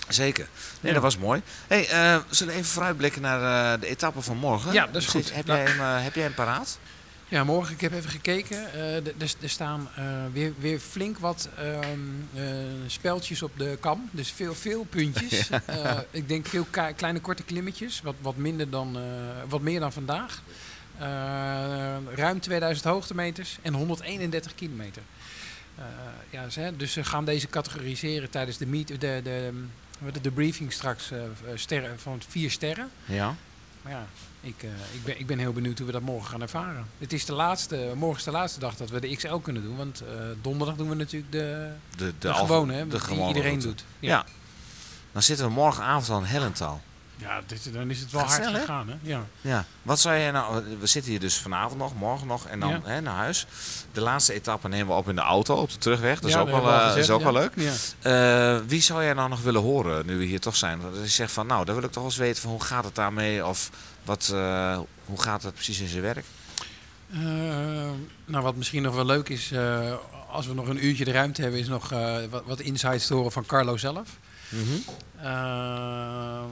Zeker. 0.08 0.48
Nee, 0.80 0.92
dat 0.92 1.02
was 1.02 1.18
mooi. 1.18 1.42
Hey, 1.66 1.87
we 2.28 2.35
zullen 2.35 2.54
even 2.54 2.64
vooruitblikken 2.66 3.22
naar 3.22 3.80
de 3.80 3.87
etappe 3.87 4.22
van 4.22 4.37
morgen. 4.37 4.72
Ja, 4.72 4.87
dat 4.92 5.02
is 5.02 5.08
goed. 5.08 5.35
Heb, 5.35 5.46
jij 5.46 5.64
hem, 5.64 6.02
heb 6.02 6.14
jij 6.14 6.24
hem 6.24 6.35
paraat? 6.35 6.78
Ja, 7.33 7.45
morgen, 7.45 7.75
ik 7.75 7.81
heb 7.81 7.92
even 7.92 8.11
gekeken. 8.11 8.57
d- 9.05 9.23
er- 9.23 9.49
staan 9.49 9.88
eh, 9.97 10.05
weer, 10.33 10.53
weer 10.59 10.79
flink 10.79 11.18
wat 11.18 11.49
ehm 11.57 11.99
eh, 12.35 12.42
speltjes 12.87 13.42
op 13.42 13.53
de 13.59 13.77
kam. 13.81 14.09
Dus 14.11 14.31
veel, 14.33 14.55
veel 14.55 14.85
puntjes. 14.85 15.49
Ik 16.11 16.29
denk 16.29 16.47
veel 16.47 16.66
kleine 16.97 17.21
korte 17.21 17.42
klimmetjes. 17.42 18.01
Wat, 18.03 18.14
wat, 18.21 18.37
minder 18.37 18.71
dan, 18.71 18.99
wat 19.49 19.61
meer 19.61 19.81
dan 19.81 19.92
vandaag. 19.92 20.42
Ruim 22.14 22.40
2000 22.40 22.87
hoogtemeters 22.87 23.59
en 23.62 23.75
131 23.75 24.55
kilometer. 24.55 25.03
Ja, 26.31 26.49
ze- 26.49 26.73
dus 26.77 26.92
ze 26.92 27.05
gaan 27.05 27.25
deze 27.25 27.49
categoriseren 27.49 28.31
tijdens 28.31 28.57
de, 28.57 28.66
meet, 28.66 28.88
de, 28.88 28.97
de, 29.23 29.64
is 29.99 30.23
de 30.23 30.31
briefing 30.31 30.73
straks 30.73 31.11
sterren, 31.55 31.99
van 32.01 32.21
vier 32.29 32.51
sterren. 32.51 32.90
Ja. 33.05 33.35
Maar 33.83 33.92
ja, 33.92 34.07
ik, 34.42 34.62
eh, 34.62 34.68
ik, 34.94 35.05
ben, 35.05 35.18
ik 35.20 35.26
ben 35.26 35.38
heel 35.38 35.52
benieuwd 35.52 35.76
hoe 35.78 35.87
we 35.87 35.92
dat 35.92 36.02
morgen 36.02 36.31
gaan 36.31 36.40
ervaren. 36.42 36.87
Het 36.98 37.12
is 37.12 37.24
de 37.24 37.33
laatste, 37.33 37.92
morgen 37.96 38.18
is 38.18 38.24
de 38.24 38.31
laatste 38.31 38.61
dag 38.61 38.74
dat 38.76 38.90
we 38.90 39.00
de 39.00 39.16
XL 39.16 39.35
kunnen 39.35 39.62
doen. 39.62 39.76
Want 39.76 40.00
eh, 40.00 40.07
donderdag 40.42 40.76
doen 40.76 40.88
we 40.88 40.94
natuurlijk 40.94 41.33
de, 41.33 41.70
De, 41.96 42.05
de, 42.05 42.12
de, 42.18 42.35
gewone, 42.35 42.72
hè, 42.72 42.87
de 42.87 42.98
die 43.09 43.26
iedereen 43.26 43.42
route. 43.50 43.66
doet. 43.66 43.85
Ja. 43.98 44.24
Dan 45.12 45.22
zitten 45.22 45.46
we 45.46 45.52
morgenavond 45.52 46.09
al 46.09 46.18
in 46.18 46.24
Hellentaal. 46.24 46.81
ja 47.16 47.40
dit, 47.46 47.72
dan 47.72 47.90
is 47.90 48.00
het 48.00 48.11
wel 48.12 48.20
Gaat 48.20 48.31
hard 48.31 48.44
snel, 48.48 48.61
gegaan. 48.61 48.88
Hè? 48.88 48.94
Ja. 49.02 49.26
Ja. 49.40 49.64
Wat 49.83 50.00
zou 50.00 50.16
jij 50.16 50.31
nou... 50.31 50.64
We 50.81 50.87
zitten 50.87 51.11
hier 51.11 51.20
dus 51.20 51.37
vanavond 51.38 51.78
nog, 51.78 51.94
morgen 51.94 52.26
nog 52.26 52.46
en 52.46 52.61
dan 52.61 52.68
Ja. 52.70 52.81
hè, 52.85 53.00
naar 53.00 53.14
huis. 53.16 53.46
De 53.92 54.00
laatste 54.00 54.33
etappe 54.33 54.68
nemen 54.68 54.87
we 54.87 54.92
op 54.92 55.09
in 55.09 55.14
de 55.14 55.20
auto 55.20 55.55
op 55.55 55.70
de 55.70 55.78
terugweg. 55.78 56.14
Dat 56.20 56.24
is 56.31 56.35
Ja, 56.37 56.40
ook, 56.40 56.48
wel, 56.50 56.72
eh, 56.72 56.96
is 56.96 57.11
ook 57.11 57.22
wel 57.22 57.33
leuk. 57.33 57.52
Ja. 57.57 57.72
Eh, 58.57 58.61
wie 58.66 58.81
zou 58.83 59.02
jij 59.05 59.12
nou 59.12 59.28
nog 59.28 59.42
willen 59.42 59.62
horen 59.62 60.07
nu 60.07 60.18
we 60.18 60.24
hier 60.24 60.40
toch 60.40 60.57
zijn? 60.57 60.81
Dat 60.81 60.94
je 61.02 61.09
zegt 61.09 61.33
van 61.33 61.46
nou, 61.46 61.64
dan 61.64 61.74
wil 61.74 61.85
ik 61.85 61.92
toch 61.92 62.05
eens 62.05 62.16
weten 62.16 62.42
van 62.42 62.50
hoe 62.50 62.62
gaat 62.62 62.85
het 62.85 62.94
daarmee? 62.94 63.46
Of 63.46 63.70
wat, 64.05 64.31
eh, 64.35 64.79
hoe 65.05 65.21
gaat 65.23 65.43
het 65.43 65.55
precies 65.55 65.81
in 65.81 65.88
zijn 65.88 66.03
werk? 66.03 66.25
Eh, 67.12 67.21
nou, 68.25 68.43
wat 68.43 68.57
misschien 68.57 68.83
nog 68.83 68.95
wel 68.95 69.05
leuk 69.07 69.29
is, 69.29 69.51
eh, 69.53 69.95
als 70.29 70.47
we 70.47 70.55
nog 70.55 70.69
een 70.69 70.85
uurtje 70.87 71.05
de 71.05 71.11
ruimte 71.12 71.43
hebben, 71.43 71.61
is 71.61 71.69
nog 71.69 71.88
wat, 72.31 72.43
wat 72.47 72.61
insights 72.61 73.07
te 73.07 73.15
horen 73.15 73.33
van 73.33 73.47
Carlo 73.47 73.77
zelf. 73.77 74.09
Eh, 75.21 76.43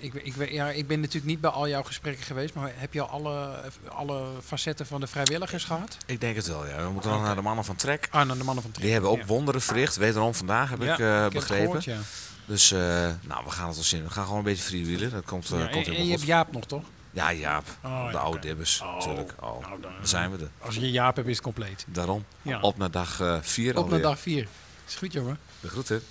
ik, 0.00 0.14
ik, 0.14 0.50
ja, 0.50 0.70
ik 0.70 0.86
ben 0.86 0.98
natuurlijk 1.00 1.26
niet 1.26 1.40
bij 1.40 1.50
al 1.50 1.68
jouw 1.68 1.82
gesprekken 1.82 2.24
geweest, 2.24 2.54
maar 2.54 2.70
heb 2.74 2.92
je 2.92 3.00
al 3.02 3.08
alle, 3.08 3.60
alle 3.88 4.26
facetten 4.44 4.86
van 4.86 5.00
de 5.00 5.06
vrijwilligers 5.06 5.64
gehad? 5.64 5.96
Ik 6.06 6.20
denk 6.20 6.36
het 6.36 6.46
wel, 6.46 6.66
ja. 6.66 6.82
We 6.84 6.90
moeten 6.90 7.10
dan 7.10 7.22
naar 7.22 7.34
de 7.34 7.42
mannen 7.42 7.64
van 7.64 7.76
Trek. 7.76 8.08
Ah, 8.10 8.26
naar 8.26 8.38
de 8.38 8.44
mannen 8.44 8.62
van 8.62 8.72
Trek. 8.72 8.84
Die 8.84 8.92
hebben 8.92 9.10
ook 9.10 9.18
Ja. 9.18 9.26
wonderen 9.26 9.60
verricht. 9.60 9.96
Wederom 9.96 10.34
vandaag 10.34 10.70
heb 10.70 10.82
Ja, 10.82 10.92
ik 10.92 10.98
heb 10.98 11.32
begrepen. 11.32 11.64
gehoord, 11.66 11.84
ja. 11.84 11.98
Dus 12.48 12.72
eh, 12.72 12.78
nou, 13.20 13.44
we 13.44 13.50
gaan 13.50 13.66
het 13.66 13.74
wel 13.74 13.84
zien. 13.84 14.02
We 14.04 14.10
gaan 14.10 14.22
gewoon 14.24 14.38
een 14.38 14.44
beetje 14.44 14.62
freewheelen. 14.62 15.10
Dat 15.10 15.24
komt, 15.24 15.50
eh 15.52 15.58
Ja, 15.58 15.66
komt 15.66 15.86
en, 15.86 16.04
je 16.04 16.10
hebt 16.10 16.22
Jaap 16.22 16.52
nog, 16.52 16.64
toch? 16.64 16.84
Ja, 17.10 17.32
Jaap. 17.32 17.64
Oh, 17.84 18.06
de 18.06 18.12
ja, 18.12 18.18
oude 18.18 18.38
oké. 18.38 18.46
dibbers, 18.46 18.80
Oh, 18.80 18.94
natuurlijk. 18.94 19.32
Oh, 19.40 19.60
nou, 19.60 19.80
dan- 19.80 19.92
zijn 20.02 20.30
we 20.30 20.38
er. 20.38 20.50
Als 20.58 20.74
je 20.74 20.90
Jaap 20.90 21.16
hebt, 21.16 21.28
is 21.28 21.34
het 21.34 21.44
compleet. 21.44 21.84
Daarom. 21.88 22.24
Ja. 22.42 22.60
Op 22.60 22.76
naar 22.76 22.90
dag 22.90 23.20
4 23.42 23.78
Op 23.78 23.90
naar 23.90 24.00
dag 24.00 24.18
4. 24.18 24.48
Is 24.86 24.94
goed, 24.94 25.12
jongen. 25.12 25.38
De 25.60 25.68
groeten. 25.68 26.02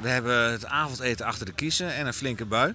We 0.00 0.08
hebben 0.08 0.50
het 0.50 0.64
avondeten 0.88 1.26
achter 1.26 1.46
de 1.46 1.52
kiezen 1.52 1.94
en 1.94 2.06
een 2.06 2.14
flinke 2.14 2.44
bui. 2.44 2.74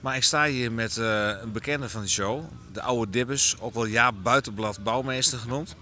Maar 0.00 0.16
ik 0.16 0.22
sta 0.22 0.46
hier 0.46 0.72
met 0.72 0.96
eh, 0.96 1.30
een 1.42 1.52
bekende 1.52 1.88
van 1.88 2.02
de 2.02 2.08
show. 2.08 2.44
De 2.72 2.82
oude 2.82 3.10
Dibbes, 3.10 3.56
ook 3.60 3.74
wel 3.74 3.86
Jaap 3.86 4.14
Buitenblad 4.22 4.82
Bouwmeester 4.82 5.38
genoemd. 5.38 5.76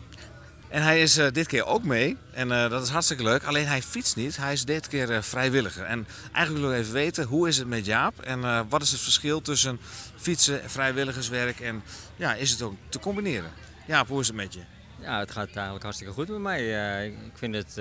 En 0.68 0.82
hij 0.82 1.02
is 1.02 1.16
eh, 1.16 1.26
dit 1.32 1.46
keer 1.46 1.66
ook 1.66 1.84
mee. 1.84 2.16
En 2.32 2.52
eh, 2.52 2.70
dat 2.70 2.82
is 2.82 2.88
hartstikke 2.88 3.22
leuk. 3.22 3.44
Alleen 3.44 3.66
hij 3.66 3.82
fietst 3.82 4.16
niet. 4.16 4.36
Hij 4.36 4.52
is 4.52 4.64
dit 4.64 4.88
keer 4.88 5.22
vrijwilliger. 5.22 5.84
En 5.84 6.06
eigenlijk 6.32 6.64
willen 6.64 6.70
we 6.70 6.82
even 6.82 6.92
weten, 6.92 7.24
hoe 7.24 7.48
is 7.48 7.58
het 7.58 7.68
met 7.68 7.86
Jaap? 7.86 8.20
En 8.20 8.68
wat 8.68 8.82
is 8.82 8.90
het 8.90 9.00
verschil 9.00 9.42
tussen 9.42 9.78
fietsen, 10.16 10.70
vrijwilligerswerk 10.70 11.60
en 11.60 11.82
ja, 12.16 12.34
is 12.34 12.50
het 12.50 12.62
ook 12.62 12.74
te 12.88 12.98
combineren? 12.98 13.50
Jaap, 13.86 14.08
hoe 14.08 14.20
is 14.20 14.26
het 14.26 14.36
met 14.36 14.54
je? 14.54 14.60
Ja, 15.00 15.18
het 15.18 15.30
gaat 15.30 15.46
eigenlijk 15.46 15.82
hartstikke 15.82 16.12
goed 16.12 16.28
met 16.28 16.38
mij. 16.38 16.62
Ik 17.06 17.12
ik 17.12 17.38
vind 17.38 17.54
het 17.54 17.80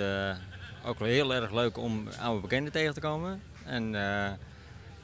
ook 0.86 1.00
wel 1.00 1.08
heel 1.08 1.34
erg 1.34 1.52
leuk 1.52 1.78
om 1.78 2.08
oude 2.20 2.42
bekenden 2.42 2.72
tegen 2.72 2.94
te 2.94 3.00
komen. 3.00 3.42
En 3.68 3.96
eh, 3.96 4.32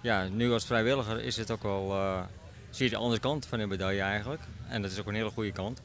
ja, 0.02 0.28
nu 0.28 0.52
als 0.52 0.66
vrijwilliger 0.66 1.22
is 1.22 1.38
het 1.38 1.52
ook 1.52 1.64
wel, 1.64 1.92
eh, 1.92 2.22
zie 2.70 2.86
je 2.86 2.92
de 2.92 2.98
andere 2.98 3.22
kant 3.22 3.46
van 3.46 3.60
de 3.60 3.68
medaille 3.68 4.02
eigenlijk. 4.02 4.42
En 4.68 4.82
dat 4.82 4.92
is 4.92 5.00
ook 5.00 5.08
een 5.08 5.16
hele 5.16 5.30
goede 5.30 5.52
kant. 5.52 5.82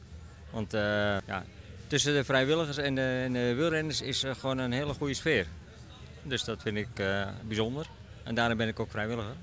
Want 0.49 0.73
eh, 0.73 0.81
ja, 1.27 1.43
tussen 1.87 2.13
de 2.13 2.23
vrijwilligers 2.23 2.77
en 2.77 2.95
de, 2.95 3.21
en 3.25 3.33
de 3.33 3.53
wielrenners 3.55 4.01
is 4.01 4.23
er 4.23 4.35
gewoon 4.35 4.57
een 4.57 4.71
hele 4.71 4.93
goede 4.93 5.13
sfeer. 5.13 5.47
Dus 6.23 6.43
dat 6.43 6.61
vind 6.61 6.77
ik 6.77 7.03
bijzonder. 7.47 7.85
En 8.23 8.35
daarom 8.35 8.57
ben 8.57 8.67
ik 8.67 8.79
ook 8.79 8.91
vrijwilliger. 8.91 9.35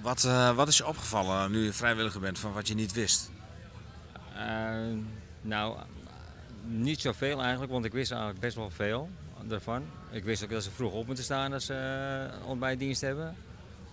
Wat, 0.00 0.22
wat 0.54 0.68
is 0.68 0.76
je 0.76 0.86
opgevallen 0.86 1.50
nu 1.50 1.64
je 1.64 1.72
vrijwilliger 1.72 2.20
bent 2.20 2.38
van 2.38 2.52
wat 2.52 2.68
je 2.68 2.74
niet 2.74 2.92
wist? 2.92 3.30
Nou, 5.40 5.78
niet 6.66 7.00
zoveel 7.00 7.40
eigenlijk, 7.40 7.72
want 7.72 7.84
ik 7.84 7.92
wist 7.92 8.10
eigenlijk 8.10 8.40
best 8.40 8.56
wel 8.56 8.70
veel 8.70 9.10
ervan. 9.50 9.82
Ik 10.10 10.24
wist 10.24 10.44
ook 10.44 10.50
dat 10.50 10.62
ze 10.62 10.70
vroeg 10.70 10.92
op 10.92 11.06
moeten 11.06 11.24
staan 11.24 11.52
als 11.52 11.64
ze 11.64 11.74
eh, 12.40 12.48
ontbijtdienst 12.48 13.00
hebben. 13.00 13.36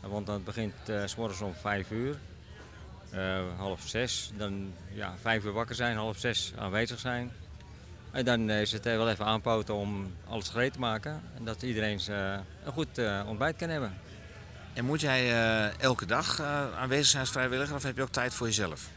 Want 0.02 0.26
dat 0.26 0.44
begint 0.44 0.74
s 1.06 1.16
morgens 1.16 1.42
om 1.42 1.54
vijf 1.54 1.92
uur, 1.92 2.18
eh, 3.10 3.42
half 3.58 3.82
zes. 3.88 4.32
Dan 4.38 4.74
ja, 4.94 5.14
vijf 5.22 5.44
uur 5.44 5.52
wakker 5.52 5.76
zijn, 5.76 5.96
half 5.96 6.18
zes 6.18 6.54
aanwezig 6.58 7.00
zijn. 7.00 7.32
En 8.12 8.26
dan 8.26 8.50
is 8.50 8.72
het 8.72 8.86
wel 8.86 9.10
even 9.10 9.26
aanpoten 9.26 9.76
om 9.76 10.14
alles 10.28 10.50
gereed 10.50 10.74
te 10.74 10.80
maken. 10.80 11.22
En 11.38 11.46
dat 11.46 11.62
iedereen 11.62 12.00
een 12.08 12.74
goed 12.74 13.02
ontbijt 13.28 13.56
kan 13.56 13.70
hebben. 13.70 13.94
En 14.74 14.86
moet 14.86 15.02
jij 15.02 15.32
elke 15.80 16.06
dag 16.06 16.42
aanwezig 16.80 17.06
zijn 17.06 17.22
als 17.22 17.32
vrijwilliger 17.32 17.76
of 17.76 17.84
heb 17.84 17.96
je 17.96 18.02
ook 18.02 18.10
tijd 18.10 18.34
voor 18.34 18.48
jezelf? 18.48 18.90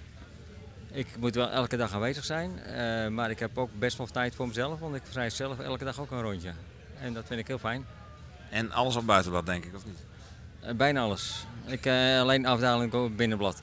Ik 0.96 1.06
moet 1.18 1.34
wel 1.34 1.50
elke 1.50 1.76
dag 1.76 1.92
aanwezig 1.92 2.24
zijn, 2.24 2.58
eh, 2.58 3.08
maar 3.08 3.30
ik 3.30 3.38
heb 3.38 3.58
ook 3.58 3.70
best 3.78 3.96
wel 3.96 4.06
tijd 4.06 4.34
voor 4.34 4.46
mezelf, 4.46 4.78
want 4.78 4.94
ik 4.94 5.02
vrij 5.10 5.30
zelf 5.30 5.58
elke 5.58 5.84
dag 5.84 6.00
ook 6.00 6.10
een 6.10 6.22
rondje. 6.22 6.52
En 7.00 7.14
dat 7.14 7.26
vind 7.26 7.40
ik 7.40 7.46
heel 7.46 7.58
fijn. 7.58 7.86
En 8.50 8.72
alles 8.72 8.96
op 8.96 9.06
buitenblad 9.06 9.46
denk 9.46 9.64
ik, 9.64 9.74
of 9.74 9.84
niet? 9.86 9.98
Eh, 10.60 10.74
bijna 10.74 11.00
alles. 11.00 11.46
Ik 11.66 11.86
eh, 11.86 12.20
alleen 12.20 12.46
afdaling 12.46 12.92
op 12.92 13.16
binnenblad. 13.16 13.62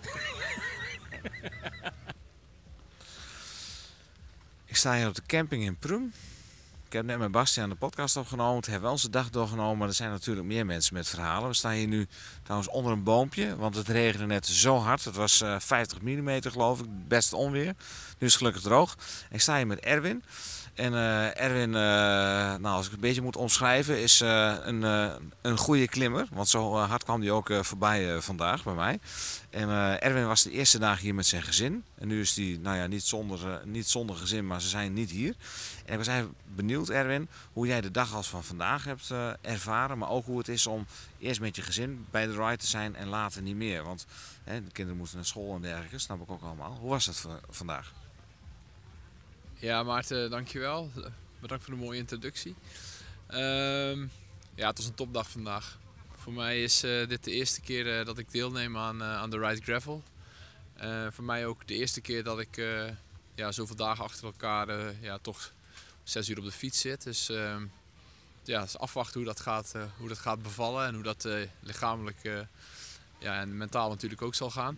Ik 4.65 4.75
sta 4.75 4.95
hier 4.95 5.07
op 5.07 5.15
de 5.15 5.25
camping 5.25 5.63
in 5.63 5.77
Prum. 5.77 6.13
Ik 6.93 6.99
heb 6.99 7.07
net 7.07 7.19
met 7.19 7.31
Bastiaan 7.31 7.69
de 7.69 7.75
podcast 7.75 8.17
opgenomen. 8.17 8.55
Het 8.55 8.65
hebben 8.65 8.85
we 8.85 8.91
onze 8.91 9.09
dag 9.09 9.29
doorgenomen. 9.29 9.77
Maar 9.77 9.87
er 9.87 9.93
zijn 9.93 10.09
natuurlijk 10.09 10.47
meer 10.47 10.65
mensen 10.65 10.93
met 10.93 11.07
verhalen. 11.07 11.49
We 11.49 11.55
staan 11.55 11.71
hier 11.71 11.87
nu 11.87 12.07
trouwens 12.43 12.71
onder 12.71 12.91
een 12.91 13.03
boompje. 13.03 13.55
Want 13.55 13.75
het 13.75 13.87
regende 13.87 14.25
net 14.25 14.47
zo 14.47 14.77
hard. 14.77 15.05
Het 15.05 15.15
was 15.15 15.41
eh, 15.41 15.59
50 15.59 16.01
mm 16.01 16.41
geloof 16.41 16.79
ik. 16.79 16.85
Best 17.07 17.33
onweer. 17.33 17.65
Nu 17.65 18.27
is 18.27 18.27
het 18.27 18.35
gelukkig 18.35 18.61
droog. 18.61 18.97
Ik 19.29 19.41
sta 19.41 19.55
hier 19.55 19.67
met 19.67 19.79
Erwin. 19.79 20.23
En 20.73 20.93
eh, 20.93 21.41
Erwin, 21.41 21.75
eh, 21.75 21.81
nou, 22.61 22.75
als 22.75 22.85
ik 22.85 22.91
het 22.91 23.01
een 23.01 23.07
beetje 23.07 23.21
moet 23.21 23.35
omschrijven, 23.35 24.01
is 24.01 24.21
eh, 24.21 24.55
een, 24.61 24.81
een 25.41 25.57
goede 25.57 25.87
klimmer. 25.87 26.27
Want 26.31 26.49
zo 26.49 26.75
hard 26.75 27.03
kwam 27.03 27.21
hij 27.21 27.31
ook 27.31 27.49
voorbij 27.61 28.21
vandaag 28.21 28.63
bij 28.63 28.73
mij. 28.73 28.99
En 29.49 29.69
Erwin 30.01 30.27
was 30.27 30.43
de 30.43 30.51
eerste 30.51 30.79
dag 30.79 30.99
hier 30.99 31.15
met 31.15 31.25
zijn 31.25 31.43
gezin. 31.43 31.83
En 31.95 32.07
nu 32.07 32.19
is 32.19 32.35
hij, 32.35 32.57
nou 32.61 32.77
ja, 32.77 32.87
niet 32.87 33.03
zonder, 33.03 33.61
niet 33.65 33.87
zonder 33.87 34.15
gezin, 34.15 34.47
maar 34.47 34.61
ze 34.61 34.67
zijn 34.67 34.93
niet 34.93 35.11
hier. 35.11 35.35
En 35.85 35.91
ik 35.91 35.97
was 35.97 36.07
even 36.07 36.33
benieuwd, 36.55 36.89
Erwin, 36.89 37.27
hoe 37.53 37.67
jij 37.67 37.81
de 37.81 37.91
dag 37.91 38.13
als 38.13 38.29
van 38.29 38.43
vandaag 38.43 38.83
hebt 38.83 39.11
ervaren. 39.41 39.97
Maar 39.97 40.09
ook 40.09 40.25
hoe 40.25 40.37
het 40.37 40.47
is 40.47 40.67
om 40.67 40.85
eerst 41.19 41.39
met 41.39 41.55
je 41.55 41.61
gezin 41.61 42.05
bij 42.11 42.25
de 42.25 42.33
ride 42.33 42.57
te 42.57 42.67
zijn 42.67 42.95
en 42.95 43.07
later 43.07 43.41
niet 43.41 43.55
meer. 43.55 43.83
Want 43.83 44.05
hè, 44.43 44.63
de 44.63 44.71
kinderen 44.71 44.97
moeten 44.97 45.15
naar 45.15 45.25
school 45.25 45.55
en 45.55 45.61
dergelijke, 45.61 45.97
snap 45.99 46.21
ik 46.21 46.31
ook 46.31 46.43
allemaal. 46.43 46.77
Hoe 46.79 46.89
was 46.89 47.05
dat 47.05 47.27
vandaag? 47.49 47.91
Ja, 49.63 49.83
Maarten, 49.83 50.29
dankjewel. 50.29 50.91
Bedankt 51.39 51.63
voor 51.63 51.73
de 51.73 51.79
mooie 51.79 51.99
introductie. 51.99 52.55
Ehm, 53.27 53.99
ja, 54.55 54.67
het 54.67 54.77
was 54.77 54.85
een 54.85 54.93
topdag 54.93 55.29
vandaag. 55.29 55.77
Voor 56.15 56.33
mij 56.33 56.63
is 56.63 56.83
eh, 56.83 57.07
dit 57.07 57.23
de 57.23 57.31
eerste 57.31 57.61
keer 57.61 57.99
eh, 57.99 58.05
dat 58.05 58.17
ik 58.17 58.31
deelneem 58.31 58.77
aan, 58.77 59.01
eh, 59.01 59.15
aan 59.15 59.29
de 59.29 59.39
Ride 59.39 59.61
Gravel. 59.61 60.03
Voor 61.09 61.23
mij 61.23 61.45
ook 61.45 61.67
de 61.67 61.73
eerste 61.73 62.01
keer 62.01 62.23
dat 62.23 62.39
ik 62.39 62.55
ja, 63.35 63.51
zoveel 63.51 63.75
dagen 63.75 64.03
achter 64.03 64.25
elkaar 64.25 64.93
ja, 65.01 65.17
toch 65.17 65.53
zes 66.03 66.29
uur 66.29 66.37
op 66.37 66.43
de 66.43 66.51
fiets 66.51 66.79
zit. 66.79 67.03
Dus 67.03 67.29
ehm, 67.29 67.65
ja, 68.43 68.63
is 68.63 68.77
afwachten 68.77 69.19
hoe 69.19 69.29
dat 69.29 69.39
gaat, 69.39 69.73
hoe 69.97 70.07
dat 70.07 70.19
gaat 70.19 70.41
bevallen 70.41 70.87
en 70.87 70.93
hoe 70.93 71.03
dat 71.03 71.27
lichamelijk 71.59 72.45
ja, 73.19 73.39
en 73.39 73.57
mentaal 73.57 73.89
natuurlijk 73.89 74.21
ook 74.21 74.35
zal 74.35 74.49
gaan. 74.49 74.77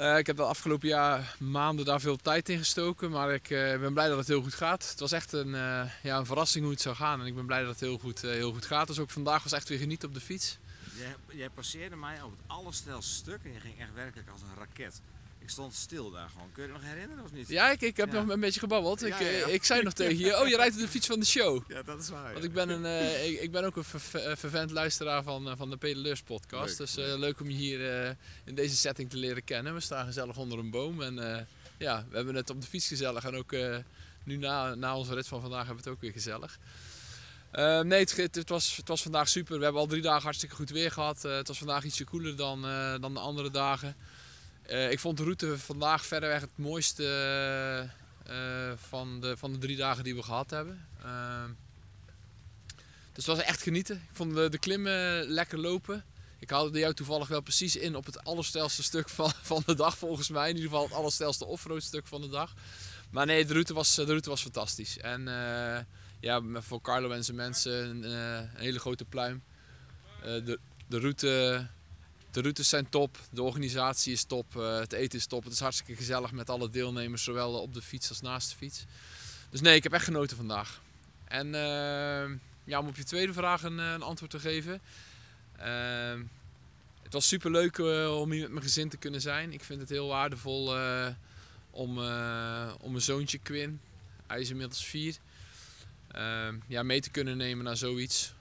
Eh, 0.00 0.18
ik 0.18 0.26
heb 0.26 0.36
de 0.36 0.42
afgelopen 0.42 0.88
jaar 0.88 1.36
maanden 1.38 1.84
daar 1.84 2.00
veel 2.00 2.16
tijd 2.16 2.48
in 2.48 2.58
gestoken, 2.58 3.10
maar 3.10 3.34
ik 3.34 3.50
eh, 3.50 3.78
ben 3.78 3.92
blij 3.92 4.08
dat 4.08 4.18
het 4.18 4.28
heel 4.28 4.42
goed 4.42 4.54
gaat. 4.54 4.88
Het 4.90 5.00
was 5.00 5.12
echt 5.12 5.32
een, 5.32 5.54
eh, 5.54 5.90
ja, 6.02 6.18
een 6.18 6.26
verrassing 6.26 6.64
hoe 6.64 6.72
het 6.72 6.82
zou 6.82 6.96
gaan 6.96 7.20
en 7.20 7.26
ik 7.26 7.34
ben 7.34 7.46
blij 7.46 7.60
dat 7.60 7.70
het 7.70 7.80
heel 7.80 7.98
goed, 7.98 8.20
heel 8.20 8.52
goed 8.52 8.64
gaat. 8.64 8.86
Dus 8.86 8.98
ook 8.98 9.10
vandaag 9.10 9.42
was 9.42 9.52
echt 9.52 9.68
weer 9.68 9.78
genieten 9.78 10.08
op 10.08 10.14
de 10.14 10.20
fiets. 10.20 10.58
Jij, 10.96 11.14
jij 11.36 11.50
passeerde 11.50 11.96
mij 11.96 12.22
op 12.22 12.30
het 12.30 12.40
allerstelste 12.46 13.14
stuk 13.14 13.38
en 13.44 13.52
je 13.52 13.60
ging 13.60 13.78
echt 13.78 13.94
werkelijk 13.94 14.28
als 14.28 14.40
een 14.42 14.58
raket. 14.58 15.00
Ik 15.42 15.48
stond 15.50 15.74
stil 15.74 16.10
daar 16.10 16.28
gewoon. 16.28 16.52
Kun 16.52 16.62
je 16.62 16.68
je 16.68 16.74
nog 16.74 16.84
herinneren 16.84 17.24
of 17.24 17.32
niet? 17.32 17.48
Ja, 17.48 17.70
ik, 17.70 17.80
ik 17.80 17.96
heb 17.96 18.12
Ja. 18.12 18.20
nog 18.22 18.28
een 18.34 18.40
beetje 18.40 18.60
gebabbeld. 18.60 19.02
Ik, 19.04 19.08
Ja, 19.18 19.20
ja, 19.20 19.30
ja. 19.30 19.46
eh, 19.46 19.54
ik 19.54 19.64
zei 19.64 19.82
nog 19.82 19.92
tegen 19.92 20.18
je, 20.18 20.40
oh 20.40 20.48
je 20.48 20.56
rijdt 20.56 20.74
op 20.74 20.80
de 20.80 20.88
fiets 20.88 21.06
van 21.06 21.20
de 21.20 21.26
show. 21.26 21.62
Ja, 21.74 21.82
dat 21.82 22.00
is 22.00 22.08
waar. 22.08 22.32
Want 22.32 22.44
ik 22.44 22.52
ben, 22.52 22.68
een, 22.68 22.84
eh, 22.84 23.28
ik, 23.30 23.40
ik 23.40 23.50
ben 23.50 23.64
ook 23.64 23.76
een 23.76 23.84
ver- 23.84 24.24
eh, 24.26 24.36
vervent 24.36 24.70
luisteraar 24.70 25.22
van, 25.22 25.56
van 25.56 25.70
de 25.70 25.76
Pedaleurs 25.76 26.22
podcast. 26.22 26.78
Leuk, 26.78 26.94
dus 26.94 27.18
leuk 27.18 27.40
om 27.40 27.50
je 27.50 27.56
hier 27.56 28.16
in 28.44 28.54
deze 28.54 28.76
setting 28.76 29.10
te 29.10 29.16
leren 29.16 29.44
kennen. 29.44 29.74
We 29.74 29.80
staan 29.80 30.06
gezellig 30.06 30.36
onder 30.36 30.58
een 30.58 30.70
boom. 30.70 31.02
En 31.02 31.46
ja, 31.78 32.06
we 32.10 32.16
hebben 32.16 32.34
het 32.34 32.50
op 32.50 32.60
de 32.60 32.66
fiets 32.66 32.86
gezellig. 32.88 33.24
En 33.24 33.34
ook 33.36 33.52
nu 34.24 34.36
na, 34.36 34.74
na 34.74 34.96
onze 34.96 35.14
rit 35.14 35.28
van 35.28 35.40
vandaag 35.40 35.66
hebben 35.66 35.84
we 35.84 35.90
het 35.90 35.98
ook 35.98 36.02
weer 36.04 36.12
gezellig. 36.12 36.58
Eh, 37.50 37.80
nee, 37.80 38.00
het, 38.00 38.16
het, 38.16 38.34
het 38.34 38.48
was, 38.48 38.76
het 38.76 38.88
was 38.88 39.02
vandaag 39.02 39.28
super. 39.28 39.56
We 39.58 39.62
hebben 39.64 39.80
al 39.80 39.86
drie 39.88 40.02
dagen 40.02 40.22
hartstikke 40.22 40.54
goed 40.54 40.70
weer 40.70 40.90
gehad. 40.90 41.24
Eh, 41.24 41.36
het 41.36 41.48
was 41.48 41.58
vandaag 41.58 41.84
ietsje 41.84 42.04
koeler 42.04 42.36
dan, 42.36 42.62
dan 43.00 43.14
de 43.14 43.20
andere 43.20 43.50
dagen. 43.50 43.96
Eh, 44.70 44.90
ik 44.90 45.00
vond 45.00 45.16
de 45.16 45.22
route 45.22 45.58
vandaag 45.58 46.06
verreweg 46.06 46.40
het 46.40 46.50
mooiste 46.54 47.04
eh, 48.26 48.72
van, 48.88 49.20
de, 49.20 49.36
van 49.36 49.52
de 49.52 49.58
drie 49.58 49.76
dagen 49.76 50.04
die 50.04 50.14
we 50.14 50.22
gehad 50.22 50.50
hebben. 50.50 50.86
Ehm, 51.02 51.50
dus 53.12 53.26
het 53.26 53.36
was 53.36 53.44
echt 53.44 53.62
genieten. 53.62 53.96
Ik 53.96 54.16
vond 54.16 54.34
de, 54.34 54.48
de 54.48 54.58
klimmen 54.58 55.22
lekker 55.26 55.58
lopen. 55.58 56.04
Ik 56.38 56.50
haalde 56.50 56.78
jou 56.78 56.94
toevallig 56.94 57.28
wel 57.28 57.40
precies 57.40 57.76
in 57.76 57.96
op 57.96 58.06
het 58.06 58.24
allerstelste 58.24 58.82
stuk 58.82 59.08
van, 59.08 59.32
van 59.52 59.62
de 59.66 59.74
dag 59.74 59.98
volgens 59.98 60.28
mij. 60.28 60.48
In 60.48 60.54
ieder 60.54 60.70
geval 60.70 60.84
het 60.84 60.94
allerstelste 60.94 61.44
offroad 61.44 61.82
stuk 61.82 62.06
van 62.06 62.20
de 62.20 62.28
dag. 62.28 62.54
Maar 63.10 63.26
nee, 63.26 63.44
de 63.44 63.52
route 63.52 63.74
was, 63.74 63.94
de 63.94 64.04
route 64.04 64.28
was 64.28 64.42
fantastisch. 64.42 64.98
En 64.98 65.28
eh, 65.28 65.80
ja, 66.20 66.42
voor 66.52 66.80
Carlo 66.80 67.10
en 67.10 67.24
zijn 67.24 67.36
mensen 67.36 67.72
een, 67.72 68.04
eh, 68.04 68.60
hele 68.60 68.78
grote 68.78 69.04
pluim. 69.04 69.42
Eh, 70.22 70.44
de, 70.44 70.58
de, 70.86 70.98
route, 70.98 71.66
de 72.30 72.40
routes 72.40 72.68
zijn 72.68 72.88
top, 72.88 73.18
de 73.30 73.42
organisatie 73.42 74.12
is 74.12 74.24
top, 74.24 74.56
eh, 74.56 74.78
het 74.78 74.92
eten 74.92 75.18
is 75.18 75.26
top. 75.26 75.44
Het 75.44 75.52
is 75.52 75.60
hartstikke 75.60 75.96
gezellig 75.96 76.32
met 76.32 76.50
alle 76.50 76.70
deelnemers, 76.70 77.24
zowel 77.24 77.60
op 77.60 77.74
de 77.74 77.82
fiets 77.82 78.08
als 78.08 78.20
naast 78.20 78.50
de 78.50 78.56
fiets. 78.56 78.84
Dus 79.50 79.60
nee, 79.60 79.76
ik 79.76 79.82
heb 79.82 79.92
echt 79.92 80.04
genoten 80.04 80.36
vandaag. 80.36 80.80
En 81.24 81.54
eh, 81.54 82.30
ja, 82.64 82.78
om 82.78 82.88
op 82.88 82.96
je 82.96 83.04
tweede 83.04 83.32
vraag 83.32 83.62
een, 83.62 83.78
eh, 83.78 83.92
een 83.92 84.02
antwoord 84.02 84.30
te 84.30 84.38
geven. 84.38 84.80
Ehm, 85.56 86.22
het 87.02 87.12
was 87.12 87.28
super 87.28 87.50
leuk 87.50 87.78
om 87.78 88.30
hier 88.30 88.42
met 88.42 88.50
mijn 88.50 88.62
gezin 88.62 88.88
te 88.88 88.96
kunnen 88.96 89.20
zijn. 89.20 89.52
Ik 89.52 89.64
vind 89.64 89.80
het 89.80 89.88
heel 89.88 90.08
waardevol 90.08 90.74
om, 91.70 91.98
om 92.80 92.90
mijn 92.90 93.02
zoontje 93.02 93.38
Quinn, 93.38 93.80
hij 94.26 94.40
is 94.40 94.50
inmiddels 94.50 94.84
vier, 94.84 95.16
ehm, 96.10 96.56
ja, 96.66 96.82
mee 96.82 97.00
te 97.00 97.10
kunnen 97.10 97.36
nemen 97.36 97.64
naar 97.64 97.76
zoiets. 97.76 98.34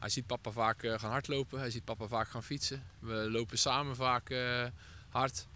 Hij 0.00 0.08
ziet 0.08 0.26
papa 0.26 0.50
vaak 0.50 0.82
eh, 0.82 0.98
gaan 0.98 1.10
hardlopen, 1.10 1.58
hij 1.58 1.70
ziet 1.70 1.84
papa 1.84 2.06
vaak 2.06 2.28
gaan 2.28 2.42
fietsen. 2.42 2.82
We 2.98 3.30
lopen 3.30 3.58
samen 3.58 3.96
vaak 3.96 4.30
eh, 4.30 4.66
hard. 5.08 5.46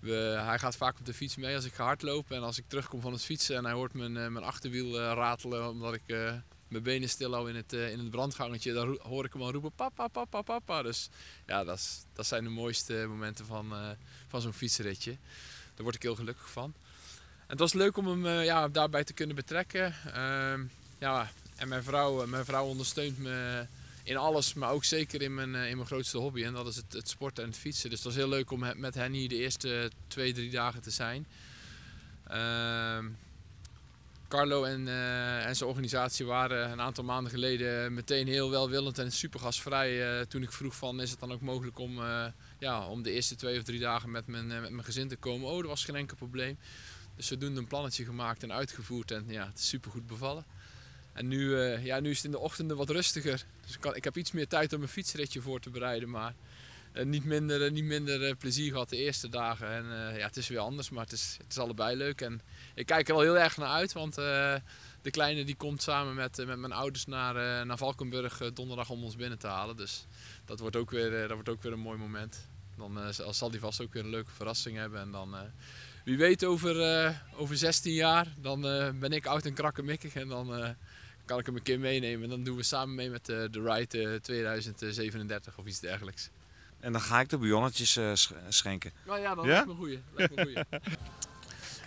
We, 0.00 0.42
hij 0.44 0.58
gaat 0.58 0.76
vaak 0.76 0.98
op 0.98 1.06
de 1.06 1.14
fiets 1.14 1.36
mee 1.36 1.54
als 1.54 1.64
ik 1.64 1.74
ga 1.74 1.84
hardlopen. 1.84 2.36
En 2.36 2.42
als 2.42 2.58
ik 2.58 2.64
terugkom 2.68 3.00
van 3.00 3.12
het 3.12 3.22
fietsen 3.22 3.56
en 3.56 3.64
hij 3.64 3.72
hoort 3.72 3.92
mijn, 3.94 4.16
eh, 4.16 4.28
mijn 4.28 4.44
achterwiel 4.44 4.98
ratelen 4.98 5.68
omdat 5.68 5.94
ik 5.94 6.02
mijn 6.68 6.82
benen 6.82 7.08
stil 7.08 7.32
hou 7.32 7.48
in 7.48 7.56
het, 7.56 7.72
eh, 7.72 7.90
in 7.90 7.98
het 7.98 8.10
brandgangetje, 8.10 8.72
dan 8.72 8.98
hoor 9.02 9.24
ik 9.24 9.32
hem 9.32 9.42
al 9.42 9.52
roepen 9.52 9.72
papa, 9.72 10.08
papa, 10.08 10.42
papa. 10.42 10.82
Dus 10.82 11.08
ja, 11.46 11.64
dat, 11.64 11.76
is, 11.76 12.04
dat 12.12 12.26
zijn 12.26 12.44
de 12.44 12.50
mooiste 12.50 13.04
momenten 13.08 13.46
van, 13.46 13.72
van 14.28 14.40
zo'n 14.40 14.52
fietsritje. 14.52 15.16
Daar 15.74 15.82
word 15.82 15.94
ik 15.94 16.02
heel 16.02 16.14
gelukkig 16.14 16.50
van. 16.50 16.74
En 17.36 17.52
het 17.52 17.58
was 17.58 17.72
leuk 17.72 17.96
om 17.96 18.06
hem 18.06 18.42
ja, 18.42 18.68
daarbij 18.68 19.04
te 19.04 19.12
kunnen 19.12 19.36
betrekken. 19.36 19.94
Ehm, 20.12 20.64
ja, 20.98 21.30
en 21.56 21.68
mijn 21.68 21.82
vrouw, 21.82 22.26
mijn 22.26 22.44
vrouw 22.44 22.66
ondersteunt 22.66 23.18
me 23.18 23.66
in 24.06 24.16
alles, 24.16 24.54
maar 24.54 24.70
ook 24.70 24.84
zeker 24.84 25.22
in 25.22 25.34
mijn, 25.34 25.54
eh, 25.54 25.68
in 25.68 25.76
mijn 25.76 25.86
grootste 25.86 26.18
hobby. 26.18 26.44
En 26.44 26.52
dat 26.52 26.66
is 26.66 26.76
het, 26.76 26.92
het 26.92 27.08
sporten 27.08 27.44
en 27.44 27.50
het 27.50 27.58
fietsen. 27.58 27.90
Dus 27.90 27.98
het 27.98 28.08
was 28.08 28.16
heel 28.16 28.28
leuk 28.28 28.50
om 28.50 28.64
met 28.76 28.94
hen 28.94 29.12
hier 29.12 29.28
de 29.28 29.36
eerste 29.36 29.90
twee, 30.06 30.32
drie 30.32 30.50
dagen 30.50 30.82
te 30.82 30.90
zijn. 30.90 31.26
Ehm, 32.26 33.06
Carlo 34.28 34.64
en, 34.64 34.88
eh, 34.88 35.46
en 35.46 35.56
zijn 35.56 35.68
organisatie 35.68 36.26
waren 36.26 36.70
een 36.70 36.80
aantal 36.80 37.04
maanden 37.04 37.32
geleden 37.32 37.94
meteen 37.94 38.26
heel 38.26 38.50
welwillend 38.50 38.98
en 38.98 39.12
super 39.12 39.40
gastvrij. 39.40 40.18
eh, 40.20 40.26
toen 40.26 40.42
ik 40.42 40.52
vroeg 40.52 40.76
van 40.76 41.00
is 41.00 41.10
het 41.10 41.20
dan 41.20 41.32
ook 41.32 41.40
mogelijk 41.40 41.78
om, 41.78 42.00
ja, 42.58 42.86
om 42.86 43.02
de 43.02 43.10
eerste 43.10 43.34
twee 43.34 43.58
of 43.58 43.64
drie 43.64 43.80
dagen 43.80 44.10
met 44.10 44.26
mijn, 44.26 44.46
met 44.46 44.70
mijn 44.70 44.84
gezin 44.84 45.08
te 45.08 45.16
komen. 45.16 45.48
Oh, 45.48 45.56
dat 45.56 45.66
was 45.66 45.84
geen 45.84 45.96
enkel 45.96 46.16
probleem. 46.16 46.58
Dus 47.16 47.26
zodoende 47.26 47.60
een 47.60 47.66
plannetje 47.66 48.04
gemaakt 48.04 48.42
en 48.42 48.52
uitgevoerd 48.52 49.10
en 49.10 49.24
ja, 49.28 49.46
het 49.46 49.58
is 49.58 49.68
super 49.68 49.90
goed 49.90 50.06
bevallen. 50.06 50.44
En 51.16 51.28
nu, 51.28 51.60
eh, 51.60 51.84
ja, 51.84 52.00
nu 52.00 52.10
is 52.10 52.16
het 52.16 52.24
in 52.24 52.30
de 52.30 52.38
ochtenden 52.38 52.76
wat 52.76 52.90
rustiger. 52.90 53.44
Dus 53.64 53.74
ik, 53.74 53.80
kan, 53.80 53.94
ik 53.94 54.04
heb 54.04 54.16
iets 54.16 54.32
meer 54.32 54.48
tijd 54.48 54.72
om 54.72 54.82
een 54.82 54.88
fietsritje 54.88 55.40
voor 55.40 55.60
te 55.60 55.70
bereiden. 55.70 56.10
Maar 56.10 56.34
eh, 56.92 57.04
niet 57.04 57.24
minder, 57.24 57.64
eh, 57.64 57.70
niet 57.70 57.84
minder 57.84 58.34
plezier 58.36 58.70
gehad 58.70 58.88
de 58.88 58.96
eerste 58.96 59.28
dagen. 59.28 59.68
En 59.68 59.84
ja, 60.18 60.26
het 60.26 60.36
is 60.36 60.48
weer 60.48 60.58
anders, 60.58 60.90
maar 60.90 61.04
het 61.04 61.12
is, 61.12 61.36
het 61.38 61.52
is 61.52 61.58
allebei 61.58 61.96
leuk. 61.96 62.20
En 62.20 62.40
ik 62.74 62.86
kijk 62.86 63.08
er 63.08 63.14
al 63.14 63.20
heel 63.20 63.38
erg 63.38 63.56
naar 63.56 63.68
uit, 63.68 63.92
want 63.92 64.14
de 64.14 65.10
kleine 65.10 65.44
die 65.44 65.56
komt 65.56 65.82
samen 65.82 66.14
met, 66.14 66.46
met 66.46 66.58
mijn 66.58 66.72
ouders 66.72 67.06
naar, 67.06 67.66
naar 67.66 67.78
Valkenburg 67.78 68.52
donderdag 68.52 68.90
om 68.90 69.04
ons 69.04 69.16
binnen 69.16 69.38
te 69.38 69.46
halen. 69.46 69.76
Dus 69.76 70.06
dat 70.44 70.60
wordt 70.60 70.76
ook 70.76 70.90
weer, 70.90 71.10
dat 71.10 71.30
wordt 71.30 71.48
ook 71.48 71.62
weer 71.62 71.72
een 71.72 71.78
mooi 71.78 71.98
moment. 71.98 72.48
Dan 72.76 73.14
zal- 73.34 73.50
die 73.50 73.60
vast 73.60 73.80
ook 73.80 73.92
weer 73.92 74.04
een 74.04 74.10
leuke 74.10 74.30
verrassing 74.30 74.76
hebben. 74.76 75.00
En 75.00 75.10
dan, 75.10 75.36
wie 76.04 76.16
weet, 76.16 76.44
over, 76.44 76.76
over 77.36 77.56
16 77.56 77.92
jaar, 77.92 78.26
dan 78.40 78.60
ben 79.00 79.12
ik 79.12 79.26
oud 79.26 79.46
en 79.46 79.54
krakkemikkig. 79.54 80.14
En 80.14 80.28
dan 80.28 80.76
kan 81.26 81.38
ik 81.38 81.46
hem 81.46 81.56
een 81.56 81.62
keer 81.62 81.78
meenemen. 81.80 82.22
En 82.24 82.30
dan 82.30 82.42
doen 82.44 82.56
we 82.56 82.62
samen 82.62 82.94
mee 82.94 83.10
met 83.10 83.28
eh, 83.28 83.36
de 83.50 83.62
Ride 83.62 84.02
eh, 84.12 84.14
2037 84.20 85.58
of 85.58 85.66
iets 85.66 85.80
dergelijks. 85.80 86.30
En 86.80 86.92
dan 86.92 87.00
ga 87.00 87.20
ik 87.20 87.28
de 87.28 87.36
bouillonnetjes 87.38 87.96
eh, 87.96 88.10
sch- 88.14 88.32
schenken. 88.48 88.92
Nou 89.06 89.20
ja, 89.20 89.34
dat 89.34 89.44
Ja? 89.44 89.50
lijkt 89.50 89.66
me 89.66 89.72
een 89.72 89.78
goeie. 89.78 90.00
Lijkt 90.14 90.34
me 90.34 90.40
een 90.40 90.44
goeie. 90.46 90.64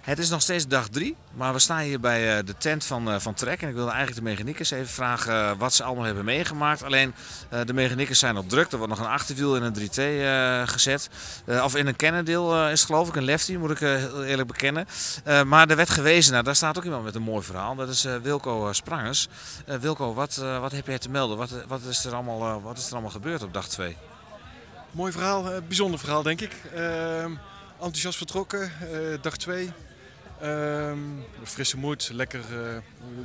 Het 0.10 0.20
is 0.20 0.30
nog 0.30 0.41
steeds 0.41 0.68
dag 0.68 0.88
drie, 0.88 1.16
maar 1.34 1.53
we 1.53 1.60
staan 1.60 1.80
hier 1.80 1.99
bij 1.99 2.38
eh, 2.38 2.45
de 2.45 2.57
tent 2.57 2.86
van, 2.86 3.12
eh, 3.12 3.20
van 3.20 3.34
Trek. 3.34 3.62
En 3.62 3.68
ik 3.68 3.74
wilde 3.74 3.91
eigenlijk 3.91 4.20
de 4.20 4.30
mechaniekers 4.30 4.72
even 4.72 4.88
vragen 4.88 5.34
eh, 5.34 5.51
wat 5.57 5.74
ze 5.74 5.84
allemaal 5.84 6.03
hebben 6.03 6.26
meegemaakt. 6.26 6.84
Alleen 6.84 7.14
de 7.66 7.74
mechaniekers 7.74 8.20
zijn 8.20 8.38
op 8.38 8.49
druk. 8.49 8.72
Er 8.72 8.78
wordt 8.78 8.93
nog 8.93 9.01
een 9.01 9.12
achterwiel 9.12 9.55
in 9.55 9.64
een 9.64 9.74
3T 9.74 9.97
eh, 9.97 10.68
gezet. 10.68 11.10
Of 11.64 11.76
in 11.76 11.88
een 11.88 11.95
Cannondale 11.95 12.66
eh, 12.66 12.72
is 12.72 12.80
het 12.80 12.89
geloof 12.89 13.07
ik, 13.07 13.16
een 13.16 13.24
lefty 13.24 13.55
moet 13.55 13.72
ik 13.72 13.82
eerlijk 13.82 14.47
bekennen. 14.47 14.88
Maar 15.45 15.70
er 15.70 15.76
werd 15.76 15.89
gewezen, 15.89 16.32
nou, 16.32 16.43
daar 16.43 16.55
staat 16.55 16.78
ook 16.78 16.84
iemand 16.84 17.03
met 17.03 17.16
een 17.16 17.22
mooi 17.22 17.43
verhaal. 17.43 17.76
Dat 17.76 17.89
is 17.89 18.07
Wilco 18.22 18.74
Sprangers. 18.74 19.28
Wilco, 19.66 20.14
wat, 20.14 20.36
wat 20.36 20.72
heb 20.72 20.88
jij 20.88 20.99
te 20.99 21.10
melden? 21.10 21.38
Wat, 21.38 21.51
wat, 21.68 21.82
is 21.84 22.05
er 22.05 22.14
allemaal, 22.14 22.62
wat 22.62 22.78
is 22.78 22.88
er 22.88 22.93
allemaal 22.93 23.12
gebeurd 23.12 23.43
op 23.43 23.53
dag 23.53 23.68
2? 23.68 23.97
Mooi 24.91 25.12
verhaal, 25.12 25.45
bijzonder 25.68 25.99
verhaal 25.99 26.24
denk 26.24 26.41
ik. 26.41 26.55
Ehm, 26.76 27.32
enthousiast 27.80 28.18
vertrokken, 28.18 28.72
dag 29.22 29.36
2. 30.40 30.96
frisse 31.44 31.78
moed, 31.78 32.10
lekker 32.14 32.40
eh, 32.40 32.78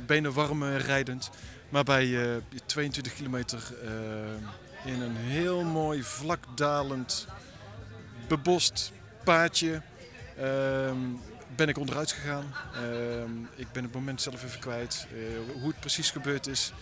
benen 0.05 0.33
warm 0.33 0.63
eh, 0.63 0.77
rijdend. 0.77 1.29
Maar 1.69 1.83
bij 1.83 2.35
eh, 2.35 2.41
22 2.65 3.13
kilometer 3.13 3.59
eh, 3.83 4.91
in 4.93 5.01
een 5.01 5.15
heel 5.15 5.63
mooi 5.63 6.03
vlakdalend 6.03 7.27
bebost 8.27 8.91
paadje 9.23 9.81
ehm, 10.37 10.97
ben 11.55 11.67
ik 11.67 11.77
onderuit 11.77 12.11
gegaan. 12.11 12.53
Ehm, 12.73 13.31
ik 13.55 13.71
ben 13.71 13.83
het 13.83 13.93
moment 13.93 14.21
zelf 14.21 14.43
even 14.43 14.59
kwijt 14.59 15.07
eh, 15.11 15.59
hoe 15.59 15.67
het 15.67 15.79
precies 15.79 16.11
gebeurd 16.11 16.47
is. 16.47 16.73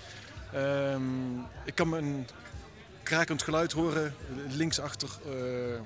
Ehm, 0.54 1.38
ik 1.66 1.76
kan 1.76 1.94
een 1.94 2.28
krakend 3.04 3.44
geluid 3.44 3.72
horen 3.72 4.06
eh, 4.06 4.56
linksachter 4.56 5.10
eh 5.26 5.82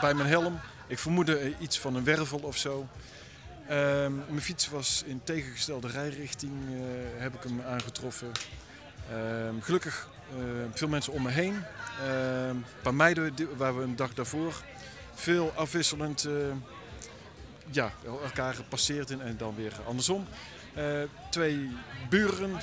bij 0.00 0.14
mijn 0.14 0.28
helm. 0.28 0.60
Ik 0.86 0.98
vermoedde 0.98 1.36
eh, 1.38 1.50
iets 1.58 1.78
van 1.78 1.94
een 1.96 2.04
wervel 2.04 2.38
of 2.42 2.56
zo. 2.56 2.88
Ehm, 3.68 4.14
mijn 4.14 4.42
fiets 4.42 4.68
was 4.68 5.02
in 5.06 5.20
tegengestelde 5.24 5.88
rijrichting, 5.88 6.52
eh, 6.52 7.22
heb 7.22 7.34
ik 7.34 7.42
hem 7.42 7.60
aangetroffen. 7.60 8.30
Ehm, 9.10 9.60
gelukkig 9.60 10.08
eh, 10.30 10.38
veel 10.72 10.88
mensen 10.88 11.12
om 11.12 11.22
me 11.22 11.30
heen. 11.30 11.62
Ehm, 12.02 12.48
een 12.48 12.64
paar 12.82 12.94
meiden 12.94 13.56
waar 13.56 13.76
we 13.76 13.82
een 13.82 13.96
dag 13.96 14.14
daarvoor 14.14 14.62
veel 15.14 15.52
afwisselend 15.56 16.24
eh, 16.24 16.32
ja, 17.70 17.92
elkaar 18.22 18.54
gepasseerd 18.54 19.10
en 19.10 19.36
dan 19.36 19.54
weer 19.54 19.72
andersom. 19.86 20.26
Twee 21.30 21.70
buren 22.08 22.56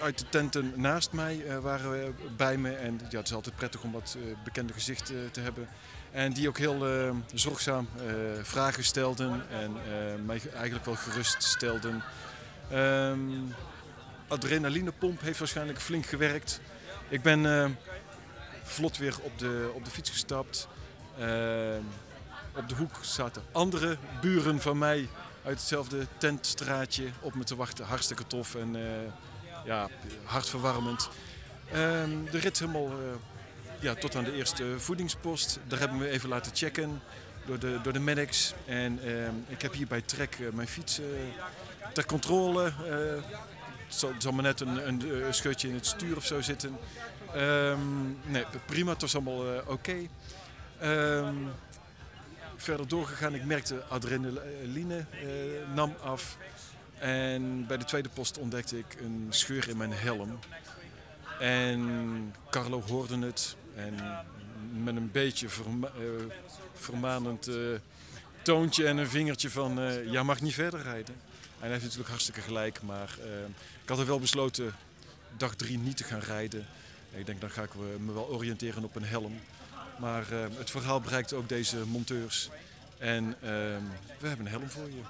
uit 0.00 0.18
de 0.18 0.28
tenten 0.28 0.72
naast 0.76 1.12
mij 1.12 1.60
waren 1.60 2.16
bij 2.36 2.56
me. 2.56 2.70
En 2.74 3.00
ja, 3.10 3.18
het 3.18 3.26
is 3.26 3.34
altijd 3.34 3.56
prettig 3.56 3.82
om 3.82 3.92
wat 3.92 4.16
bekende 4.44 4.72
gezichten 4.72 5.30
te 5.30 5.40
hebben. 5.40 5.68
En 6.10 6.32
die 6.32 6.48
ook 6.48 6.58
heel 6.58 6.86
eh, 6.86 7.10
zorgzaam 7.34 7.88
eh, 7.96 8.04
vragen 8.42 8.84
stelden 8.84 9.44
en 9.50 9.76
eh, 9.76 10.24
mij 10.24 10.40
eigenlijk 10.54 10.84
wel 10.84 10.94
gerust 10.94 11.42
stelden. 11.42 12.02
Ehm, 12.70 13.18
adrenalinepomp 14.28 15.20
heeft 15.20 15.38
waarschijnlijk 15.38 15.80
flink 15.80 16.06
gewerkt. 16.06 16.60
Ik 17.08 17.22
ben 17.22 17.78
vlot 18.62 18.98
weer 18.98 19.14
op 19.20 19.38
de, 19.38 19.70
op 19.74 19.84
de 19.84 19.90
fiets 19.90 20.10
gestapt. 20.10 20.68
Ehm, 21.18 21.82
op 22.56 22.68
de 22.68 22.74
hoek 22.74 22.98
zaten 23.00 23.42
andere 23.52 23.96
buren 24.20 24.60
van 24.60 24.78
mij 24.78 25.08
uit 25.44 25.58
hetzelfde 25.58 26.06
tentstraatje 26.18 27.06
op 27.20 27.34
me 27.34 27.44
te 27.44 27.56
wachten. 27.56 27.84
Hartstikke 27.84 28.26
tof 28.26 28.54
en 28.54 28.76
ja, 29.64 29.88
hartverwarmend. 30.24 31.08
Ehm, 31.72 32.10
de 32.30 32.38
rit 32.38 32.58
helemaal 32.58 32.90
ja, 33.80 33.94
tot 33.94 34.16
aan 34.16 34.24
de 34.24 34.32
eerste 34.34 34.64
voedingspost. 34.78 35.58
Daar 35.68 35.78
hebben 35.78 35.98
we 35.98 36.08
even 36.08 36.28
laten 36.28 36.52
checken 36.54 37.00
door 37.46 37.58
de, 37.58 37.78
door 37.82 37.92
de 37.92 38.00
medics. 38.00 38.54
En 38.64 38.98
ehm, 39.04 39.34
ik 39.48 39.62
heb 39.62 39.72
hier 39.72 39.86
bij 39.86 40.00
Trek 40.00 40.34
eh, 40.40 40.46
mijn 40.52 40.68
fiets 40.68 40.98
eh, 40.98 41.06
ter 41.92 42.06
controle. 42.06 42.64
eh, 42.64 43.22
het 43.86 43.94
zal, 43.94 44.12
zal 44.18 44.32
maar 44.32 44.42
net 44.42 44.60
een, 44.60 44.88
een, 44.88 45.22
eh, 45.24 45.32
scheurtje 45.32 45.68
in 45.68 45.74
het 45.74 45.86
stuur 45.86 46.16
of 46.16 46.24
zo 46.26 46.40
zitten. 46.40 46.78
Ehm, 47.34 48.06
nee, 48.24 48.44
prima, 48.66 48.92
het 48.92 49.00
was 49.00 49.14
allemaal 49.14 49.62
oké. 49.66 49.96
Ehm, 50.80 51.34
verder 52.56 52.88
doorgegaan, 52.88 53.34
ik 53.34 53.44
merkte 53.44 53.82
adrenaline 53.88 55.04
nam 55.74 55.94
af. 56.02 56.36
En 56.98 57.66
bij 57.66 57.76
de 57.76 57.84
tweede 57.84 58.08
post 58.08 58.38
ontdekte 58.38 58.78
ik 58.78 58.96
een 59.00 59.26
scheur 59.28 59.68
in 59.68 59.76
mijn 59.76 59.92
helm. 59.92 60.38
En 61.40 62.34
Carlo 62.50 62.82
hoorde 62.82 63.18
het 63.18 63.56
en 63.76 63.94
met 64.84 64.96
een 64.96 65.10
beetje 65.10 65.48
verma 65.48 65.86
eh, 65.86 66.02
vermanend 66.74 67.46
eh, 67.46 67.54
toontje 68.42 68.86
en 68.86 68.96
een 68.96 69.08
vingertje 69.08 69.50
van 69.50 69.80
jij 70.10 70.22
mag 70.22 70.40
niet 70.40 70.54
verder 70.54 70.82
rijden. 70.82 71.14
En 71.14 71.62
hij 71.62 71.70
heeft 71.70 71.82
natuurlijk 71.82 72.08
hartstikke 72.08 72.40
gelijk, 72.40 72.82
maar 72.82 73.18
ik 73.82 73.88
had 73.88 73.98
er 73.98 74.06
wel 74.06 74.20
besloten 74.20 74.74
dag 75.36 75.54
drie 75.54 75.78
niet 75.78 75.96
te 75.96 76.04
gaan 76.04 76.20
rijden. 76.20 76.66
Ik 77.10 77.26
denk 77.26 77.40
dan 77.40 77.50
ga 77.50 77.62
ik 77.62 77.74
me 77.98 78.12
wel 78.12 78.28
oriënteren 78.28 78.84
op 78.84 78.96
een 78.96 79.04
helm. 79.04 79.40
Maar 79.98 80.24
het 80.30 80.70
verhaal 80.70 81.00
bereikt 81.00 81.32
ook 81.32 81.48
deze 81.48 81.76
monteurs. 81.86 82.50
En 82.98 83.34
ehm, 83.40 83.82
we 84.18 84.28
hebben 84.28 84.46
een 84.46 84.52
helm 84.52 84.70
voor 84.70 84.88
je. 84.88 85.00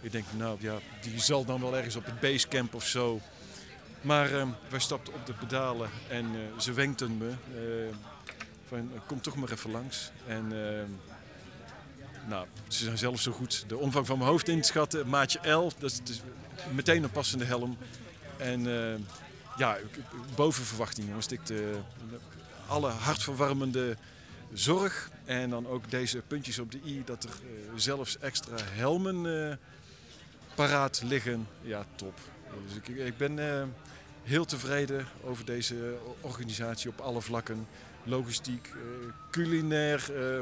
Ik 0.00 0.12
denk, 0.12 0.24
nou 0.36 0.56
ja, 0.60 0.78
die 1.00 1.20
zal 1.20 1.44
dan 1.44 1.60
wel 1.60 1.76
ergens 1.76 1.96
op 1.96 2.04
het 2.04 2.20
basecamp 2.20 2.74
of 2.74 2.86
zo. 2.86 3.20
Maar 4.00 4.34
ehm, 4.34 4.48
wij 4.68 4.80
stapten 4.80 5.14
op 5.14 5.26
de 5.26 5.32
pedalen 5.32 5.90
en 6.08 6.26
ze 6.58 6.72
wenkten 6.72 7.16
me. 7.16 7.32
Eh, 8.72 8.78
van, 8.78 9.00
kom 9.06 9.20
toch 9.20 9.36
maar 9.36 9.52
even 9.52 9.70
langs. 9.70 10.10
En 10.26 10.44
ehm, 10.52 10.90
nou, 12.28 12.46
ze 12.68 12.84
zijn 12.84 12.98
zelf 12.98 13.20
zo 13.20 13.32
goed 13.32 13.64
de 13.68 13.76
omvang 13.76 14.06
van 14.06 14.18
mijn 14.18 14.30
hoofd 14.30 14.48
in 14.48 14.60
te 14.60 14.66
schatten. 14.66 15.08
Maatje 15.08 15.50
L, 15.50 15.72
dat 15.78 16.00
is, 16.04 16.20
meteen 16.74 17.02
een 17.02 17.10
passende 17.10 17.44
helm. 17.44 17.76
En 18.36 18.66
eh, 18.66 18.98
ja, 19.56 19.76
boven 20.34 20.64
verwachting 20.64 21.08
jongens. 21.08 21.26
Ik 21.26 21.46
de, 21.46 21.78
alle 22.66 22.90
hartverwarmende 22.90 23.96
zorg. 24.52 25.10
En 25.24 25.50
dan 25.50 25.66
ook 25.66 25.90
deze 25.90 26.22
puntjes 26.26 26.58
op 26.58 26.72
de 26.72 26.80
i, 26.84 27.02
dat 27.04 27.24
er 27.24 27.30
eh, 27.30 27.72
zelfs 27.76 28.18
extra 28.18 28.56
helmen 28.60 29.50
eh, 29.50 29.56
paraat 30.54 31.02
liggen. 31.04 31.46
Ja, 31.62 31.84
top. 31.94 32.18
Dus 32.66 32.76
ik, 32.76 33.06
ik 33.06 33.16
ben 33.16 33.38
eh, 33.38 33.62
heel 34.22 34.44
tevreden 34.44 35.06
over 35.24 35.44
deze 35.44 35.96
organisatie 36.20 36.90
op 36.90 37.00
alle 37.00 37.20
vlakken. 37.20 37.66
Logistiek, 38.04 38.66
eh, 38.66 38.74
culinair, 39.30 40.14
eh, 40.16 40.40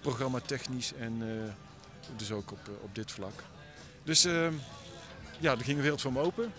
programma 0.00 0.40
technisch 0.40 0.92
en 0.94 1.16
eh, 1.20 1.52
dus 2.16 2.30
ook 2.30 2.52
op, 2.52 2.70
op 2.82 2.94
dit 2.94 3.10
vlak. 3.10 3.42
Dus 4.02 4.24
eh, 4.24 4.48
ja, 5.38 5.50
er 5.50 5.64
ging 5.64 5.76
een 5.76 5.82
wereld 5.82 6.00
voor 6.00 6.12
me 6.12 6.20
open. 6.20 6.52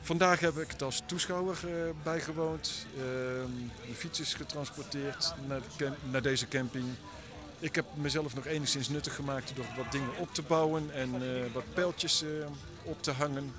Vandaag 0.00 0.40
heb 0.40 0.58
ik 0.58 0.70
het 0.70 0.82
als 0.82 1.02
toeschouwer 1.06 1.58
bijgewoond. 2.02 2.86
Ehm, 2.96 3.50
de 3.88 3.94
fiets 3.94 4.20
is 4.20 4.34
getransporteerd 4.34 5.34
naar, 5.48 5.60
naar 6.10 6.22
deze 6.22 6.48
camping. 6.48 6.84
Ik 7.58 7.74
heb 7.74 7.84
mezelf 7.94 8.34
nog 8.34 8.46
enigszins 8.46 8.88
nuttig 8.88 9.14
gemaakt 9.14 9.56
door 9.56 9.66
wat 9.76 9.92
dingen 9.92 10.16
op 10.16 10.34
te 10.34 10.42
bouwen 10.42 10.94
en 10.94 11.10
wat 11.52 11.74
pijltjes 11.74 12.22
eh, 12.22 12.28
op 12.82 13.02
te 13.02 13.10
hangen. 13.10 13.54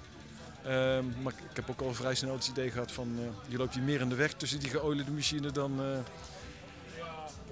Ehm, 0.65 1.05
maar 1.21 1.33
ik 1.49 1.55
heb 1.55 1.69
ook 1.69 1.81
al 1.81 1.93
vrij 1.93 2.15
snel 2.15 2.33
het 2.33 2.47
idee 2.47 2.71
gehad 2.71 2.91
van 2.91 3.15
eh, 3.19 3.51
je 3.51 3.57
loopt 3.57 3.73
hier 3.73 3.83
meer 3.83 4.01
in 4.01 4.09
de 4.09 4.15
weg 4.15 4.33
tussen 4.33 4.59
die 4.59 4.69
geoliede 4.69 5.11
machine 5.11 5.51
dan 5.51 5.81
eh, 5.81 7.05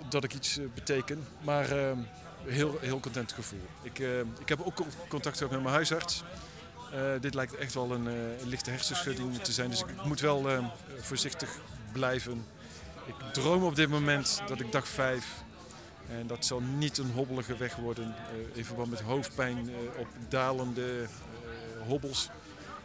dat 0.09 0.23
ik 0.23 0.33
iets 0.33 0.57
eh, 0.57 0.65
beteken. 0.73 1.27
Maar 1.41 1.71
ehm, 1.71 1.97
heel, 2.45 2.77
heel 2.81 2.99
content 2.99 3.31
gevoel. 3.31 3.61
Ik, 3.81 3.99
ik 4.39 4.49
heb 4.49 4.61
ook 4.61 4.83
contact 5.07 5.37
gehad 5.37 5.51
met 5.51 5.61
mijn 5.61 5.73
huisarts. 5.73 6.23
Dit 7.19 7.33
lijkt 7.33 7.55
echt 7.55 7.73
wel 7.73 7.91
een, 7.91 8.07
lichte 8.43 8.69
hersenschudding 8.69 9.37
te 9.37 9.51
zijn. 9.51 9.69
Dus 9.69 9.79
ik 9.79 10.03
moet 10.03 10.19
wel 10.19 10.49
eh, 10.49 10.65
voorzichtig 10.99 11.49
blijven. 11.91 12.45
Ik 13.05 13.15
droom 13.33 13.63
op 13.63 13.75
dit 13.75 13.89
moment 13.89 14.41
dat 14.47 14.59
ik 14.59 14.71
dag 14.71 14.87
5. 14.87 15.43
En 16.09 16.27
dat 16.27 16.45
zal 16.45 16.59
niet 16.59 16.97
een 16.97 17.11
hobbelige 17.11 17.57
weg 17.57 17.75
worden. 17.75 18.15
eh, 18.15 18.57
in 18.57 18.65
verband 18.65 18.89
met 18.89 19.01
hoofdpijn 19.01 19.69
op 19.97 20.07
dalende 20.29 21.01
eh, 21.01 21.87
hobbels. 21.87 22.29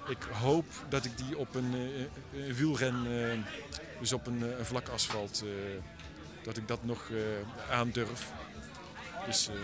Ik 0.08 0.22
hoop 0.32 0.64
dat 0.88 1.04
ik 1.04 1.16
die 1.18 1.38
op 1.38 1.54
een, 1.54 1.74
eh, 1.74 2.46
een 2.46 2.54
wielren, 2.54 3.06
eh, 3.32 3.38
dus 4.00 4.12
op 4.12 4.26
een, 4.26 4.42
eh, 4.52 4.58
een 4.58 4.64
vlak 4.66 4.88
asfalt, 4.88 5.42
eh, 5.44 5.48
dat 6.42 6.56
ik 6.56 6.68
dat 6.68 6.84
nog 6.84 7.08
eh, 7.10 7.72
aandurf. 7.78 8.32
Dus, 9.26 9.48
eh, 9.48 9.54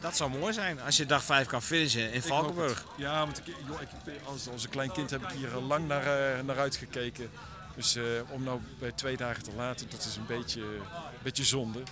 Dat 0.00 0.16
zou 0.16 0.30
mooi 0.38 0.52
zijn 0.52 0.80
als 0.80 0.96
je 0.96 1.06
dag 1.06 1.24
5 1.24 1.46
kan 1.46 1.62
finishen 1.62 2.12
in 2.12 2.22
Valkenburg. 2.22 2.84
Ja, 2.96 3.24
want 3.24 3.38
ik, 3.38 3.54
joh, 3.66 3.80
ik, 3.80 3.88
als, 4.24 4.48
als 4.48 4.64
een 4.64 4.70
klein 4.70 4.92
kind 4.92 5.10
heb 5.10 5.22
ik 5.22 5.30
hier 5.30 5.48
lang 5.50 5.86
naar, 5.88 6.06
eh, 6.36 6.42
naar 6.44 6.58
uitgekeken. 6.58 7.30
Dus 7.76 7.96
eh, 7.96 8.02
om 8.28 8.42
nou 8.42 8.60
bij 8.78 8.92
twee 8.92 9.16
dagen 9.16 9.42
te 9.42 9.50
laten, 9.56 9.86
dat 9.90 10.04
is 10.04 10.16
een 10.16 10.26
beetje, 10.26 10.60
een 10.60 10.82
beetje 11.22 11.44
zonde. 11.44 11.82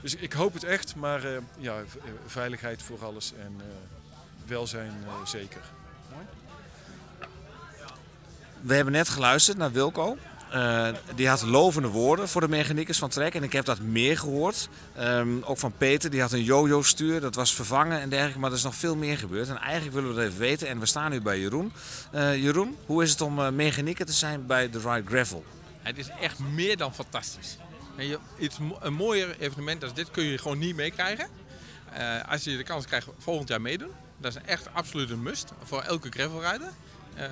Dus 0.00 0.14
ik 0.14 0.32
hoop 0.32 0.52
het 0.54 0.64
echt, 0.64 0.94
maar 0.96 1.24
eh, 1.24 1.36
ja, 1.58 1.76
eh, 1.78 1.84
veiligheid 2.26 2.82
voor 2.82 3.04
alles 3.04 3.32
en 3.32 3.54
eh, 3.60 3.66
welzijn 4.46 5.04
eh, 5.06 5.26
zeker. 5.26 5.60
We 8.62 8.74
hebben 8.74 8.92
net 8.92 9.08
geluisterd 9.08 9.58
naar 9.58 9.72
Wilco. 9.72 10.16
Eh, 10.50 10.88
die 11.14 11.28
had 11.28 11.42
lovende 11.42 11.88
woorden 11.88 12.28
voor 12.28 12.40
de 12.40 12.48
mechaniekers 12.48 12.98
van 12.98 13.08
Trek. 13.08 13.34
En 13.34 13.42
ik 13.42 13.52
heb 13.52 13.64
dat 13.64 13.80
meer 13.80 14.18
gehoord. 14.18 14.68
Ehm, 14.94 15.42
ook 15.42 15.58
van 15.58 15.72
Peter, 15.76 16.10
die 16.10 16.20
had 16.20 16.32
een 16.32 16.44
yo-yo 16.44 16.82
stuur. 16.82 17.20
Dat 17.20 17.34
was 17.34 17.54
vervangen 17.54 18.00
en 18.00 18.08
dergelijke. 18.08 18.38
Maar 18.38 18.50
er 18.50 18.56
is 18.56 18.62
nog 18.62 18.74
veel 18.74 18.96
meer 18.96 19.18
gebeurd. 19.18 19.48
En 19.48 19.58
eigenlijk 19.58 19.94
willen 19.94 20.08
we 20.08 20.14
dat 20.14 20.24
even 20.24 20.38
weten. 20.38 20.68
En 20.68 20.78
we 20.78 20.86
staan 20.86 21.10
nu 21.10 21.20
bij 21.20 21.40
Jeroen. 21.40 21.72
Eh, 22.10 22.42
Jeroen, 22.42 22.76
hoe 22.86 23.02
is 23.02 23.10
het 23.10 23.20
om 23.20 23.38
uh, 23.38 23.48
mechanieker 23.48 24.06
te 24.06 24.12
zijn 24.12 24.46
bij 24.46 24.70
de 24.70 24.78
Ride 24.78 25.08
Gravel? 25.08 25.44
Het 25.78 25.98
is 25.98 26.08
echt 26.20 26.38
meer 26.38 26.76
dan 26.76 26.94
fantastisch. 26.94 27.56
Iets, 28.38 28.58
een 28.80 28.94
mooier 28.94 29.36
evenement 29.38 29.82
als 29.82 29.94
dit 29.94 30.10
kun 30.10 30.24
je 30.24 30.38
gewoon 30.38 30.58
niet 30.58 30.76
meekrijgen. 30.76 31.26
Eh, 31.92 32.30
als 32.30 32.44
je 32.44 32.56
de 32.56 32.62
kans 32.62 32.86
krijgt 32.86 33.06
volgend 33.18 33.48
jaar 33.48 33.60
meedoen. 33.60 33.90
Dat 34.18 34.36
is 34.36 34.42
echt 34.44 34.68
absoluut 34.72 35.10
een 35.10 35.22
must 35.22 35.52
voor 35.62 35.82
elke 35.82 36.10
gravelrijder. 36.10 36.68
Eh, 37.14 37.30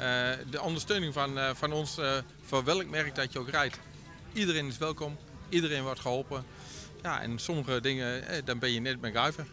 de 0.50 0.60
ondersteuning 0.60 1.12
van, 1.14 1.38
eh, 1.38 1.50
van 1.54 1.72
ons, 1.72 1.98
eh, 1.98 2.12
voor 2.44 2.64
welk 2.64 2.86
merk 2.86 3.14
dat 3.14 3.32
je 3.32 3.38
ook 3.38 3.50
rijdt. 3.50 3.78
Iedereen 4.32 4.66
is 4.66 4.78
welkom, 4.78 5.16
iedereen 5.48 5.82
wordt 5.82 6.00
geholpen. 6.00 6.44
Ja, 7.02 7.20
en 7.22 7.38
sommige 7.38 7.80
dingen, 7.80 8.24
dan 8.44 8.58
ben 8.58 8.72
je 8.72 8.80
net 8.80 9.00
MacGyver. 9.00 9.46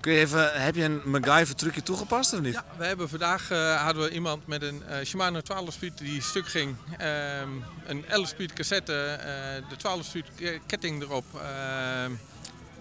Kun 0.00 0.12
je 0.12 0.18
even, 0.18 0.62
heb 0.62 0.74
je 0.74 0.82
een 0.84 1.00
MacGyver 1.04 1.54
trucje 1.54 1.82
toegepast 1.82 2.32
of 2.32 2.40
niet? 2.40 2.54
Ja, 2.54 2.64
we 2.78 2.84
hebben 2.84 3.08
vandaag 3.08 3.48
hadden 3.82 4.02
we 4.02 4.10
iemand 4.10 4.46
met 4.46 4.62
een 4.62 4.82
Shimano 5.04 5.40
12-speed 5.40 5.98
die 5.98 6.22
stuk 6.22 6.46
ging. 6.48 6.76
Ehm, 6.98 7.48
een 7.86 8.04
11-speed 8.08 8.52
cassette, 8.52 9.18
de 9.68 9.76
12-speed 9.76 10.24
ke- 10.36 10.60
ketting 10.66 11.02
erop. 11.02 11.24
ehm, 11.34 12.10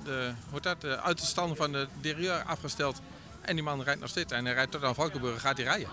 de, 0.04 0.32
hoe 0.50 0.62
dat, 0.62 0.82
de 0.82 1.02
uiterstand 1.02 1.58
van 1.58 1.72
de 1.72 1.88
derailleur 2.02 2.44
afgesteld. 2.44 3.02
En 3.50 3.56
die 3.56 3.64
man 3.64 3.84
rijdt 3.84 4.00
nog 4.00 4.10
steeds 4.10 4.34
en 4.34 4.46
hij 4.46 4.54
rijdt 4.54 4.72
tot 4.72 4.84
aan 4.84 4.96
Valkenburg 4.96 5.42
gaat 5.42 5.58
hij 5.58 5.66
rijden. 5.66 5.90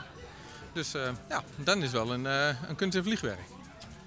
Dus 0.73 0.95
eh, 0.95 1.03
ja, 1.29 1.43
dan 1.57 1.83
is 1.83 1.91
wel 1.91 2.13
een, 2.13 2.27
eh, 2.27 2.49
een 2.69 2.77
kunst- 2.77 2.97
en 2.97 3.03
vliegwerk. 3.03 3.39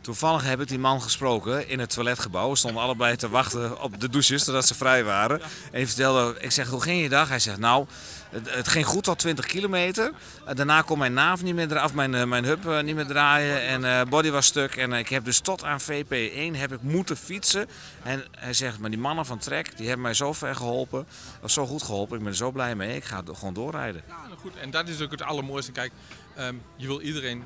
Toevallig 0.02 0.44
heb 0.44 0.62
ik 0.62 0.68
die 0.68 0.80
man 0.80 1.02
gesproken 1.02 1.68
in 1.68 1.80
het 1.80 1.90
toiletgebouw. 1.90 2.50
We 2.50 2.56
stonden 2.56 2.82
allebei 2.82 3.16
te 3.16 3.30
wachten 3.30 3.82
op 3.82 4.00
de 4.00 4.10
douches 4.10 4.44
totdat 4.44 4.68
ze 4.68 4.76
vrij 4.76 5.04
waren. 5.04 5.42
En 5.42 5.50
hij 5.72 5.88
vertelde, 5.88 6.36
ik 6.40 6.52
zeg, 6.52 6.68
hoe 6.68 6.82
ging 6.82 7.02
je 7.02 7.10
dag? 7.10 7.30
Hij 7.30 7.40
zegt, 7.40 7.58
nou, 7.58 7.86
het, 8.30 8.68
ging 8.68 8.86
goed 8.86 9.04
tot 9.04 9.20
20 9.20 9.46
kilometer. 9.46 10.12
Eh, 10.46 10.56
Daarna 10.56 10.82
kon 10.82 10.98
mijn 10.98 11.14
naaf 11.14 11.44
niet 11.44 11.56
meer 11.56 11.68
draaien, 11.68 11.96
mijn, 11.96 12.16
eh, 12.16 12.24
mijn 12.24 12.44
hub 12.44 12.68
eh, 12.68 12.82
niet 12.82 12.96
meer 12.96 13.06
draaien. 13.06 13.62
En 13.62 14.10
body 14.10 14.30
was 14.30 14.46
stuk. 14.46 14.76
En 14.76 14.94
ik 14.94 15.10
heb 15.10 15.26
dus 15.26 15.40
tot 15.40 15.64
aan 15.64 15.80
VP1 15.82 16.56
heb 16.56 16.74
ik 16.74 16.82
moeten 16.82 17.18
fietsen. 17.18 17.68
En 18.04 18.26
hij 18.38 18.54
zegt, 18.54 18.80
maar 18.80 18.90
die 18.90 19.00
mannen 19.00 19.26
van 19.26 19.38
Trek, 19.38 19.78
die 19.78 19.86
hebben 19.86 20.04
mij 20.04 20.14
zo 20.14 20.34
ver 20.34 20.56
geholpen. 20.56 21.08
Of 21.42 21.52
zo 21.52 21.66
goed 21.66 21.84
geholpen. 21.84 22.18
Ik 22.18 22.24
ben 22.24 22.32
er 22.32 22.38
zo 22.38 22.52
blij 22.52 22.76
mee. 22.76 22.96
Ik 22.96 23.04
ga 23.04 23.22
gewoon 23.26 23.54
doorrijden. 23.54 24.04
Ja, 24.08 24.28
nou 24.28 24.40
goed. 24.40 24.56
En 24.56 24.72
dat 24.72 24.88
is 24.88 25.02
ook 25.02 25.12
het 25.12 25.22
allermooiste. 25.22 25.72
Kijk, 25.72 25.92
ehm, 26.36 26.56
je 26.76 26.88
wil 26.88 27.02
iedereen 27.02 27.44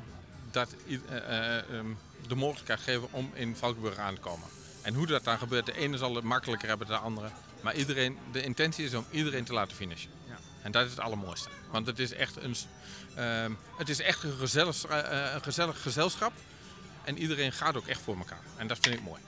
dat, 0.54 0.74
eh, 0.88 0.96
eh, 1.16 1.56
ehm, 1.56 1.86
de 2.28 2.34
mogelijkheid 2.34 2.80
geven 2.80 3.08
om 3.10 3.30
in 3.34 3.56
Valkenburg 3.56 3.96
aan 3.96 4.14
te 4.14 4.20
komen. 4.20 4.48
En 4.82 4.94
hoe 4.94 5.06
dat 5.06 5.24
dan 5.24 5.38
gebeurt, 5.38 5.66
de 5.66 5.76
ene 5.76 5.96
zal 5.96 6.14
het 6.14 6.24
makkelijker 6.24 6.68
hebben 6.68 6.86
dan 6.86 6.96
de 6.96 7.02
andere. 7.02 7.28
Maar 7.60 7.74
iedereen, 7.74 8.18
de 8.32 8.42
intentie 8.42 8.84
is 8.84 8.94
om 8.94 9.04
iedereen 9.10 9.44
te 9.44 9.52
laten 9.52 9.76
finishen. 9.76 10.10
En 10.64 10.72
dat 10.72 10.84
is 10.84 10.90
het 10.90 11.00
allermooiste. 11.00 11.48
Want 11.70 11.86
het 11.86 11.98
is 11.98 12.12
echt 12.12 12.36
een, 12.42 12.56
ehm, 13.14 13.52
het 13.76 13.88
is 13.88 14.00
echt 14.00 14.22
een 14.22 14.36
gezellig, 14.38 14.84
eh, 14.84 15.32
een 15.34 15.42
gezellig 15.42 15.82
gezelschap. 15.82 16.32
En 17.04 17.18
iedereen 17.18 17.52
gaat 17.52 17.76
ook 17.76 17.86
echt 17.86 18.00
voor 18.00 18.16
elkaar. 18.16 18.40
En 18.56 18.66
dat 18.66 18.78
vind 18.80 18.94
ik 18.94 19.02
mooi. 19.02 19.20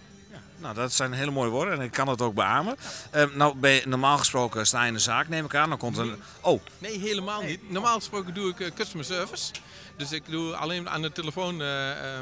Nou, 0.58 0.74
dat 0.74 0.92
zijn 0.92 1.12
hele 1.12 1.30
mooie 1.30 1.50
woorden 1.50 1.74
en 1.74 1.80
ik 1.80 1.90
kan 1.90 2.08
het 2.08 2.20
ook 2.20 2.34
beamen. 2.34 2.76
Ehm, 3.10 3.36
nou, 3.36 3.80
normaal 3.84 4.18
gesproken 4.18 4.66
sta 4.66 4.82
je 4.82 4.88
in 4.88 4.94
de 4.94 5.00
zaak, 5.00 5.28
neem 5.28 5.44
ik 5.44 5.54
aan. 5.54 5.68
Dan 5.68 5.78
komt 5.78 5.96
een... 5.96 6.22
Oh, 6.40 6.62
Nee, 6.78 6.98
helemaal 6.98 7.42
niet. 7.42 7.70
Normaal 7.70 7.98
gesproken 7.98 8.34
doe 8.34 8.50
ik 8.50 8.60
eh, 8.60 8.70
customer 8.74 9.04
service. 9.04 9.52
Dus 9.96 10.12
ik 10.12 10.22
doe 10.26 10.56
alleen 10.56 10.88
aan 10.88 11.02
de 11.02 11.12
telefoon 11.12 11.60
eh, 11.60 12.18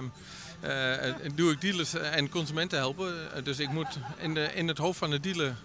eh, 0.64 1.08
eh, 1.08 1.14
doe 1.34 1.52
ik 1.52 1.60
dealers 1.60 1.94
en 1.94 2.28
consumenten 2.28 2.78
helpen. 2.78 3.34
Eh, 3.34 3.44
dus 3.44 3.58
ik 3.58 3.68
moet 3.68 3.98
in, 4.18 4.34
de, 4.34 4.54
in 4.54 4.68
het 4.68 4.78
hoofd 4.78 4.98
van 4.98 5.10
de 5.10 5.20
dealer 5.20 5.56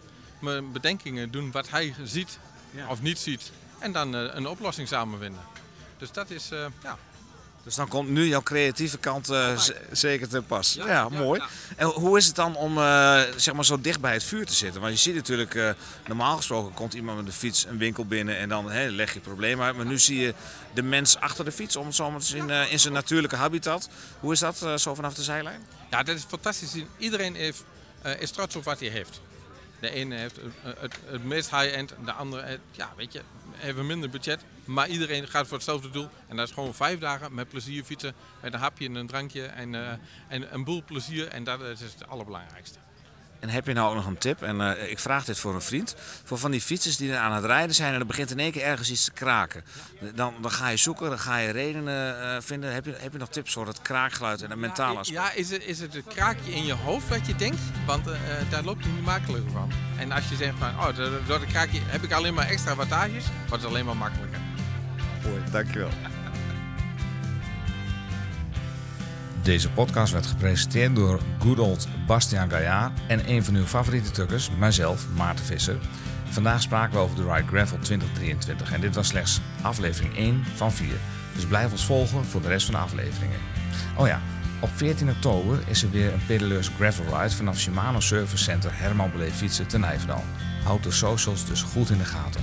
mijn 0.41 0.72
bedenkingen 0.72 1.32
doen 1.32 1.52
wat 1.52 1.70
hij 1.70 1.95
ziet 2.04 2.39
of 2.89 3.01
niet 3.01 3.20
ziet. 3.20 3.51
En 3.80 3.91
dan 3.91 4.15
eh, 4.15 4.22
een 4.32 4.47
oplossing 4.47 4.88
samen 4.88 5.20
vinden. 5.20 5.41
Dus 5.97 6.11
dat 6.11 6.30
is, 6.30 6.51
eh, 6.51 6.65
ja. 6.84 6.97
Dus 7.63 7.76
dan 7.76 7.88
komt 7.88 8.09
nu 8.09 8.28
jouw 8.28 8.41
creatieve 8.41 8.97
kant 8.97 9.30
eh, 9.30 9.59
zeker 9.91 10.30
ten 10.30 10.45
pas. 10.45 10.74
Ja, 10.74 11.09
mooi. 11.09 11.39
ja. 11.41 11.47
En 11.76 11.88
hoe 11.88 12.17
is 12.17 12.26
het 12.26 12.36
dan 12.36 12.55
om 12.55 12.76
zeg 13.36 13.53
maar 13.53 13.65
zo 13.65 13.82
dicht 13.82 13.99
bij 13.99 14.13
het 14.13 14.24
vuur 14.24 14.45
te 14.45 14.53
zitten? 14.53 14.82
Want 14.82 14.93
je 14.93 14.99
ziet 14.99 15.15
natuurlijk, 15.15 15.76
normaal 16.07 16.38
gesproken 16.38 16.74
komt 16.74 16.93
iemand 16.93 17.17
met 17.17 17.26
de 17.26 17.32
fiets 17.32 17.65
een 17.65 17.78
winkel 17.78 18.05
binnen 18.05 18.38
en 18.38 18.49
dan 18.49 18.65
leg 18.95 19.07
je 19.07 19.13
het 19.13 19.24
probleem 19.24 19.61
uit. 19.61 19.76
Maar 19.76 19.86
nu 19.86 19.99
zie 19.99 20.20
je 20.20 20.34
de 20.74 20.84
mens 20.84 21.17
achter 21.17 21.45
de 21.45 21.51
fiets, 21.51 21.76
om 21.76 21.86
het 21.86 21.95
zo 21.95 22.11
maar 22.11 22.20
te 22.20 22.26
zien, 22.26 22.49
in 22.49 22.80
zijn 22.80 22.93
natuurlijke 22.93 23.36
habitat. 23.36 23.89
Hoe 24.20 24.34
is 24.34 24.39
dat 24.39 24.65
zo 24.76 24.95
vanaf 24.95 25.13
de 25.13 25.24
zijlijn? 25.24 25.61
Ja, 25.89 26.03
dat 26.03 26.15
is 26.15 26.24
fantastisch. 26.28 26.72
te. 26.72 26.86
Iedereen 26.97 27.36
heeft, 27.36 27.63
is 28.20 28.32
trots 28.32 28.55
op 28.55 28.63
wat 28.63 28.80
hij 28.80 28.89
heeft. 28.89 29.22
De 29.80 29.90
ene 29.90 30.16
heeft 30.16 30.40
het, 30.62 31.00
het, 31.06 31.24
meest 31.24 31.50
high-end, 31.50 31.94
de 32.06 32.12
andere 32.12 32.44
heeft, 32.44 32.62
ja, 32.72 32.94
weet 32.96 33.14
je, 33.14 33.22
even 33.62 33.86
minder 33.86 34.10
budget. 34.10 34.42
Maar 34.66 34.88
iedereen 34.88 35.28
gaat 35.28 35.48
voor 35.48 35.58
hetzelfde 35.58 35.90
doel. 35.90 36.10
En 36.28 36.36
dat 36.36 36.48
is 36.48 36.54
gewoon 36.54 36.74
vijf 36.74 37.00
dagen 37.00 37.34
met 37.34 37.50
plezier 37.50 37.84
fietsen. 37.84 38.14
Met 38.42 38.54
een 38.54 38.60
hapje 38.60 38.86
en 38.86 38.96
een 38.96 39.08
drankje 39.08 39.46
en, 39.46 39.76
eh, 39.76 39.92
en 40.28 40.54
een 40.54 40.64
boel 40.64 40.84
plezier. 40.84 41.28
En 41.28 41.44
dat 41.44 41.62
is 41.62 41.82
het 41.82 42.08
allerbelangrijkste. 42.08 42.80
En 43.40 43.50
heb 43.50 43.66
je 43.66 43.74
nou 43.74 43.90
ook 43.90 43.96
nog 43.96 44.06
een 44.06 44.18
tip? 44.18 44.42
En 44.42 44.62
eh, 44.62 44.92
ik 44.92 45.00
vraag 45.00 45.26
dit 45.26 45.40
voor 45.40 45.54
een 45.54 45.62
vriend. 45.62 45.96
Voor 46.24 46.38
van 46.38 46.52
die 46.52 46.62
fietsers 46.62 46.98
die 46.98 47.16
aan 47.16 47.34
het 47.34 47.46
rijden 47.46 47.76
zijn 47.76 47.94
en 47.94 48.00
er 48.00 48.06
begint 48.06 48.32
in 48.32 48.40
één 48.40 48.52
keer 48.52 48.64
ergens 48.64 48.92
iets 48.92 49.04
te 49.04 49.12
kraken. 49.12 49.64
Dan, 50.16 50.34
dan 50.42 50.52
ga 50.52 50.68
je 50.68 50.78
zoeken, 50.78 51.10
dan 51.10 51.20
ga 51.20 51.38
je 51.38 51.52
redenen 51.52 52.22
eh, 52.22 52.42
vinden. 52.42 52.74
Heb 52.74 52.86
je, 52.86 52.96
heb 52.98 53.12
je 53.12 53.18
nog 53.18 53.30
tips 53.30 53.54
voor 53.54 53.68
het 53.68 53.82
kraakgeluid 53.82 54.42
en 54.42 54.50
het 54.50 54.60
mentale 54.60 55.00
aspect? 55.00 55.20
Ja, 55.20 55.32
is 55.32 55.50
het, 55.50 55.64
is 55.64 55.80
het 55.80 55.94
het 55.94 56.08
kraakje 56.08 56.52
in 56.52 56.66
je 56.66 56.74
hoofd 56.74 57.08
wat 57.10 57.28
je 57.28 57.36
denkt? 57.36 57.62
Want 57.86 58.08
eh, 58.08 58.14
daar 58.50 58.64
loopt 58.64 58.84
hij 58.84 58.94
niet 58.94 59.06
makkelijker 59.06 59.52
van. 59.52 59.72
En 59.98 60.12
als 60.12 60.30
je 60.30 60.36
zegt 60.36 60.58
van, 60.58 60.70
oh, 60.70 60.96
door 60.96 61.12
door 61.28 61.40
het 61.40 61.50
kraakje 61.50 61.80
heb 61.84 62.04
ik 62.04 62.12
alleen 62.12 62.34
maar 62.34 62.48
extra 62.48 62.76
wattages, 62.76 63.24
wordt 63.48 63.64
het 63.64 63.72
alleen 63.72 63.86
maar 63.86 63.98
makkelijker. 63.98 64.40
Mooi, 65.24 65.42
dankjewel. 65.52 65.90
Deze 69.44 69.70
podcast 69.70 70.14
werd 70.14 70.26
gepresenteerd 70.26 70.96
door 70.96 71.20
good 71.40 71.60
old 71.60 71.88
Bastiaan 72.08 72.50
Gaillard 72.50 72.92
en 73.08 73.30
een 73.30 73.44
van 73.44 73.56
uw 73.56 73.66
favoriete 73.66 74.12
tukkers, 74.12 74.50
mijzelf, 74.58 75.08
Maarten 75.16 75.46
Visser. 75.46 75.78
Vandaag 76.30 76.62
spraken 76.62 76.94
we 76.94 77.00
over 77.00 77.16
de 77.16 77.34
Ride 77.34 77.48
Gravel 77.48 77.78
2023 77.78 78.72
en 78.74 78.82
dit 78.82 78.96
was 78.96 79.08
slechts 79.08 79.42
aflevering 79.62 80.18
1 80.18 80.44
van 80.56 80.72
4. 80.72 80.88
Dus 81.36 81.46
blijf 81.46 81.72
ons 81.72 81.86
volgen 81.86 82.26
voor 82.26 82.42
de 82.42 82.48
rest 82.48 82.66
van 82.66 82.76
de 82.76 82.82
afleveringen. 82.82 83.40
Oh 83.98 84.08
ja, 84.08 84.22
op 84.60 84.70
14 84.76 85.10
oktober 85.10 85.60
is 85.68 85.84
er 85.84 85.92
weer 85.92 86.14
een 86.14 86.26
pedaleurs 86.26 86.68
gravel 86.68 87.20
ride 87.20 87.36
vanaf 87.36 87.60
Shimano 87.60 88.00
Service 88.00 88.44
Center 88.44 88.72
Herman 88.74 89.12
Beleef 89.12 89.36
Fietsen 89.36 89.68
te 89.68 89.80
Nijverdal. 89.80 90.24
Houd 90.64 90.84
de 90.84 90.92
socials 90.92 91.46
dus 91.46 91.62
goed 91.62 91.90
in 91.90 91.98
de 91.98 92.06
gaten. 92.06 92.42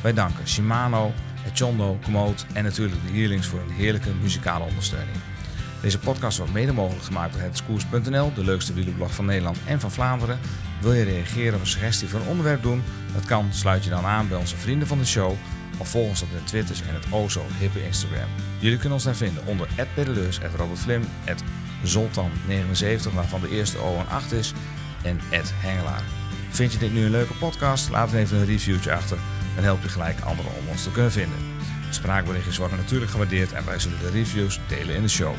Wij 0.00 0.12
danken 0.12 0.48
Shimano, 0.48 1.12
Echondo, 1.52 1.98
Komoot 2.02 2.46
en 2.52 2.64
natuurlijk 2.64 3.06
de 3.06 3.12
Heerlings 3.12 3.46
voor 3.46 3.60
een 3.60 3.74
heerlijke 3.74 4.14
muzikale 4.20 4.64
ondersteuning. 4.64 5.16
Deze 5.82 5.98
podcast 5.98 6.38
wordt 6.38 6.52
mede 6.52 6.72
mogelijk 6.72 7.04
gemaakt 7.04 7.32
door 7.32 7.42
hetskoers.nl, 7.42 8.34
de 8.34 8.44
leukste 8.44 8.72
wielerblog 8.72 9.14
van 9.14 9.24
Nederland 9.24 9.58
en 9.66 9.80
van 9.80 9.90
Vlaanderen. 9.90 10.38
Wil 10.80 10.92
je 10.92 11.04
reageren 11.04 11.54
of 11.54 11.60
een 11.60 11.66
suggestie 11.66 12.08
voor 12.08 12.20
een 12.20 12.26
onderwerp 12.26 12.62
doen? 12.62 12.82
Dat 13.14 13.24
kan, 13.24 13.48
sluit 13.52 13.84
je 13.84 13.90
dan 13.90 14.04
aan 14.04 14.28
bij 14.28 14.38
onze 14.38 14.56
vrienden 14.56 14.88
van 14.88 14.98
de 14.98 15.06
show 15.06 15.32
of 15.78 15.88
volg 15.88 16.08
ons 16.08 16.22
op 16.22 16.30
de 16.30 16.44
Twitters 16.44 16.82
en 16.82 16.94
het 16.94 17.06
o 17.10 17.28
zo 17.28 17.42
hippe 17.58 17.84
Instagram. 17.84 18.28
Jullie 18.58 18.78
kunnen 18.78 18.92
ons 18.92 19.04
daar 19.04 19.14
vinden 19.14 19.46
onder 19.46 19.68
@pedaleurs, 19.94 20.38
@robertvlim, 20.56 21.04
@zoltan79 21.84 23.12
waarvan 23.14 23.40
de 23.40 23.50
eerste 23.50 23.78
O 23.78 23.98
een 23.98 24.08
8 24.08 24.32
is 24.32 24.52
en 25.02 25.20
@hengelaar. 25.60 26.02
Vind 26.50 26.72
je 26.72 26.78
dit 26.78 26.92
nu 26.92 27.04
een 27.04 27.10
leuke 27.10 27.34
podcast? 27.34 27.90
Laat 27.90 28.12
even 28.12 28.38
een 28.38 28.46
reviewtje 28.46 28.92
achter. 28.92 29.18
Dan 29.54 29.64
help 29.64 29.82
je 29.82 29.88
gelijk 29.88 30.20
anderen 30.20 30.52
om 30.52 30.68
ons 30.68 30.82
te 30.82 30.90
kunnen 30.90 31.12
vinden. 31.12 31.38
Spraakberichtjes 31.90 32.56
worden 32.56 32.78
natuurlijk 32.78 33.10
gewaardeerd 33.10 33.52
en 33.52 33.64
wij 33.64 33.78
zullen 33.78 33.98
de 33.98 34.10
reviews 34.10 34.60
delen 34.68 34.94
in 34.94 35.02
de 35.02 35.08
show. 35.08 35.34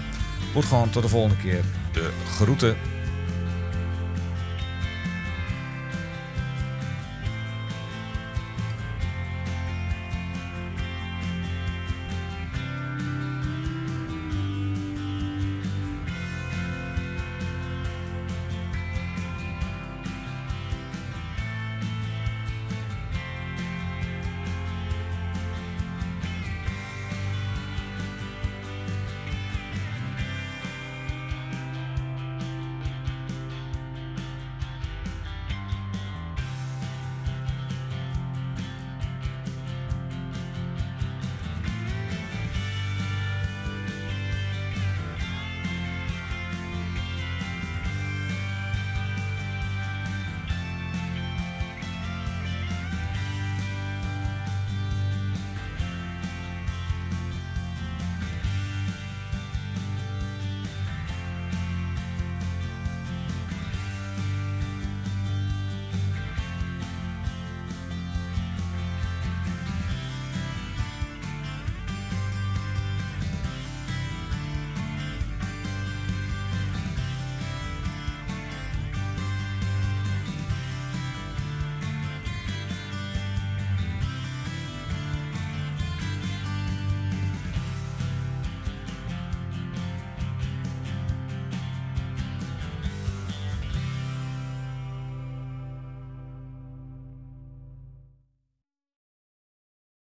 Goed 0.54 0.66
gewoon 0.66 0.90
tot 0.90 1.04
de 1.04 1.10
volgende 1.10 1.38
keer. 1.38 1.62
De 1.92 2.10
groeten. 2.36 2.78